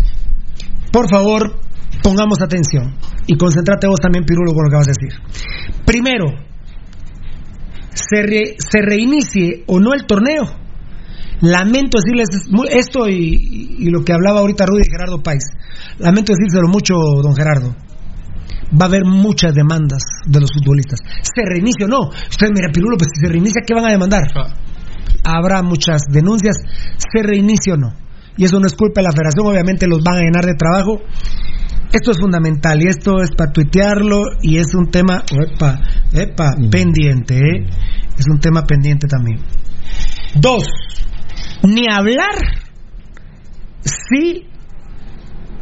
[0.93, 1.55] por favor,
[2.03, 2.95] pongamos atención
[3.27, 5.83] y concéntrate vos también, Pirulo, con lo que vas a decir.
[5.85, 6.27] Primero,
[7.93, 10.45] se, reinicie o no el torneo.
[11.43, 12.29] Lamento decirles
[12.71, 15.43] esto y, lo que hablaba ahorita Rudy y Gerardo Páez.
[15.99, 17.75] Lamento decírselo mucho, don Gerardo
[18.73, 21.01] va a haber muchas demandas de los futbolistas.
[21.23, 21.99] ¿Se reinicia o no?
[22.09, 24.23] Usted mira, Pirulo, pues si se reinicia, ¿qué van a demandar?
[24.33, 24.51] Ah.
[25.25, 26.57] Habrá muchas denuncias.
[26.99, 27.89] ¿Se reinicia o no?
[28.41, 30.99] y eso no es culpa de la federación, obviamente los van a llenar de trabajo.
[31.93, 35.23] Esto es fundamental y esto es para tuitearlo y es un tema
[36.71, 37.67] pendiente, ¿eh?
[38.19, 39.41] es un tema pendiente también.
[40.41, 40.65] Dos,
[41.65, 42.35] ni hablar
[43.85, 44.47] si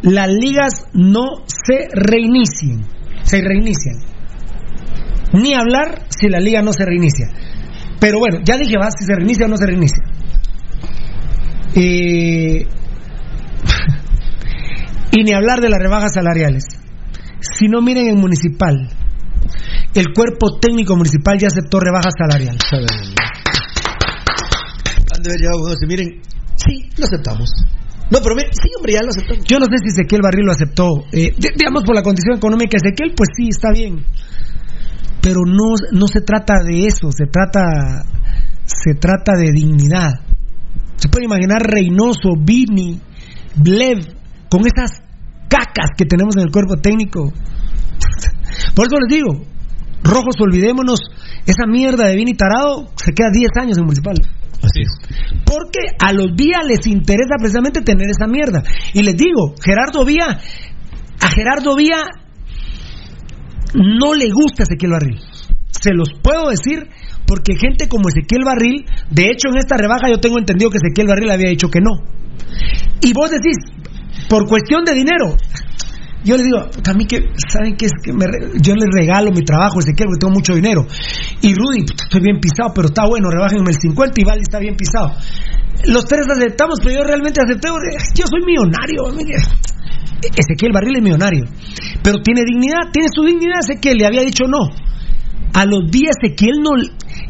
[0.03, 2.87] las ligas no se reinicien,
[3.25, 3.97] se reinician.
[5.33, 7.27] Ni hablar si la liga no se reinicia.
[7.99, 10.05] Pero bueno, ya dije, vas, si se reinicia o no se reinicia.
[11.79, 12.65] y
[15.23, 16.65] ni hablar de las rebajas salariales.
[17.57, 18.89] Si no miren el municipal,
[19.95, 22.61] el cuerpo técnico municipal ya aceptó rebajas salariales.
[25.87, 26.21] miren,
[26.57, 27.51] sí, lo aceptamos.
[28.11, 29.45] No, pero sí, hombre, ya lo aceptamos.
[29.45, 30.87] Yo no sé si Ezequiel Barril lo aceptó.
[31.13, 34.05] Eh, digamos, por la condición económica de Ezequiel, pues sí, está bien.
[35.21, 38.05] Pero no, no se trata de eso, se trata,
[38.65, 40.21] se trata de dignidad
[40.99, 43.01] se puede imaginar Reynoso, Vini,
[43.55, 43.99] Blev,
[44.51, 45.01] con esas
[45.49, 47.33] cacas que tenemos en el cuerpo técnico.
[48.75, 49.45] Por eso les digo,
[50.03, 51.01] rojos, olvidémonos,
[51.47, 54.16] esa mierda de Vini Tarado se queda 10 años en Municipal.
[54.61, 54.89] Así es.
[55.45, 58.65] Porque a los Vía les interesa precisamente tener esa mierda.
[58.93, 60.41] Y les digo, Gerardo Vía,
[61.20, 61.99] a Gerardo Vía
[63.73, 65.20] no le gusta Ezequiel Barril.
[65.70, 66.89] Se los puedo decir
[67.29, 71.07] porque gente como Ezequiel Barril, de hecho en esta rebaja yo tengo entendido que Ezequiel
[71.09, 72.01] Barril había dicho que no.
[73.03, 73.57] Y vos decís,
[74.31, 75.37] por cuestión de dinero,
[76.25, 78.13] yo le digo, a mí que, ¿saben qué que
[78.63, 80.87] yo les regalo mi trabajo, Ezequiel, porque tengo mucho dinero?
[81.43, 84.75] Y Rudy, estoy bien pisado, pero está bueno, rebájenme el 50 y vale, está bien
[84.75, 85.13] pisado.
[85.85, 89.05] Los tres aceptamos, pero yo realmente acepté, yo soy millonario.
[90.23, 91.45] Ezequiel Barril es millonario,
[92.03, 94.88] pero tiene dignidad, tiene su dignidad, Ezequiel, le había dicho no.
[95.55, 96.70] A los días él no.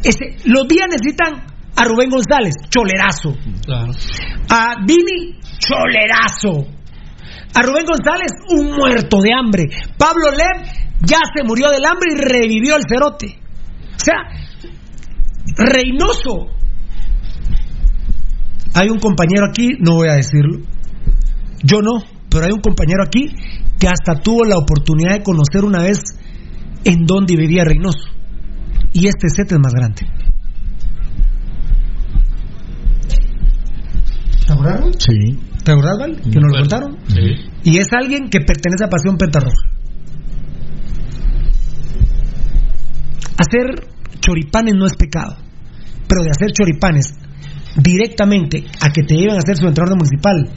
[0.03, 3.33] Este, los días necesitan a Rubén González, cholerazo.
[4.49, 6.67] A Vini, cholerazo.
[7.53, 9.63] A Rubén González, un muerto de hambre.
[9.97, 10.67] Pablo Lev
[11.03, 13.39] ya se murió del hambre y revivió el cerote.
[13.95, 14.15] O sea,
[15.57, 16.47] Reynoso.
[18.75, 20.59] Hay un compañero aquí, no voy a decirlo.
[21.63, 23.27] Yo no, pero hay un compañero aquí
[23.79, 26.01] que hasta tuvo la oportunidad de conocer una vez
[26.83, 28.07] en donde vivía Reynoso.
[28.93, 30.01] Y este set es más grande.
[34.45, 34.91] ¿Te acordaron?
[34.99, 35.39] Sí.
[35.63, 36.97] ¿Te acordaron, Que nos lo contaron.
[37.07, 37.51] Sí.
[37.69, 39.63] Y es alguien que pertenece a Pasión Pentarroja.
[43.37, 43.87] Hacer
[44.19, 45.37] choripanes no es pecado,
[46.07, 47.15] pero de hacer choripanes
[47.77, 50.49] directamente a que te lleven a hacer su entrenador municipal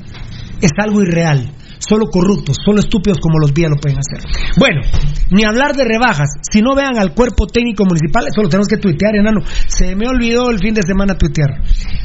[0.61, 1.51] es algo irreal.
[1.83, 4.23] Solo corruptos, solo estúpidos como los vía lo pueden hacer.
[4.57, 4.83] Bueno,
[5.31, 6.29] ni hablar de rebajas.
[6.49, 9.41] Si no vean al cuerpo técnico municipal, solo tenemos que tuitear, enano.
[9.67, 11.51] Se me olvidó el fin de semana tuitear.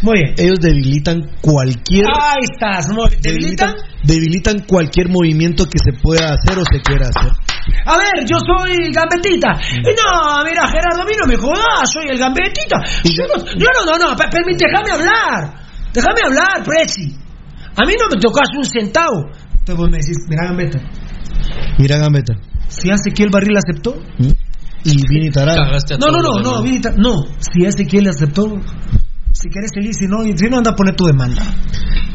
[0.01, 0.33] Muy bien.
[0.37, 2.05] Ellos debilitan cualquier.
[4.03, 4.59] ¿debilitan?
[4.65, 7.31] cualquier movimiento que se pueda hacer o se quiera hacer.
[7.85, 9.49] A ver, yo soy el gambetita.
[9.83, 12.77] No, mira, Gerardo, a mí no me jodas, soy el gambetita.
[13.03, 15.53] Yo no, no, no, no, déjame hablar.
[15.93, 17.15] Déjame hablar, Preci.
[17.79, 19.25] A mí no me tocas un centavo
[19.75, 20.79] me decís, mira Gambetta.
[21.77, 22.33] Mira Gambetta.
[22.67, 23.95] Si el Barril aceptó.
[24.17, 24.29] ¿Mm?
[24.83, 25.45] Y Vini No,
[26.11, 28.47] no, no, no, Vini No, si Ezequiel aceptó.
[29.33, 31.43] Si querés feliz, si no, si no anda a poner tu demanda.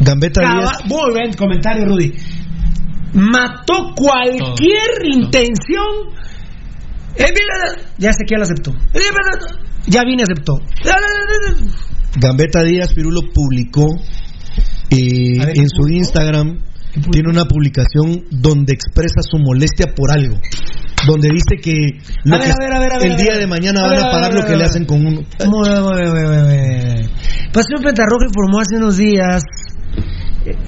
[0.00, 2.12] Gambetta Díaz Voy a ver el comentario, Rudy.
[3.14, 5.84] Mató cualquier intención,
[7.14, 7.34] eh, intención.
[7.34, 8.72] hace Ya Ezequiel eh, aceptó.
[9.86, 10.58] Ya y aceptó.
[12.16, 13.86] Gambetta Díaz Pirulo publicó
[14.90, 16.58] eh, en su Instagram
[17.10, 20.36] tiene una publicación donde expresa su molestia por algo.
[21.06, 21.98] Donde dice que,
[23.06, 25.20] el día de mañana van a pagar lo que le hacen con uno.
[27.52, 29.42] Pasión Pentarroja informó hace unos días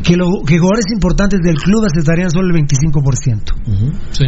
[0.03, 3.99] que, jugadores importantes del club aceptarían solo el 25%.
[4.13, 4.25] sí.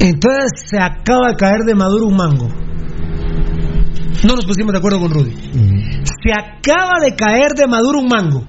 [0.00, 2.48] Entonces se acaba de caer de maduro un mango.
[4.26, 5.34] No nos pusimos de acuerdo con Rudy.
[6.20, 8.44] Se acaba de caer de maduro un mango.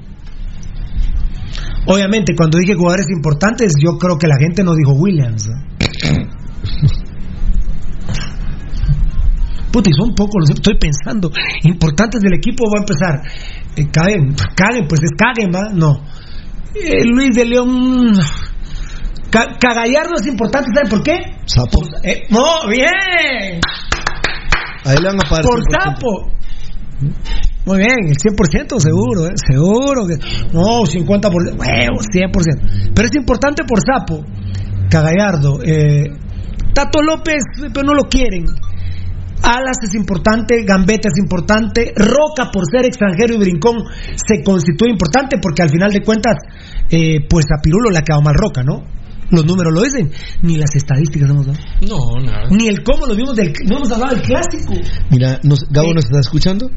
[1.88, 5.50] Obviamente, cuando dije jugadores importantes, yo creo que la gente no dijo Williams.
[5.50, 5.86] ¿eh?
[9.72, 11.32] Puta, y son pocos estoy pensando.
[11.64, 13.22] Importantes del equipo, va a empezar.
[13.76, 13.88] Eh,
[14.88, 16.02] pues, pues es No.
[16.74, 18.12] Eh, Luis de León.
[19.60, 21.20] Cagallar no es importante, ¿saben por qué?
[21.46, 21.82] Sapo.
[22.04, 22.90] Eh, no, bien.
[24.86, 26.32] Ahí le van a Por sapo.
[27.66, 29.34] Muy bien, el 100% seguro, ¿eh?
[29.36, 30.16] seguro que
[30.54, 32.92] no, 50%, 100%.
[32.94, 34.24] Pero es importante por Sapo,
[34.90, 35.60] Cagallardo.
[35.64, 36.04] Eh,
[36.74, 37.42] Tato López,
[37.74, 38.46] pero no lo quieren.
[39.42, 43.78] Alas es importante, Gambetta es importante, Roca por ser extranjero y Brincón
[44.16, 46.36] se constituye importante porque al final de cuentas,
[46.90, 48.84] eh, pues a Pirulo le ha quedado Roca, ¿no?
[49.32, 50.12] los números lo dicen,
[50.44, 51.58] ni las estadísticas hemos dado.
[51.88, 52.48] No, nada.
[52.52, 53.52] Ni el cómo lo vimos del.
[53.68, 54.72] No hemos hablado del clásico.
[55.10, 56.70] Mira, nos, Gabo, ¿nos está escuchando?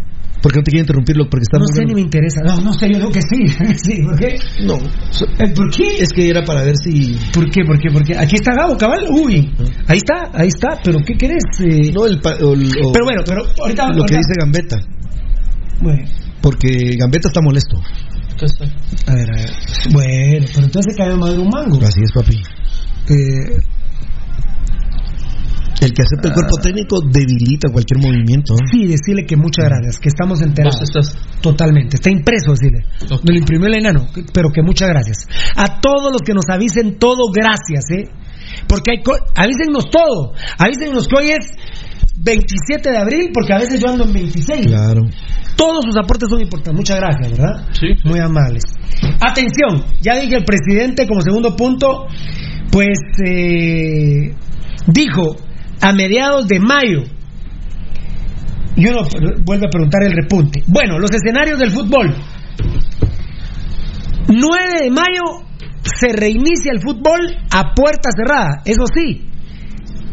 [0.42, 2.40] Porque no te quiero interrumpirlo porque está No sé ni me interesa.
[2.44, 3.48] No, no sé, yo creo que sí.
[3.84, 4.36] sí ¿Por qué?
[4.64, 4.74] No.
[4.76, 5.98] Eh, ¿Por qué?
[6.02, 7.16] Es que era para ver si.
[7.32, 7.64] ¿Por qué?
[7.64, 7.90] ¿Por qué?
[7.92, 8.16] ¿Por qué?
[8.16, 9.04] Aquí está Gabo, cabal.
[9.10, 9.50] Uy.
[9.86, 10.78] Ahí está, ahí está.
[10.82, 11.42] ¿Pero qué querés?
[11.60, 13.88] Eh, no, el, Pero bueno, pero ahorita.
[13.92, 14.76] Lo que dice Gambetta.
[15.82, 16.04] Bueno.
[16.40, 17.76] Porque Gambetta está molesto.
[19.06, 19.50] A ver, a ver.
[19.92, 21.80] Bueno, pero entonces cae a madre un mango.
[21.84, 22.40] Así es, papi.
[23.12, 23.58] Eh
[25.80, 26.62] el que acepta el cuerpo ah.
[26.62, 28.54] técnico debilita cualquier movimiento.
[28.70, 29.68] Sí, decirle que muchas mm.
[29.68, 30.78] gracias, que estamos enterados.
[31.40, 31.96] Totalmente.
[31.96, 32.84] Está impreso, decirle.
[33.24, 35.18] Me lo imprimió el enano, pero que muchas gracias.
[35.56, 38.08] A todos los que nos avisen, todo gracias, ¿eh?
[38.66, 39.02] Porque hay
[39.36, 40.32] avísennos todo.
[40.58, 41.46] Avísennos que hoy es
[42.20, 44.66] 27 de abril, porque a veces yo ando en 26.
[44.66, 45.02] Claro.
[45.56, 46.74] Todos sus aportes son importantes.
[46.74, 47.66] Muchas gracias, ¿verdad?
[48.04, 48.64] Muy amables.
[49.20, 52.06] Atención, ya dije el presidente como segundo punto,
[52.70, 54.34] pues eh,
[54.86, 55.36] dijo
[55.80, 57.02] a mediados de mayo.
[58.76, 59.00] Y uno
[59.44, 60.62] vuelve a preguntar el repunte.
[60.66, 62.14] Bueno, los escenarios del fútbol.
[64.28, 65.22] 9 de mayo
[65.82, 68.62] se reinicia el fútbol a puerta cerrada.
[68.64, 69.26] Eso sí,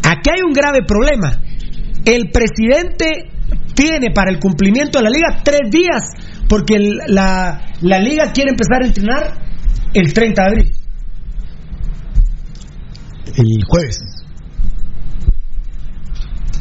[0.04, 1.42] aquí hay un grave problema.
[2.06, 3.32] El presidente
[3.76, 6.04] tiene para el cumplimiento de la liga tres días,
[6.48, 9.38] porque la, la, liga quiere empezar a entrenar
[9.94, 10.72] el 30 de abril.
[13.38, 14.02] El jueves.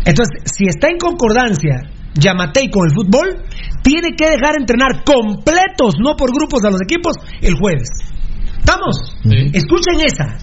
[0.04, 1.82] Entonces, si está en concordancia
[2.14, 3.44] Yamatei con el fútbol,
[3.82, 7.88] tiene que dejar entrenar completos, no por grupos a los equipos, el jueves.
[8.58, 9.16] ¿Estamos?
[9.52, 10.36] Escuchen esa.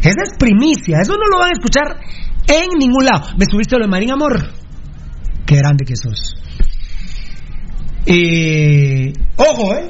[0.00, 1.98] Esa es primicia, eso no lo van a escuchar
[2.48, 3.28] en ningún lado.
[3.36, 4.50] Me subiste lo de Marín Amor.
[5.44, 6.34] Qué grande que sos.
[9.36, 9.88] ojo, ¿eh?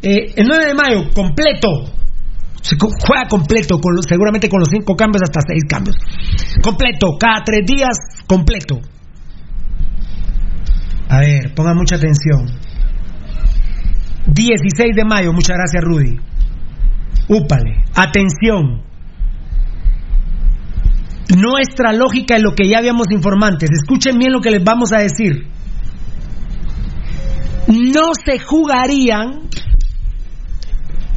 [0.00, 1.68] eh, El 9 de mayo, completo.
[2.62, 5.96] Se juega completo, con, seguramente con los 5 cambios hasta 6 cambios.
[6.62, 8.80] Completo, cada 3 días, completo.
[11.10, 12.48] A ver, pongan mucha atención.
[14.26, 15.32] 16 de mayo.
[15.32, 16.18] Muchas gracias, Rudy.
[17.28, 17.84] Úpale.
[17.94, 18.82] Atención.
[21.36, 23.70] Nuestra lógica es lo que ya habíamos informantes.
[23.70, 25.46] Escuchen bien lo que les vamos a decir.
[27.68, 29.40] No se jugarían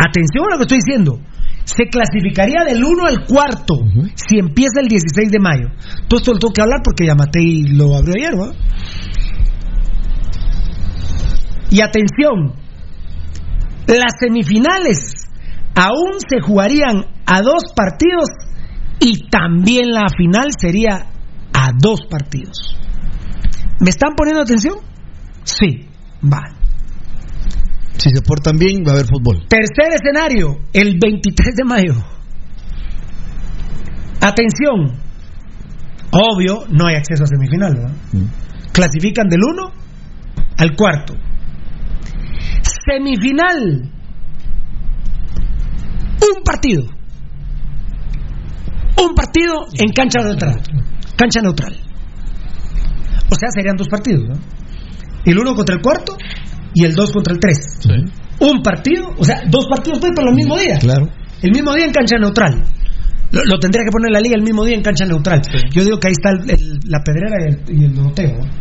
[0.04, 1.20] Atención a lo que estoy diciendo
[1.62, 3.74] se clasificaría del 1 al cuarto
[4.16, 5.68] si empieza el 16 de mayo.
[6.08, 8.34] Todo esto lo tengo que hablar porque ya y lo abrió ayer,
[11.70, 12.52] Y atención,
[13.86, 15.23] las semifinales
[15.74, 18.28] aún se jugarían a dos partidos
[19.00, 21.06] y también la final sería
[21.52, 22.78] a dos partidos.
[23.80, 24.74] ¿Me están poniendo atención?
[25.42, 25.88] Sí,
[26.22, 26.42] va.
[27.96, 29.46] Si se portan bien, va a haber fútbol.
[29.48, 31.94] Tercer escenario, el 23 de mayo.
[34.20, 35.00] Atención.
[36.10, 37.96] Obvio, no hay acceso a semifinal, ¿verdad?
[38.12, 38.72] Mm.
[38.72, 39.72] Clasifican del 1
[40.58, 41.14] al cuarto.
[42.88, 43.93] Semifinal
[46.36, 46.82] un partido.
[48.98, 50.60] Un partido en cancha neutral.
[51.16, 51.76] Cancha neutral.
[53.30, 54.36] O sea, serían dos partidos,
[55.24, 56.16] El uno contra el cuarto
[56.74, 57.78] y el dos contra el tres.
[58.40, 60.76] Un partido, o sea, dos partidos por pues, para el mismo día.
[60.78, 61.08] Claro.
[61.42, 62.62] El mismo día en cancha neutral.
[63.32, 65.40] Lo, tendría que poner la liga el mismo día en cancha neutral.
[65.72, 66.30] Yo digo que ahí está
[66.84, 67.34] la pedrera
[67.68, 68.52] y el, y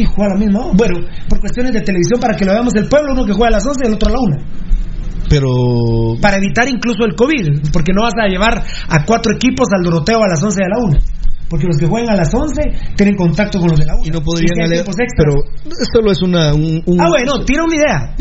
[0.00, 0.60] Y juega a la misma.
[0.72, 3.58] Bueno, por cuestiones de televisión, para que lo veamos el pueblo, uno que juega a
[3.58, 4.36] las 11 y el otro a la 1
[5.28, 5.48] pero...
[6.20, 10.18] Para evitar incluso el COVID, porque no vas a llevar a cuatro equipos al Doroteo
[10.22, 10.98] a las 11 de la una
[11.48, 12.60] porque los que juegan a las 11
[12.96, 14.02] tienen contacto con los de la 1.
[14.04, 14.84] Y no podrían alegar.
[14.84, 15.34] Pues, pero
[15.94, 16.52] solo es una.
[16.52, 18.16] Un, Ah, bueno, tiene una idea.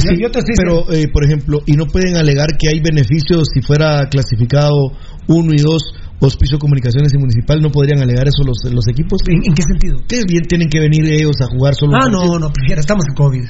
[0.55, 4.91] pero, eh, por ejemplo, y no pueden alegar que hay beneficios si fuera clasificado
[5.25, 5.81] Uno y 2.
[6.19, 9.19] Hospicio Comunicaciones y Municipal no podrían alegar eso los, equipos.
[9.27, 9.97] ¿En, qué sentido?
[10.07, 11.93] Que bien tienen que venir ellos a jugar solo.
[11.95, 13.43] Ah, no, no, estamos en COVID.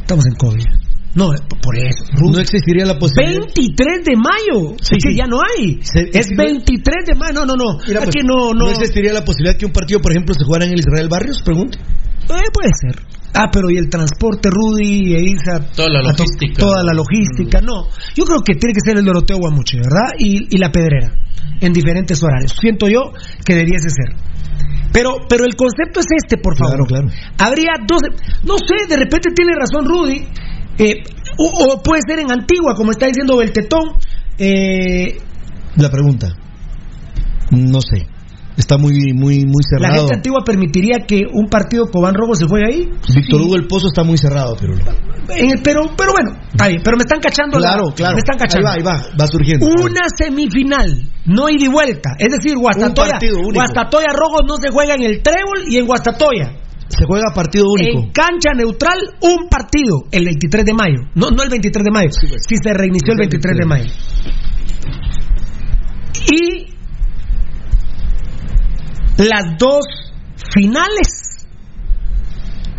[0.00, 0.81] Estamos en COVID.
[1.14, 1.28] No,
[1.62, 2.04] por eso.
[2.14, 3.40] No existiría la posibilidad.
[3.40, 4.76] 23 de mayo.
[4.76, 5.78] que ya no hay.
[6.12, 7.44] es, 23 de mayo.
[7.44, 8.52] No, pues, no, no.
[8.54, 11.42] no, existiría la posibilidad que un partido, por ejemplo, se jugara en el Israel Barrios?
[11.42, 11.76] pregunte.
[11.76, 13.02] Eh, puede ser.
[13.34, 15.70] Ah, pero y el transporte, Rudy, e Isa.
[15.74, 16.60] Toda la logística.
[16.60, 17.60] Toda la logística.
[17.60, 17.64] Mm.
[17.64, 17.86] No.
[18.14, 20.12] Yo creo que tiene que ser el Doroteo Guamuche, ¿verdad?
[20.18, 21.12] Y, la Pedrera.
[21.60, 22.54] En diferentes horarios.
[22.60, 23.12] Siento yo
[23.44, 24.16] que debiese ser.
[24.92, 26.86] Pero, pero el concepto es este, por favor.
[26.86, 27.32] Claro, claro.
[27.38, 28.00] Habría dos.
[28.44, 30.24] No sé, de repente tiene razón Rudy
[30.78, 31.02] eh,
[31.38, 33.92] o, puede ser en Antigua, como está diciendo Beltetón.
[34.38, 35.18] Eh...
[35.76, 36.34] La pregunta.
[37.50, 38.06] No sé.
[38.58, 39.94] Está muy, muy, muy cerrado.
[39.94, 42.90] ¿La gente antigua permitiría que un partido Cobán Robo se juegue ahí?
[43.14, 44.74] Víctor Hugo el Pozo está muy cerrado, pero
[45.62, 47.56] pero, pero bueno, está bien, pero me están cachando.
[47.56, 48.14] Claro, claro.
[48.14, 49.64] Me va, va, va surgiendo.
[49.66, 52.10] Una semifinal, no ida y vuelta.
[52.18, 53.18] Es decir, Guastatoya,
[53.54, 56.52] Guastatoya Rojo no se juega en el trébol y en Guastatoya.
[56.98, 58.00] Se juega partido único.
[58.00, 60.98] En cancha neutral, un partido el 23 de mayo.
[61.14, 62.10] No, no el 23 de mayo.
[62.12, 62.42] Si pues.
[62.62, 63.90] se reinició el 23 de mayo.
[66.30, 66.72] Y
[69.22, 69.86] las dos
[70.54, 71.46] finales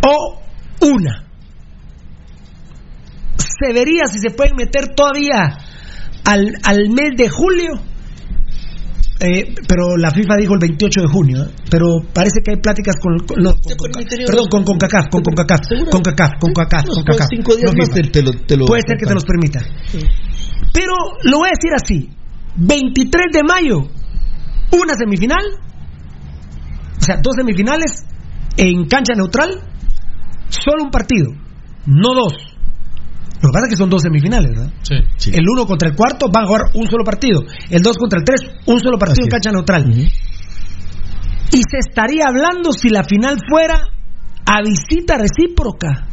[0.08, 0.42] o
[0.82, 1.28] una.
[3.38, 5.58] Se vería si se pueden meter todavía
[6.26, 7.72] al, al mes de julio
[9.24, 11.50] eh, pero la FIFA dijo el 28 de junio, ¿eh?
[11.72, 15.60] pero parece que hay pláticas con con, este con, con perdón, con CONCACAF, con CONCACAF,
[15.62, 17.30] con CONCACAF, con CONCACAF, con CONCACAF.
[18.68, 19.62] Puede ser que te los permita.
[19.88, 20.00] Sí.
[20.74, 20.94] Pero
[21.24, 22.10] lo voy a decir así,
[22.58, 23.78] 23 de mayo,
[24.74, 25.46] una semifinal,
[27.00, 28.04] o sea, dos semifinales
[28.58, 29.62] en cancha neutral,
[30.50, 31.30] solo un partido,
[31.86, 32.53] no dos
[33.44, 34.72] lo que pasa es que son dos semifinales, ¿verdad?
[35.18, 37.42] Sí, El uno contra el cuarto va a jugar un solo partido.
[37.70, 39.86] El dos contra el tres, un solo partido en cancha neutral.
[41.52, 43.82] Y se estaría hablando si la final fuera
[44.46, 46.08] a visita recíproca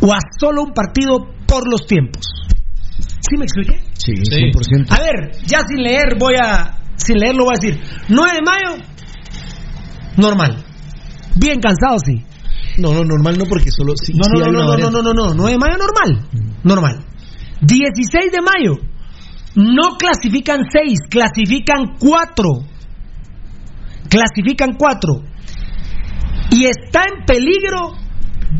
[0.00, 2.24] o a solo un partido por los tiempos.
[2.96, 3.80] ¿Sí me expliqué?
[3.98, 4.86] Sí, 100%.
[4.88, 6.78] A ver, ya sin leer voy a...
[6.96, 7.78] Sin leer lo voy a decir.
[8.08, 8.82] 9 de mayo,
[10.16, 10.64] normal.
[11.36, 12.24] Bien cansado, sí.
[12.78, 13.94] No, no, normal no, porque solo.
[13.96, 16.28] Si, no, no, no, no, no, no, no, no, no, 9 de mayo normal.
[16.32, 16.68] Mm.
[16.68, 17.04] Normal.
[17.64, 18.82] 16 de mayo.
[19.54, 22.44] No clasifican 6, clasifican 4.
[24.08, 25.12] Clasifican 4.
[26.50, 27.92] Y está en peligro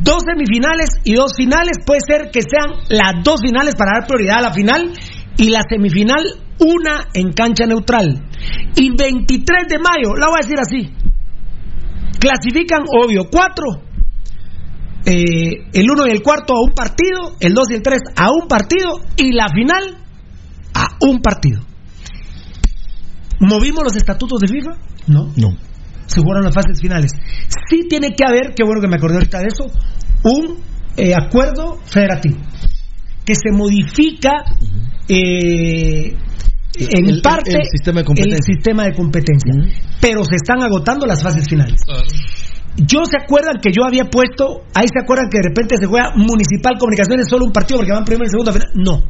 [0.03, 1.79] dos semifinales y dos finales.
[1.85, 4.93] Puede ser que sean las dos finales para dar prioridad a la final
[5.37, 6.23] y la semifinal
[6.61, 8.25] una en cancha neutral.
[8.77, 10.93] Y 23 de mayo, la voy a decir así.
[12.21, 13.63] Clasifican, obvio, 4
[15.07, 18.31] eh, el 1 y el cuarto a un partido, el 2 y el 3 a
[18.31, 19.99] un partido y la final
[20.73, 21.61] a un partido.
[23.41, 24.71] ¿Movimos los estatutos de FIFA?
[25.09, 25.31] No.
[25.37, 25.49] No.
[26.07, 27.11] Se jugaron las fases finales.
[27.69, 29.65] Sí tiene que haber, qué bueno que me acordé ahorita de eso,
[30.25, 30.59] un
[30.97, 32.39] eh, acuerdo federativo
[33.27, 34.45] que se modifica
[35.09, 36.15] eh,
[36.77, 38.01] en parte el, sistema
[38.85, 39.51] de competencia,
[40.01, 41.81] pero se están agotando las fases finales.
[42.77, 46.11] Yo se acuerdan que yo había puesto, ahí se acuerdan que de repente se juega
[46.17, 48.53] Municipal Comunicaciones solo un partido porque van primero y segundo.
[48.75, 49.03] No.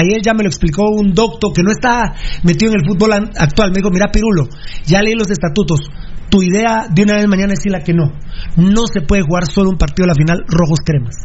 [0.00, 2.14] él ya me lo explicó un doctor que no está
[2.44, 3.70] metido en el fútbol actual.
[3.70, 4.48] Me dijo, mira Pirulo,
[4.86, 5.80] ya leí los estatutos.
[6.28, 8.12] Tu idea de una vez mañana es la que no.
[8.56, 11.16] No se puede jugar solo un partido a la final rojos cremas.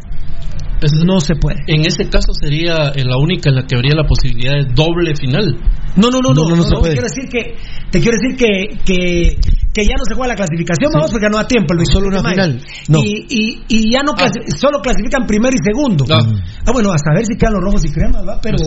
[0.80, 1.58] Pues no se puede.
[1.68, 5.16] En ese caso sería eh, la única en la que habría la posibilidad de doble
[5.16, 5.56] final.
[5.96, 7.56] No, no, no, no, no, decir que,
[7.90, 9.40] te quiero decir que, que,
[9.72, 11.72] que ya no se juega la clasificación, vamos, porque porque no da tiempo.
[11.72, 11.88] Luis.
[11.90, 12.60] solo una final.
[12.88, 12.98] No.
[13.02, 14.28] Y, y, y, ya no ah.
[14.58, 16.04] solo clasifican primero y segundo.
[16.10, 16.20] Ah.
[16.66, 16.72] ah.
[16.72, 18.38] bueno, hasta ver si quedan los rojos y cremas, ¿va?
[18.42, 18.58] Pero,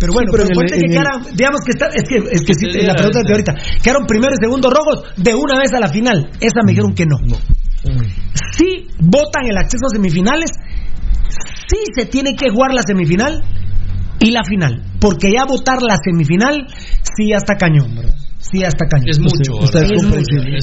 [0.00, 0.80] pero bueno, pero que
[1.36, 3.30] digamos que está, es que, sí, la pregunta de eh.
[3.32, 3.54] ahorita,
[3.84, 6.28] quedaron primero y segundo rojos de una vez a la final.
[6.40, 6.74] Esa me mm.
[6.74, 7.18] dijeron que no.
[7.86, 7.94] Si
[8.56, 10.50] Sí votan el acceso a semifinales
[11.68, 13.42] sí se tiene que jugar la semifinal
[14.20, 14.82] y la final.
[15.00, 16.66] Porque ya votar la semifinal
[17.16, 17.94] sí hasta cañón,
[18.38, 19.08] Sí hasta cañón.
[19.08, 19.60] Es mucho.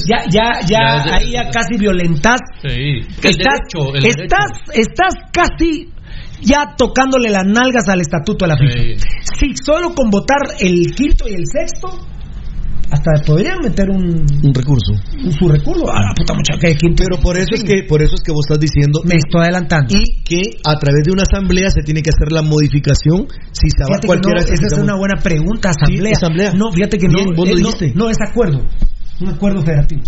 [0.08, 2.40] ya, ya, ya, ya casi violentas.
[3.22, 5.90] Estás, estás, casi
[6.40, 8.96] ya tocándole las nalgas al estatuto de la FIFA.
[8.96, 9.34] Sí.
[9.50, 12.06] Si solo con votar el quinto y el sexto
[12.94, 14.92] hasta podrían meter un, un recurso
[15.22, 18.20] un, su recurso ah, puta muchacha que pero por eso es que por eso es
[18.22, 21.82] que vos estás diciendo me estoy adelantando y que a través de una asamblea se
[21.82, 25.70] tiene que hacer la modificación si se va cualquiera no, esa es una buena pregunta
[25.70, 26.52] asamblea, asamblea.
[26.54, 28.62] no fíjate que no, vos eh, no es acuerdo
[29.20, 30.02] un acuerdo federativo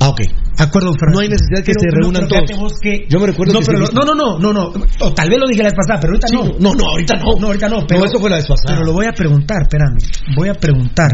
[0.00, 0.20] Ah, ok.
[0.58, 2.48] Acuerdo, No hay necesidad que se reúnan todos.
[3.08, 5.12] Yo me recuerdo no, que pero no, no, no, no, no.
[5.12, 6.56] tal vez lo dije la vez pasada, pero ahorita no.
[6.70, 7.36] No, no, ahorita no.
[7.40, 7.84] No, ahorita no.
[7.84, 8.76] Pero eso fue la vez pasada.
[8.78, 9.98] Pero lo voy a preguntar, espérame.
[10.36, 11.10] Voy a preguntar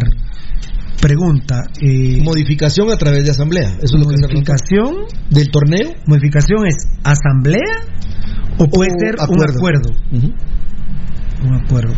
[1.05, 1.61] Pregunta.
[1.83, 3.77] Eh, modificación a través de asamblea.
[3.93, 5.95] modificación es del torneo.
[6.07, 9.91] Modificación es asamblea o puede ser un acuerdo.
[11.45, 11.93] No acuerdo.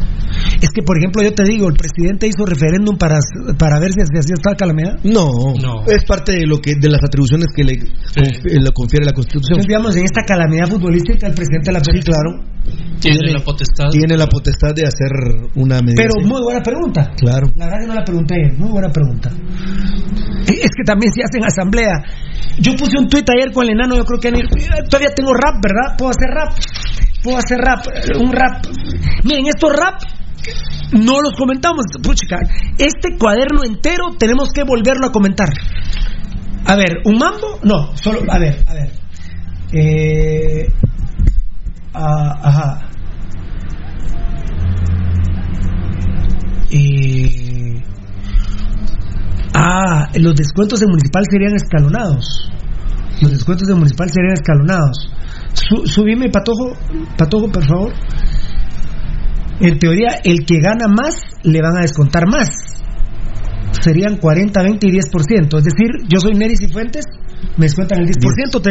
[0.60, 3.18] Es que, por ejemplo, yo te digo, el presidente hizo referéndum para,
[3.59, 4.98] para ver si hacía esta calamidad.
[5.05, 7.77] No, no, es parte de lo que de las atribuciones que le,
[8.74, 9.60] confiere la Constitución.
[9.60, 12.43] Entonces, digamos, en esta calamidad futbolística, el presidente la sí, claro.
[13.01, 13.89] Tiene, la potestad.
[13.90, 15.10] Tiene la potestad de hacer
[15.55, 17.12] una Pero muy buena pregunta.
[17.16, 17.47] Claro.
[17.55, 19.31] La verdad que no la pregunté, muy buena pregunta.
[20.48, 21.93] E, es que también se hacen asamblea.
[22.59, 24.43] Yo puse un tuit ayer con el enano, yo creo que eh,
[24.90, 25.97] todavía tengo rap, ¿verdad?
[25.98, 26.52] Puedo hacer rap
[27.26, 28.64] puedo hacer rap, eh, un rap.
[29.24, 30.00] Miren, estos rap
[30.92, 31.82] no los comentamos.
[32.78, 35.48] este cuaderno entero tenemos que volverlo a comentar.
[36.66, 37.58] A ver, ¿un mambo?
[37.64, 38.92] No, solo, a ver, a ver.
[39.72, 40.72] Eh,
[41.92, 42.82] ah, ajá.
[49.54, 52.50] ah, los descuentos de municipal serían escalonados.
[53.20, 55.10] Los descuentos de municipal serían escalonados
[55.84, 56.76] subime, Patojo,
[57.16, 57.92] Patojo, por favor.
[59.60, 62.50] En teoría, el que gana más le van a descontar más.
[63.82, 65.58] Serían 40, 20 y 10%.
[65.58, 67.04] Es decir, yo soy Neris y Fuentes,
[67.56, 68.60] me descuentan el 10%.
[68.60, 68.70] Te,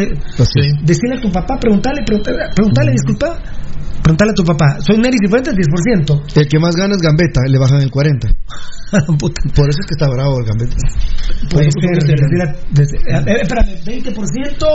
[0.84, 3.38] Decirle a tu papá, preguntale, pregúntale disculpa,
[4.02, 6.22] Preguntale a tu papá, soy Neri diferente el 10%.
[6.38, 8.28] El que más gana es Gambeta, le bajan el 40.
[9.18, 9.32] Por
[9.70, 10.76] eso es que está bravo el Gambeta.
[11.50, 11.98] Puede ser,
[13.42, 14.68] espérame, 20%,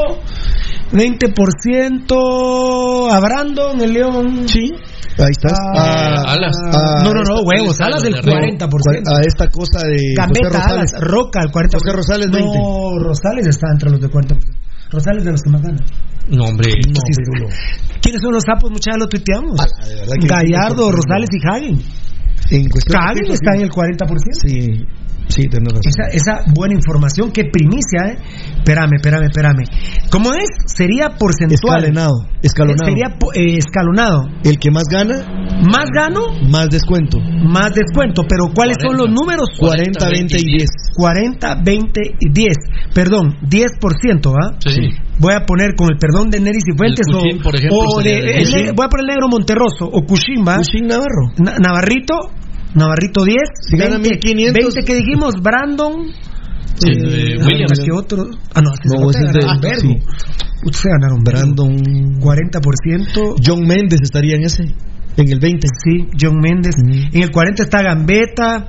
[0.93, 4.49] 20% a Brandon, el León.
[4.49, 4.73] Sí.
[5.19, 5.53] Ahí estás.
[5.53, 6.57] a, ah, ah, alas.
[6.73, 7.81] Ah, no, no, no, huevos.
[7.81, 8.65] Alas del 40%.
[8.65, 10.15] A esta cosa de.
[10.16, 10.93] Gambeta, Rosales.
[10.95, 11.70] Alas, Roca, el 40%.
[11.74, 12.59] José Rosales, 20.
[12.59, 14.41] No, Rosales está entre los de 40%.
[14.91, 15.85] Rosales de los que más ganan.
[16.31, 16.70] No, hombre.
[16.86, 17.48] No,
[18.01, 18.70] ¿Quiénes son los sapos?
[18.70, 19.61] muchachos veces lo tuiteamos.
[19.61, 21.82] Ah, Gallardo, Rosales y Hagen.
[22.97, 24.19] Hagen está en el 40%.
[24.35, 24.69] Sí.
[25.31, 25.86] Sí, tenés razón.
[25.86, 28.19] Esa, esa, buena información, que primicia, ¿eh?
[28.59, 29.65] Espérame, espérame, espérame.
[30.11, 30.51] ¿Cómo es?
[30.66, 31.85] Sería porcentual.
[31.85, 32.27] Escalonado.
[32.43, 32.86] Escalonado.
[32.86, 34.24] Sería eh, escalonado.
[34.44, 35.24] El que más gana.
[35.70, 36.20] Más gano.
[36.51, 37.19] Más descuento.
[37.20, 38.23] Más descuento.
[38.28, 39.48] Pero ¿cuáles son los números?
[39.59, 40.66] 40, 20 y 10.
[40.97, 42.57] 40, 20 y 10.
[42.94, 44.57] Perdón, 10%, ¿ah?
[44.66, 44.82] Sí.
[45.19, 47.69] Voy a poner con el perdón de Neris y Fuentes o, por de,
[48.74, 50.57] voy a poner negro Monterroso o Cushin, ¿va?
[50.81, 51.59] Navarro.
[51.61, 52.15] Navarrito
[52.75, 53.37] Navarrito 10.
[53.71, 54.75] Si 20, 1500.
[54.85, 55.95] que dijimos, Brandon.
[56.79, 57.81] Sí, eh, ah, Williams.
[57.81, 59.17] Que otro, ah, no, no es
[59.47, 59.57] ah,
[60.65, 61.77] Ustedes ganaron Brandon.
[61.79, 63.35] 40%.
[63.45, 64.63] John Méndez estaría en ese.
[65.17, 65.67] En el 20.
[65.83, 66.75] Sí, John Méndez.
[66.77, 67.17] Mm.
[67.17, 68.69] En el 40 está Gambetta.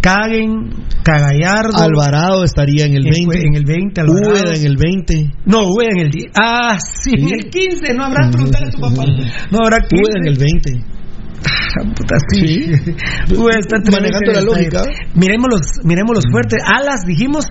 [0.00, 0.54] Caguen,
[1.02, 1.76] Cagallardo.
[1.76, 3.46] Alvarado estaría en el 20.
[3.46, 4.32] En el 20, Alvarado.
[4.32, 5.30] Ueda en el 20.
[5.46, 6.26] No, Ueda en el 10.
[6.40, 7.94] Ah, sí, en el 15.
[7.94, 9.02] No habrá preguntarle a tu papá.
[9.02, 9.26] Mm.
[9.50, 10.02] No habrá 15.
[10.04, 10.99] Ueda en el 20.
[11.96, 12.16] Puta,
[13.92, 14.84] Manejando la lógica.
[15.14, 16.30] Miremos los mm.
[16.32, 17.46] fuertes Alas, dijimos.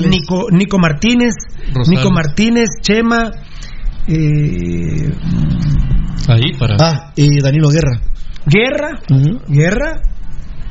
[0.09, 1.35] Nico, Martínez,
[1.89, 3.31] Nico Martínez, Chema.
[4.07, 5.11] Eh,
[6.29, 6.77] ahí para.
[6.81, 8.01] Ah, y Danilo Guerra.
[8.47, 8.99] Guerra,
[9.49, 10.01] Guerra,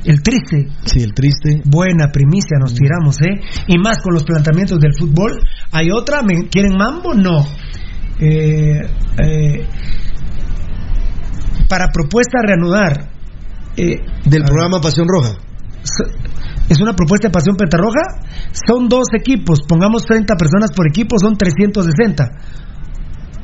[0.05, 0.67] el triste.
[0.85, 1.61] Sí, el triste.
[1.65, 2.77] Buena primicia nos mm.
[2.77, 3.41] tiramos, ¿eh?
[3.67, 5.37] Y más con los planteamientos del fútbol.
[5.71, 6.21] ¿Hay otra?
[6.49, 7.13] quieren mambo?
[7.13, 7.45] No.
[8.19, 8.79] Eh,
[9.17, 9.67] eh,
[11.67, 13.09] para propuesta reanudar.
[13.77, 13.95] Eh,
[14.25, 15.37] del programa Pasión Roja.
[16.67, 18.23] Es una propuesta de Pasión Petarroja.
[18.67, 19.59] Son dos equipos.
[19.67, 22.29] Pongamos 30 personas por equipo, son 360.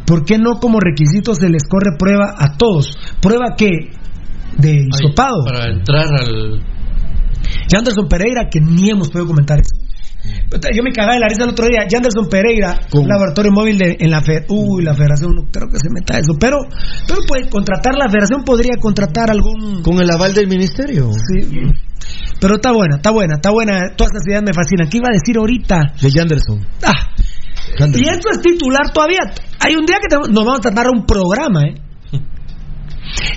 [0.05, 2.97] ¿Por qué no como requisito se les corre prueba a todos?
[3.21, 3.91] Prueba que
[4.57, 5.43] de hisopado.
[5.45, 6.61] Para entrar al.
[7.75, 9.75] Anderson Pereira, que ni hemos podido comentar eso.
[10.73, 11.81] Yo me cagaba de la risa el otro día.
[11.87, 14.45] Yanderson Pereira, un laboratorio móvil en la Fed.
[14.49, 16.33] Uy, la Federación no creo que se meta eso.
[16.39, 16.57] Pero,
[17.07, 19.81] pero puede contratar, la Federación podría contratar algún.
[19.83, 21.09] Con el aval del Ministerio.
[21.31, 21.47] Sí.
[22.39, 23.95] Pero está buena, está buena, está buena.
[23.95, 24.89] Todas estas ideas me fascinan.
[24.89, 25.93] ¿Qué iba a decir ahorita?
[26.01, 26.93] De Anderson Ah.
[27.77, 29.19] Y esto es titular todavía.
[29.59, 31.81] Hay un día que nos vamos a tratar un programa, ¿eh?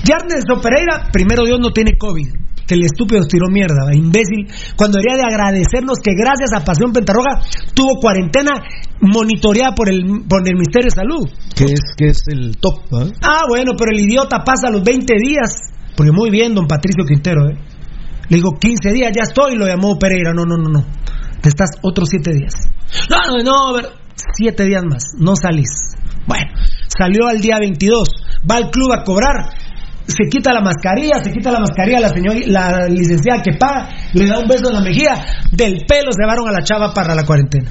[0.04, 2.26] Yarnes O Pereira, primero Dios, no tiene COVID.
[2.66, 4.46] Que el estúpido tiró mierda, imbécil.
[4.76, 7.40] Cuando debería de agradecernos que gracias a Pasión Pentarroja
[7.72, 8.62] tuvo cuarentena
[9.00, 11.26] monitoreada por el, por el Ministerio de Salud.
[11.56, 12.74] Que es, es el top.
[13.22, 15.50] Ah, bueno, pero el idiota pasa los 20 días.
[15.96, 17.48] Porque muy bien, don Patricio Quintero.
[17.48, 17.56] ¿eh?
[18.28, 19.56] Le digo, 15 días, ya estoy.
[19.56, 20.34] Lo llamó Pereira.
[20.34, 20.84] No, no, no, no.
[21.40, 22.68] Te estás otros 7 días.
[23.08, 23.88] No, no, no,
[24.36, 25.04] 7 días más.
[25.18, 25.96] No salís.
[26.28, 26.52] Bueno,
[26.88, 28.06] salió al día 22,
[28.48, 29.34] va al club a cobrar,
[30.06, 34.26] se quita la mascarilla, se quita la mascarilla la señora, la licenciada que paga, le
[34.26, 37.24] da un beso en la mejilla, del pelo se llevaron a la chava para la
[37.24, 37.70] cuarentena.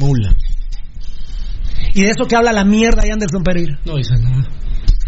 [0.00, 0.34] Mula.
[1.94, 3.78] Y de eso que habla la mierda de Anderson Pereira.
[3.84, 4.48] No dice nada.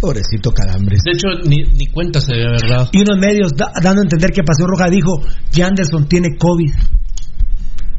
[0.01, 0.99] Pobrecito Calambres.
[1.05, 2.89] De hecho, ni, cuenta se ve, ¿verdad?
[2.93, 5.21] Y unos medios dando a entender que Paseo Roja dijo
[5.53, 6.73] que Anderson tiene COVID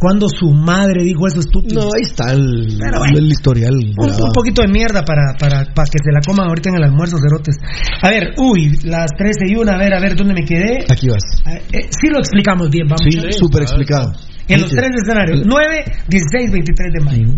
[0.03, 1.79] cuando su madre dijo eso estúpido.
[1.83, 3.71] No, ahí está el, historial.
[3.97, 7.15] Un, poquito de mierda para, para, para que se la coman ahorita en el almuerzo,
[7.23, 7.55] cerotes.
[8.01, 10.83] A ver, uy, las 13 y una, a ver, a ver, ¿dónde me quedé?
[10.91, 11.23] Aquí vas.
[11.69, 12.99] si eh, sí lo explicamos bien, vamos.
[13.09, 14.11] Sí, súper explicado.
[14.49, 15.67] En los tres escenarios, 9,
[16.09, 17.33] 16, 23 de mayo.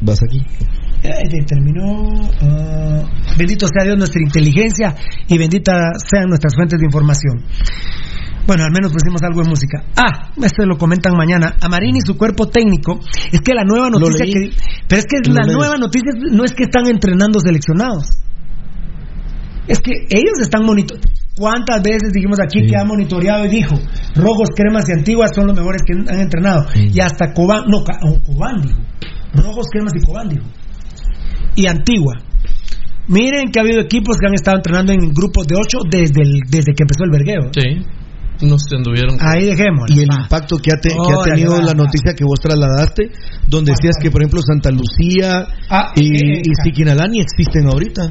[0.00, 0.42] Vas aquí.
[1.04, 2.02] Eh, terminó.
[2.40, 3.02] Ah,
[3.38, 4.92] bendito sea Dios nuestra inteligencia
[5.28, 5.72] y bendita
[6.04, 7.44] sean nuestras fuentes de información.
[8.48, 9.84] Bueno, al menos pusimos algo en música.
[9.94, 11.54] Ah, se lo comentan mañana.
[11.60, 12.98] A Marini, su cuerpo técnico,
[13.30, 14.24] es que la nueva noticia
[14.88, 18.08] Pero es que la nueva noticia no es que están entrenando seleccionados.
[19.68, 21.10] Es que ellos están monitoreando.
[21.36, 23.78] ¿Cuántas veces dijimos aquí que han monitoreado y dijo,
[24.16, 26.64] rojos, cremas y antiguas son los mejores que han entrenado?
[26.74, 28.80] Y hasta Cobán, no, oh, Cobán dijo,
[29.34, 30.46] rojos, cremas y Cobán dijo.
[31.54, 32.14] Y Antigua.
[33.08, 36.72] Miren que ha habido equipos que han estado entrenando en grupos de ocho desde, desde
[36.72, 37.50] que empezó el vergueo.
[37.52, 37.84] Sí
[38.46, 39.18] no se anduvieron.
[39.20, 40.80] Ahí dejemos Y el impacto que ha,
[41.24, 43.10] tenido la noticia que vos trasladaste,
[43.46, 48.10] donde decías que, por ejemplo, Santa Lucía ah, y, eh, eh y existen ahorita.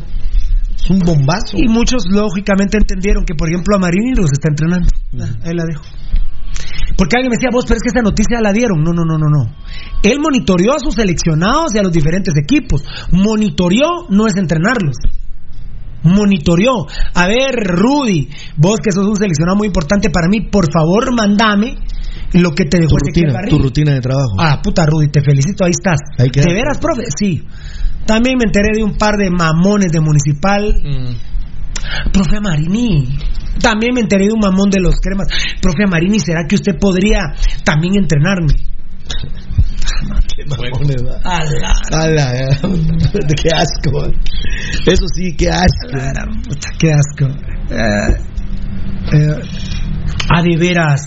[0.75, 1.57] Es un bombazo.
[1.57, 4.89] Y muchos, lógicamente, entendieron que, por ejemplo, a Marini los está entrenando.
[5.13, 5.83] él ah, la dejó
[6.97, 8.83] Porque alguien me decía, vos, pero es que esa noticia la dieron.
[8.83, 9.53] No, no, no, no, no.
[10.03, 12.83] Él monitoreó a sus seleccionados y a los diferentes equipos.
[13.11, 14.95] Monitoreó no es entrenarlos
[16.07, 16.87] monitoreó.
[17.13, 21.77] A ver, Rudy, vos que sos un seleccionado muy importante para mí, por favor, mandame
[22.33, 24.35] lo que te dejó tu rutina, tu rutina de trabajo.
[24.39, 25.97] Ah, puta Rudy, te felicito, ahí estás.
[26.17, 27.03] Ahí ¿De veras, profe?
[27.17, 27.43] Sí.
[28.05, 30.75] También me enteré de un par de mamones de municipal.
[30.83, 32.11] Mm.
[32.11, 33.17] Profe Marini.
[33.61, 35.27] También me enteré de un mamón de los cremas.
[35.61, 38.53] Profe Marini, ¿será que usted podría también entrenarme?
[43.11, 44.05] Qué qué asco.
[44.85, 46.27] Eso sí, qué asco.
[46.79, 47.33] qué asco.
[47.69, 49.31] Eh, eh,
[50.29, 51.01] a ah, de veras,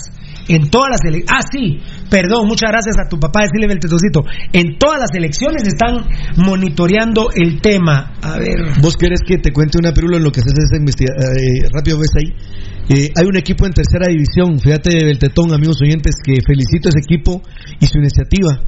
[0.49, 1.35] en todas las elecciones.
[1.35, 1.79] Ah, sí,
[2.09, 4.23] perdón, muchas gracias a tu papá, decirle el tetocito.
[4.53, 6.07] En todas las elecciones están
[6.37, 8.15] monitoreando el tema.
[8.23, 8.81] A ver.
[8.81, 11.31] ¿Vos querés que te cuente una perula en lo que haces esa investigación?
[11.37, 12.80] Eh, rápido, ves ahí.
[12.93, 16.99] Eh, hay un equipo en tercera división, fíjate tetón, amigos oyentes, que felicito a ese
[17.07, 17.41] equipo
[17.79, 18.65] y su iniciativa.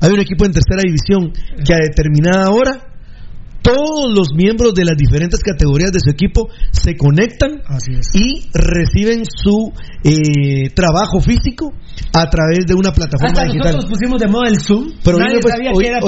[0.00, 1.30] Hay un equipo en tercera división
[1.64, 2.86] que a determinada hora
[3.62, 7.60] todos los miembros de las diferentes categorías de su equipo se conectan
[8.14, 9.70] y reciben su
[10.02, 11.70] eh, trabajo físico
[12.14, 13.74] a través de una plataforma digital.
[13.76, 14.94] Nosotros pusimos de moda el Zoom.
[15.04, 16.00] Pero Nadie pues, que era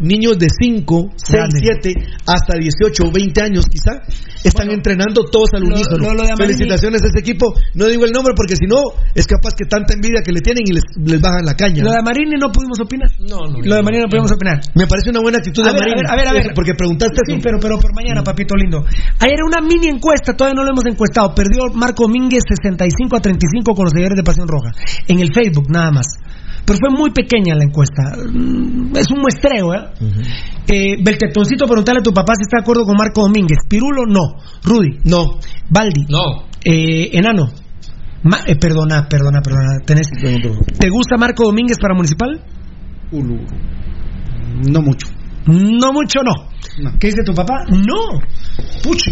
[0.00, 1.42] niños de 5, 6,
[1.82, 1.94] 7,
[2.26, 4.02] hasta 18 o 20 años quizá,
[4.44, 6.10] están entrenando todos al unísono.
[6.36, 7.54] Felicitaciones a ese equipo.
[7.74, 8.82] No digo el nombre porque si no,
[9.14, 11.84] es capaz que tanta envidia que le tienen y les, bajan la caña.
[11.84, 13.08] Lo de Marini no pudimos opinar.
[13.20, 13.60] No, no.
[13.62, 14.60] Lo de Marini no pudimos opinar.
[14.74, 17.18] Me parece una buena actitud de A ver, a ver, Porque preguntaste.
[17.26, 18.24] Sí, pero, pero por mañana, mm.
[18.24, 18.84] papito lindo.
[19.20, 21.34] Ayer una mini encuesta, todavía no lo hemos encuestado.
[21.34, 24.72] Perdió Marco Mínguez 65 a 35 con los seguidores de Pasión Roja.
[25.06, 26.06] En el Facebook, nada más.
[26.64, 28.02] Pero fue muy pequeña la encuesta.
[28.32, 29.80] Mm, es un muestreo, ¿eh?
[30.00, 33.58] Uh a tu papá si está de acuerdo con Marco Domínguez.
[33.68, 34.38] Pirulo, no.
[34.62, 35.38] Rudy, no.
[35.68, 36.44] Baldi, no.
[36.64, 37.50] Eh, enano,
[38.46, 39.80] eh, perdona, perdona, perdona.
[39.84, 42.40] ¿Te gusta Marco Domínguez para municipal?
[43.10, 45.08] No mucho.
[45.46, 46.46] No mucho, no.
[47.00, 47.64] ¿Qué dice tu papá?
[47.68, 48.18] No.
[48.82, 49.10] Pucha,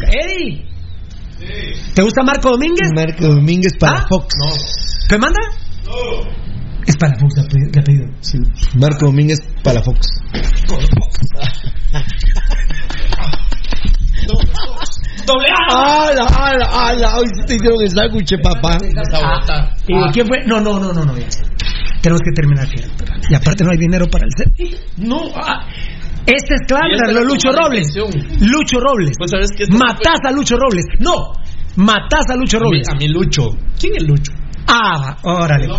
[1.95, 2.89] ¿Te gusta Marco Domínguez?
[2.95, 4.07] Marco Domínguez para ¿Ah?
[4.09, 5.05] Fox.
[5.11, 5.41] ¿Te manda?
[5.85, 6.50] No.
[6.87, 8.07] Es Fox, de apellido.
[8.21, 8.39] Sí.
[8.79, 10.01] Marco Domínguez Palafox.
[15.27, 16.09] doble A.
[16.09, 17.19] Ala, ala, ala.
[17.19, 18.79] Hoy se te hicieron el sándwich, papá.
[19.53, 19.71] Ah.
[20.13, 20.39] quién fue?
[20.47, 21.13] No, no, no, no, no.
[22.01, 22.67] Tenemos que terminar
[23.29, 24.79] Y aparte no hay dinero para el set.
[24.97, 25.23] No.
[25.35, 25.67] Ah.
[26.27, 27.95] Este es claro, Lucho Robles.
[28.41, 29.13] Lucho Robles.
[29.19, 30.85] Pues, sabes Matás a Lucho Robles.
[30.99, 31.33] No.
[31.77, 32.87] Matás a Lucho Robles.
[32.89, 33.51] a mi Lucho.
[33.79, 34.33] ¿Quién es Lucho?
[34.67, 35.67] Ah, órale.
[35.67, 35.73] El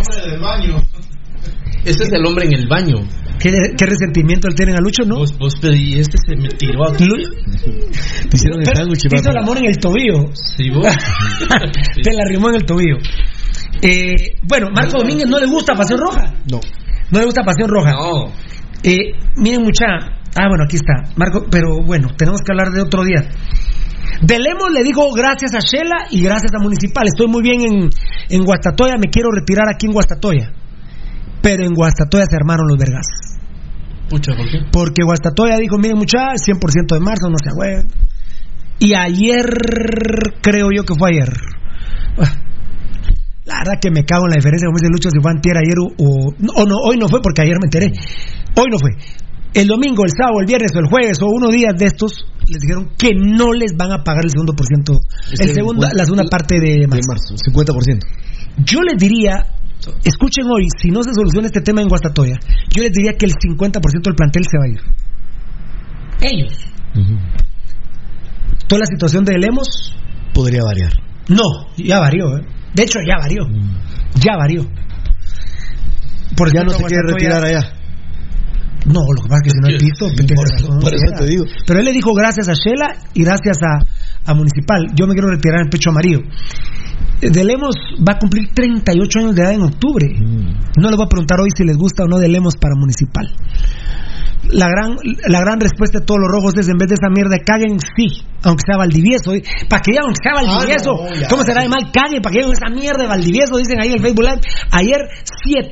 [1.88, 2.96] Ese es el hombre en el baño.
[3.38, 5.16] ¿Qué, resentimiento él tiene a Lucho, no?
[5.18, 7.08] Vos, vos pedí, este se me tiró a ti.
[8.30, 10.30] Te el hizo el amor en el tobillo.
[10.56, 10.86] Sí, vos.
[12.02, 12.98] Te la arrimó en el tobillo.
[13.80, 16.34] Eh, bueno, Marco Domínguez no le gusta Pasión Roja.
[16.50, 16.60] No.
[17.10, 17.92] No le gusta Pasión Roja.
[17.92, 18.32] No.
[18.84, 19.86] Eh, miren, mucha.
[20.36, 21.12] Ah, bueno, aquí está.
[21.16, 23.28] Marco, pero bueno, tenemos que hablar de otro día.
[24.20, 27.06] De Lemos le digo gracias a Shela y gracias a Municipal.
[27.08, 27.88] Estoy muy bien en,
[28.28, 30.52] en Guastatoya, me quiero retirar aquí en Guastatoya.
[31.40, 33.06] Pero en Guastatoya se armaron los vergas
[34.08, 34.58] Pucha, ¿por qué?
[34.70, 37.86] Porque Guastatoya dijo, miren muchachos, 100% de marzo, no se agüe.
[38.78, 39.46] Y ayer,
[40.42, 41.32] creo yo que fue ayer.
[43.46, 46.32] La verdad que me cago en la diferencia, como dice Lucho, si fue ayer o,
[46.38, 47.86] no, hoy no fue porque ayer me enteré.
[48.56, 48.90] Hoy no fue
[49.54, 52.60] el domingo, el sábado, el viernes o el jueves o unos días de estos, les
[52.60, 55.00] dijeron que no les van a pagar el segundo por ciento,
[55.30, 57.34] el segundo, la segunda parte de marzo.
[57.36, 58.00] 50%.
[58.64, 59.46] Yo les diría,
[60.04, 62.38] escuchen hoy, si no se soluciona este tema en Guastatoya,
[62.74, 66.32] yo les diría que el 50% del plantel se va a ir.
[66.32, 66.52] Ellos.
[68.68, 69.96] Toda la situación de Lemos.
[70.32, 70.92] Podría variar.
[71.28, 71.42] No,
[71.76, 72.38] ya varió.
[72.38, 72.42] ¿eh?
[72.74, 73.44] De hecho, ya varió.
[73.46, 73.70] Mm.
[74.18, 74.66] Ya varió.
[76.36, 77.74] Porque ya no se quiere retirar allá
[78.86, 80.34] no, lo que pasa es que si no he visto.
[80.82, 81.44] por, eso te digo.
[81.66, 83.58] Pero él le dijo gracias a Shela y gracias
[84.26, 84.86] a, Municipal.
[84.94, 86.20] Yo me quiero retirar el pecho amarillo.
[87.20, 87.74] De Lemos
[88.06, 90.06] va a cumplir 38 años de edad en octubre.
[90.08, 90.80] Mm.
[90.80, 93.28] No le voy a preguntar hoy si les gusta o no de Lemos para Municipal
[94.50, 94.96] la gran,
[95.28, 98.24] la gran respuesta de todos los rojos es en vez de esa mierda, caguen sí,
[98.42, 99.42] aunque sea Valdivieso, ¿eh?
[99.68, 101.82] para que ya aunque sea Valdivieso, ah, ¿cómo será de mal?
[101.92, 104.40] Caguen para que lleguen esa mierda de Valdivieso, dicen ahí en el Facebook Live.
[104.70, 105.00] Ayer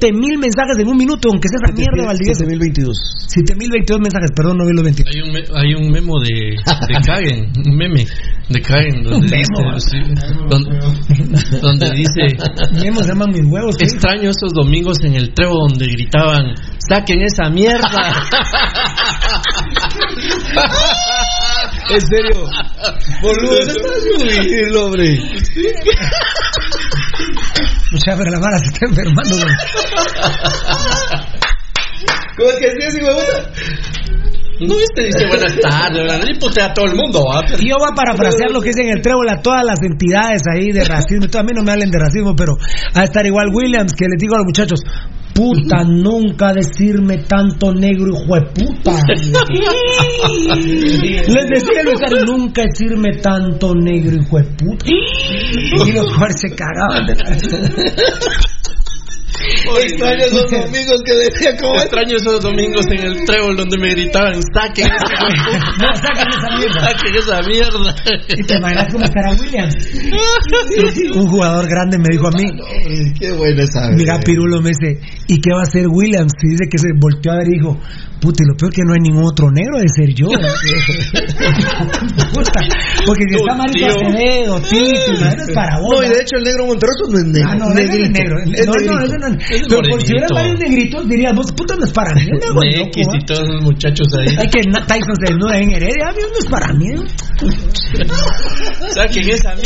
[0.00, 2.38] 7000 mensajes en un minuto, aunque sea esa mierda de Valdivieso.
[2.40, 2.96] 7022.
[3.26, 6.56] 7022 mensajes, perdón, no vi los Hay un, hay un memo de,
[7.04, 8.06] caguen, un meme
[8.48, 9.98] de caguen, donde, memo, dice,
[11.60, 12.22] donde, dice,
[13.06, 13.76] llaman mis huevos.
[13.80, 16.54] Extraño esos domingos en el trevo donde gritaban
[16.90, 17.86] saquen esa mierda.
[21.90, 22.46] en serio,
[23.22, 25.20] boludo, se está subiendo, hombre.
[27.92, 29.54] Muchas pues pero la mala se está enfermando, güey.
[32.36, 33.26] ¿Cómo es que es igual, güey?
[34.60, 36.28] No viste, dice buenas tardes, ¿verdad?
[36.28, 37.20] Y putea a todo el mundo,
[37.66, 40.70] yo voy a parafrasear lo que dicen en el trébol a todas las entidades ahí
[40.70, 41.28] de racismo.
[41.38, 42.58] A mí no me hablen de racismo, pero
[42.94, 44.80] a estar igual Williams, que les digo a los muchachos,
[45.34, 49.02] puta nunca decirme tanto negro hijo de puta.
[50.56, 51.82] Les decía
[52.26, 54.86] nunca decirme tanto negro hijo de puta.
[54.86, 57.06] Y los jugadores se cagaban
[59.40, 61.74] Extraño esos domingos que decía como.
[61.76, 65.08] Extraño esos domingos en el trébol donde me gritaban: saque esa,
[65.80, 66.80] no, saquen esa mierda.
[66.80, 67.94] Saquen esa mierda.
[68.36, 69.74] Y te imaginas como estará Williams.
[71.16, 73.96] Un jugador grande me dijo a mí: Qué bueno sabe.
[73.96, 76.32] Mira, Pirulo me dice: ¿Y qué va a hacer Williams?
[76.42, 77.80] Y dice que se volteó a ver y dijo:
[78.20, 80.26] Puta, lo peor que no hay ningún otro negro de ser yo.
[82.34, 82.60] gusta
[83.06, 85.96] porque si está Marito Acevedo, Tito, ah, es para vos.
[85.96, 87.48] No, y de hecho el negro Monterroso no es negro.
[87.50, 88.36] Ah, no, no es negro.
[88.40, 89.38] No, no, no, paran.
[89.68, 92.18] Pero por si hubieran varios negritos, dirías, vos putas nos paran.
[92.18, 94.34] X y todos los muchachos ahí.
[94.38, 96.86] Hay que Tyson se desnuda en Heredia, a mí no es para mí.
[98.94, 99.62] ¿Sabes quién es a mí?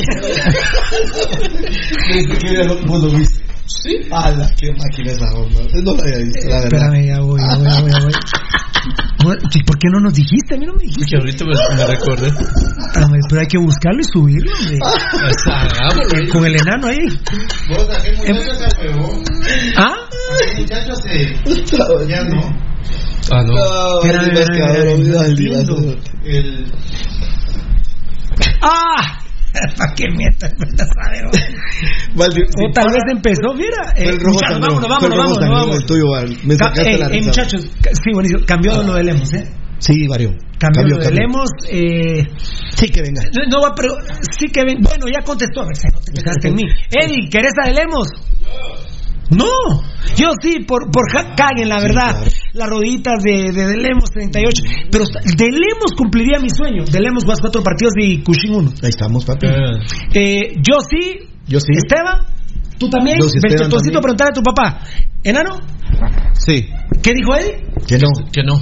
[2.41, 3.54] ¿Qué vos lo viste?
[3.67, 3.97] ¿Sí?
[4.11, 5.61] ¡Hala, qué máquina es la bomba!
[5.73, 8.13] No la Espérame, ya voy, ya voy, ya voy.
[9.25, 9.37] voy.
[9.67, 10.55] ¿Por qué no nos dijiste?
[10.55, 11.05] A mí no me dijiste.
[11.05, 11.45] Es Que ahorita
[11.77, 12.27] me recuerdo.
[12.95, 14.79] Ah, pero, hay que buscarlo y subirlo, hombre.
[14.85, 16.19] Ah, hagámoslo.
[16.19, 17.07] Eh, con el enano ahí.
[17.69, 19.95] Vos, ¿qué em- ¿Ah?
[20.59, 21.11] muchacho se ¿Ah?
[21.17, 22.09] Ya, muchacho se.
[22.09, 22.43] Ya no.
[23.31, 24.03] Ah, no.
[24.11, 26.73] Era el pescador, el El.
[28.61, 29.21] ¡Ah!
[29.79, 30.53] ¿Para qué mientas?
[30.57, 30.71] Pues,
[32.59, 33.93] o tal vez empezó, mira.
[33.97, 35.39] Eh, el rojo vamos, vámonos, vámonos, vámonos.
[35.41, 35.77] vámonos.
[35.77, 36.05] El tuyo,
[36.45, 37.29] me sacaste eh, la eh, risa.
[37.29, 38.45] muchachos, sí, buenísimo.
[38.47, 38.97] Cambió lo ah.
[38.99, 39.49] de Lemos, ¿eh?
[39.79, 40.31] Sí, varió.
[40.59, 41.51] Cambió, cambió, de Lemos.
[41.71, 42.25] Eh...
[42.75, 43.23] Sí, que venga.
[43.49, 43.95] No, va, pero
[44.37, 44.81] sí que venga.
[44.89, 45.61] Bueno, ya contestó.
[45.61, 46.63] A ver, si no en mí.
[46.91, 48.09] Eddie, ¿querés a de Lemos?
[49.31, 49.47] No,
[50.17, 51.05] yo sí, por, por
[51.37, 52.53] caguen la verdad, sí, claro.
[52.53, 54.63] las rodillitas de, de, Lemos 38.
[54.91, 56.85] Pero de Lemos cumpliría mi sueño.
[56.85, 59.47] De Lemos más cuatro partidos y Cushing 1 Ahí estamos, papi.
[59.47, 59.53] Eh,
[60.15, 61.21] eh, yo sí.
[61.47, 61.73] Yo sí.
[61.77, 62.27] Esteban,
[62.79, 63.17] tú también.
[63.23, 64.81] a preguntar a tu papá.
[65.23, 65.59] ¿Enano?
[66.35, 66.67] Sí.
[67.03, 67.65] ¿Qué dijo Eddie?
[67.87, 68.09] Que no.
[68.31, 68.55] Que no.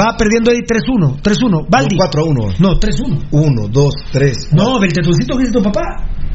[0.00, 1.68] Va perdiendo ahí 3-1, 3-1.
[1.70, 2.56] Valdi 4-1.
[2.58, 3.26] No, 3-1.
[3.30, 4.50] 1, 2, 3.
[4.54, 5.82] No, Beltetoncito que dice tu papá.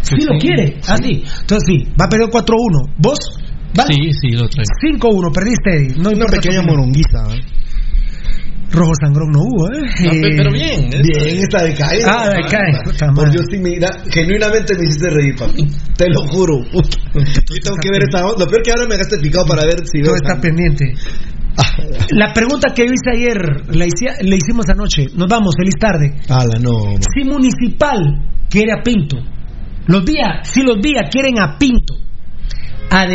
[0.01, 0.79] Sí, lo quiere.
[0.87, 1.23] Así.
[1.27, 2.55] Ah, Entonces sí, va a perder 4-1.
[2.97, 3.17] ¿Vos?
[3.73, 4.99] Sí, sí, lo traigo.
[4.99, 6.01] 5-1, perdiste.
[6.01, 7.21] No Una pequeña moronguiza.
[7.35, 7.41] ¿eh?
[8.71, 9.87] Rojo sangrón no hubo, ¿eh?
[10.37, 10.89] pero bien.
[11.01, 15.67] Bien, está de caída Ah, de Por Dios, mira, genuinamente me hiciste reír, papi.
[15.97, 16.59] Te lo juro.
[16.63, 20.11] tengo que ver esta Lo peor que ahora me dejaste picado para ver si veo.
[20.11, 20.93] Todo está pendiente.
[21.57, 21.63] Ah.
[22.11, 23.85] La pregunta que yo hice ayer, la,
[24.35, 25.07] hicimos anoche.
[25.15, 26.13] Nos vamos, feliz tarde.
[26.61, 26.95] no.
[27.13, 27.97] Si Municipal
[28.49, 29.17] quiere a Pinto,
[29.87, 31.95] los días, si los días quieren a Pinto,
[32.89, 33.05] a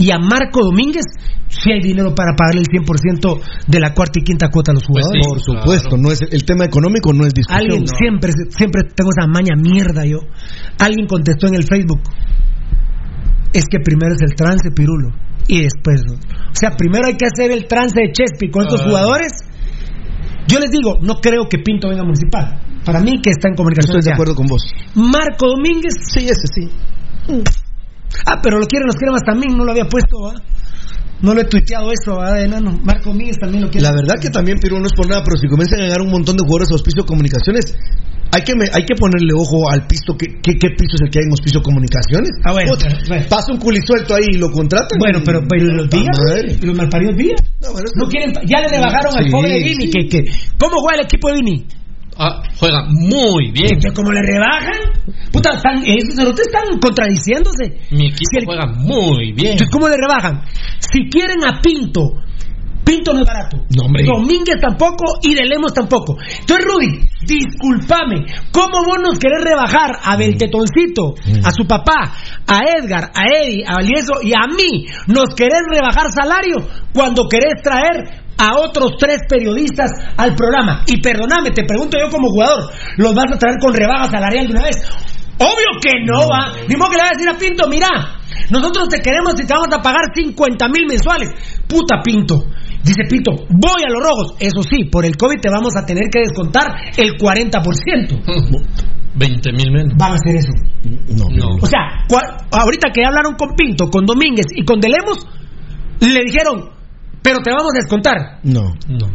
[0.00, 1.02] y a Marco Domínguez
[1.48, 4.84] si hay dinero para pagarle el 100% de la cuarta y quinta cuota a los
[4.86, 5.26] pues jugadores.
[5.26, 7.60] Por supuesto, no es el tema económico no es discusión.
[7.70, 10.18] Alguien siempre siempre tengo esa maña mierda yo.
[10.78, 12.02] Alguien contestó en el Facebook
[13.52, 15.08] es que primero es el trance Pirulo
[15.48, 18.84] y después, o sea, primero hay que hacer el trance de Chespi con estos ah.
[18.86, 19.32] jugadores.
[20.46, 22.60] Yo les digo, no creo que Pinto venga a municipal.
[22.84, 23.96] Para mí que está en comunicación.
[23.96, 24.62] Estoy de acuerdo con vos.
[24.94, 25.94] Marco Domínguez.
[26.12, 26.68] Sí, ese sí.
[27.32, 27.67] Mm.
[28.26, 30.32] Ah, pero lo quieren los cremas también, no lo había puesto,
[31.20, 33.84] No lo he tuiteado eso, ¿verdad, Marco Míguez también lo quiere.
[33.86, 36.10] La verdad que también, Piru no es por nada, pero si comienzan a ganar un
[36.10, 37.76] montón de jugadores a Hospicio Comunicaciones,
[38.30, 41.32] hay que, hay que ponerle ojo al piso, Que piso es el que hay en
[41.32, 42.30] Hospicio Comunicaciones?
[42.44, 42.72] Ah, bueno,
[43.28, 44.98] Pasa un culisuelto ahí y lo contratan.
[44.98, 46.16] Bueno, pero, pero los días,
[46.62, 47.40] los malparidos días.
[47.96, 49.90] No, quieren, ya le, bajaron al pobre Vini.
[49.90, 50.24] Que, que,
[50.56, 51.66] ¿Cómo juega el equipo de Vini?
[52.20, 53.74] Ah, juega muy bien.
[53.78, 57.78] Entonces, como le rebajan, puta, están, ustedes eh, están contradiciéndose.
[57.92, 59.52] Mi equipo juega muy bien.
[59.54, 60.42] Entonces, ¿cómo le rebajan?
[60.80, 62.00] Si quieren a Pinto,
[62.84, 63.58] Pinto no es barato.
[63.70, 66.16] Domínguez tampoco y de Lemos tampoco.
[66.40, 68.26] Entonces, Rudy, discúlpame.
[68.50, 70.18] ¿Cómo vos nos querés rebajar a mm.
[70.18, 71.46] Beltetoncito, mm.
[71.46, 72.14] a su papá,
[72.48, 74.14] a Edgar, a Eddie, a Alieso...
[74.24, 74.86] y a mí?
[75.06, 76.56] ¿Nos querés rebajar salario
[76.92, 80.82] cuando querés traer a otros tres periodistas al programa.
[80.86, 82.62] Y perdóname, te pregunto yo como jugador,
[82.96, 84.76] ¿los vas a traer con rebaja salarial de una vez?
[85.38, 86.52] Obvio que no, va.
[86.68, 87.88] Ni modo que le vas a decir a Pinto, mira,
[88.50, 91.30] nosotros te queremos y te vamos a pagar 50 mil mensuales.
[91.68, 92.44] Puta Pinto.
[92.84, 94.34] Dice Pinto, voy a los rojos.
[94.38, 96.64] Eso sí, por el COVID te vamos a tener que descontar
[96.96, 97.62] el 40%.
[99.14, 99.92] 20 mil menos.
[99.98, 100.52] Van a hacer eso.
[101.16, 102.04] No, O sea,
[102.52, 105.26] ahorita que hablaron con Pinto, con Domínguez y con Delemos,
[106.00, 106.77] le dijeron,
[107.22, 108.40] pero te vamos a descontar.
[108.42, 109.06] No, no.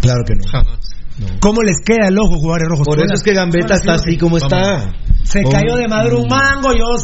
[0.00, 1.30] Claro que no.
[1.40, 4.38] ¿Cómo les queda el ojo en rojo Por eso es que Gambetta está así como
[4.38, 4.92] está.
[5.24, 7.00] Se cayó de maduro un mango, yo,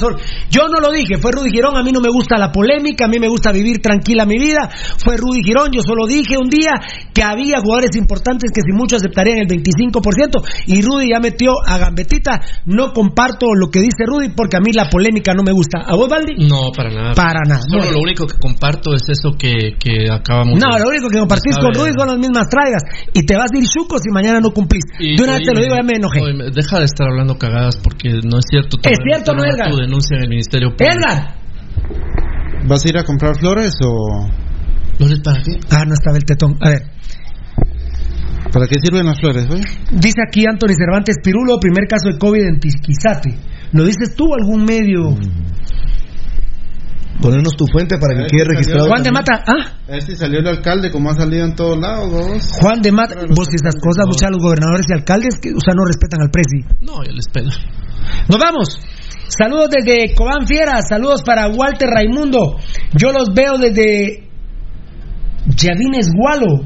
[0.51, 3.09] yo no lo dije, fue Rudy Girón, a mí no me gusta la polémica, a
[3.09, 4.69] mí me gusta vivir tranquila mi vida,
[5.05, 6.73] fue Rudy Girón, yo solo dije un día
[7.15, 11.79] que había jugadores importantes que si mucho aceptarían el 25% y Rudy ya metió a
[11.79, 15.81] gambetita, no comparto lo que dice Rudy porque a mí la polémica no me gusta.
[15.87, 16.09] ¿A vos,
[16.39, 17.15] No, para nada.
[17.15, 17.63] Para nada.
[17.69, 21.57] Solo lo único que comparto es eso que, que acabamos No, lo único que compartís
[21.57, 22.83] con Rudy son las mismas traigas
[23.13, 24.83] y te vas a ir chuco si mañana no cumplís.
[24.99, 26.21] de una vez te lo digo, ya me enojé.
[26.55, 28.79] deja de estar hablando cagadas porque no es cierto.
[28.85, 30.93] Es cierto, no, Tu denuncia en el Ministerio Público.
[30.99, 31.35] Edgar.
[32.67, 34.27] ¿Vas a ir a comprar flores o...?
[34.97, 35.53] ¿Flores para qué?
[35.71, 36.57] Ah, no estaba el tetón.
[36.61, 36.83] A ver.
[38.53, 39.47] ¿Para qué sirven las flores?
[39.93, 43.37] Dice aquí Anthony Cervantes Pirulo, primer caso de COVID en Tisquizate.
[43.73, 45.11] ¿Lo dices tú algún medio?
[45.11, 45.23] Mm.
[47.21, 48.87] Ponernos tu fuente para que quede registrado.
[48.87, 49.73] Juan de Mata, ¿ah?
[49.93, 53.57] A salió el alcalde, como ha salido en todos lados, Juan de Mata, vos que
[53.57, 56.59] estas cosas, sea, los gobernadores y alcaldes, que, o sea, no respetan al presi.
[56.81, 57.51] No, yo les pedo.
[58.29, 58.81] ¡Nos vamos!
[59.29, 62.57] Saludos desde Cobán Fiera, saludos para Walter Raimundo.
[62.95, 64.27] Yo los veo desde
[65.57, 66.65] Yadines Gualo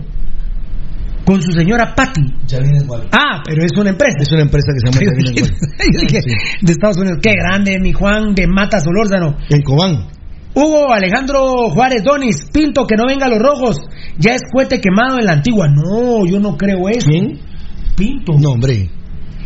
[1.24, 3.04] con su señora Patti Yadines Gualo.
[3.10, 4.18] Ah, pero es una empresa.
[4.20, 6.28] Es una empresa que se llama Gualo.
[6.62, 7.18] de Estados Unidos.
[7.22, 9.38] Qué grande, mi Juan de Mata Solórzano.
[9.48, 10.21] En Cobán.
[10.54, 13.80] Hugo Alejandro Juárez Donis, Pinto, que no venga a los rojos,
[14.18, 15.66] ya es cohete quemado en la antigua.
[15.68, 17.08] No, yo no creo eso.
[17.10, 17.38] ¿Quién?
[17.96, 18.32] Pinto.
[18.38, 18.90] No, hombre.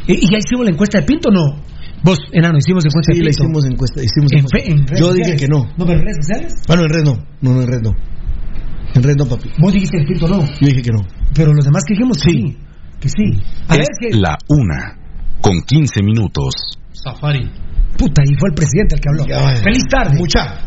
[0.08, 1.62] ¿Y, ya hicimos la encuesta de Pinto no?
[2.02, 3.32] Vos, enano, hicimos encuesta de Pinto.
[3.32, 4.00] Sí, hicimos encuesta.
[4.02, 5.64] Hicimos en yo dije que no.
[5.76, 6.52] ¿No, pero en redes sociales?
[6.66, 7.24] Bueno, ah, en red no.
[7.40, 7.92] No, no en red no.
[8.94, 9.50] En red no, papi.
[9.60, 10.44] Vos dijiste que Pinto no.
[10.44, 11.06] Yo dije que no.
[11.34, 12.30] Pero los demás que dijimos sí.
[12.32, 12.56] sí.
[13.00, 13.40] Que sí.
[13.68, 14.96] A ver, la una,
[15.40, 16.54] con 15 minutos.
[16.92, 17.48] Safari.
[17.98, 19.54] Puta, y fue el presidente el que habló.
[19.62, 20.18] Feliz tarde.
[20.18, 20.66] Mucha.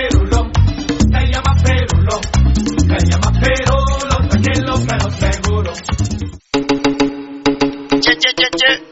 [8.01, 8.90] Chết chết chết chết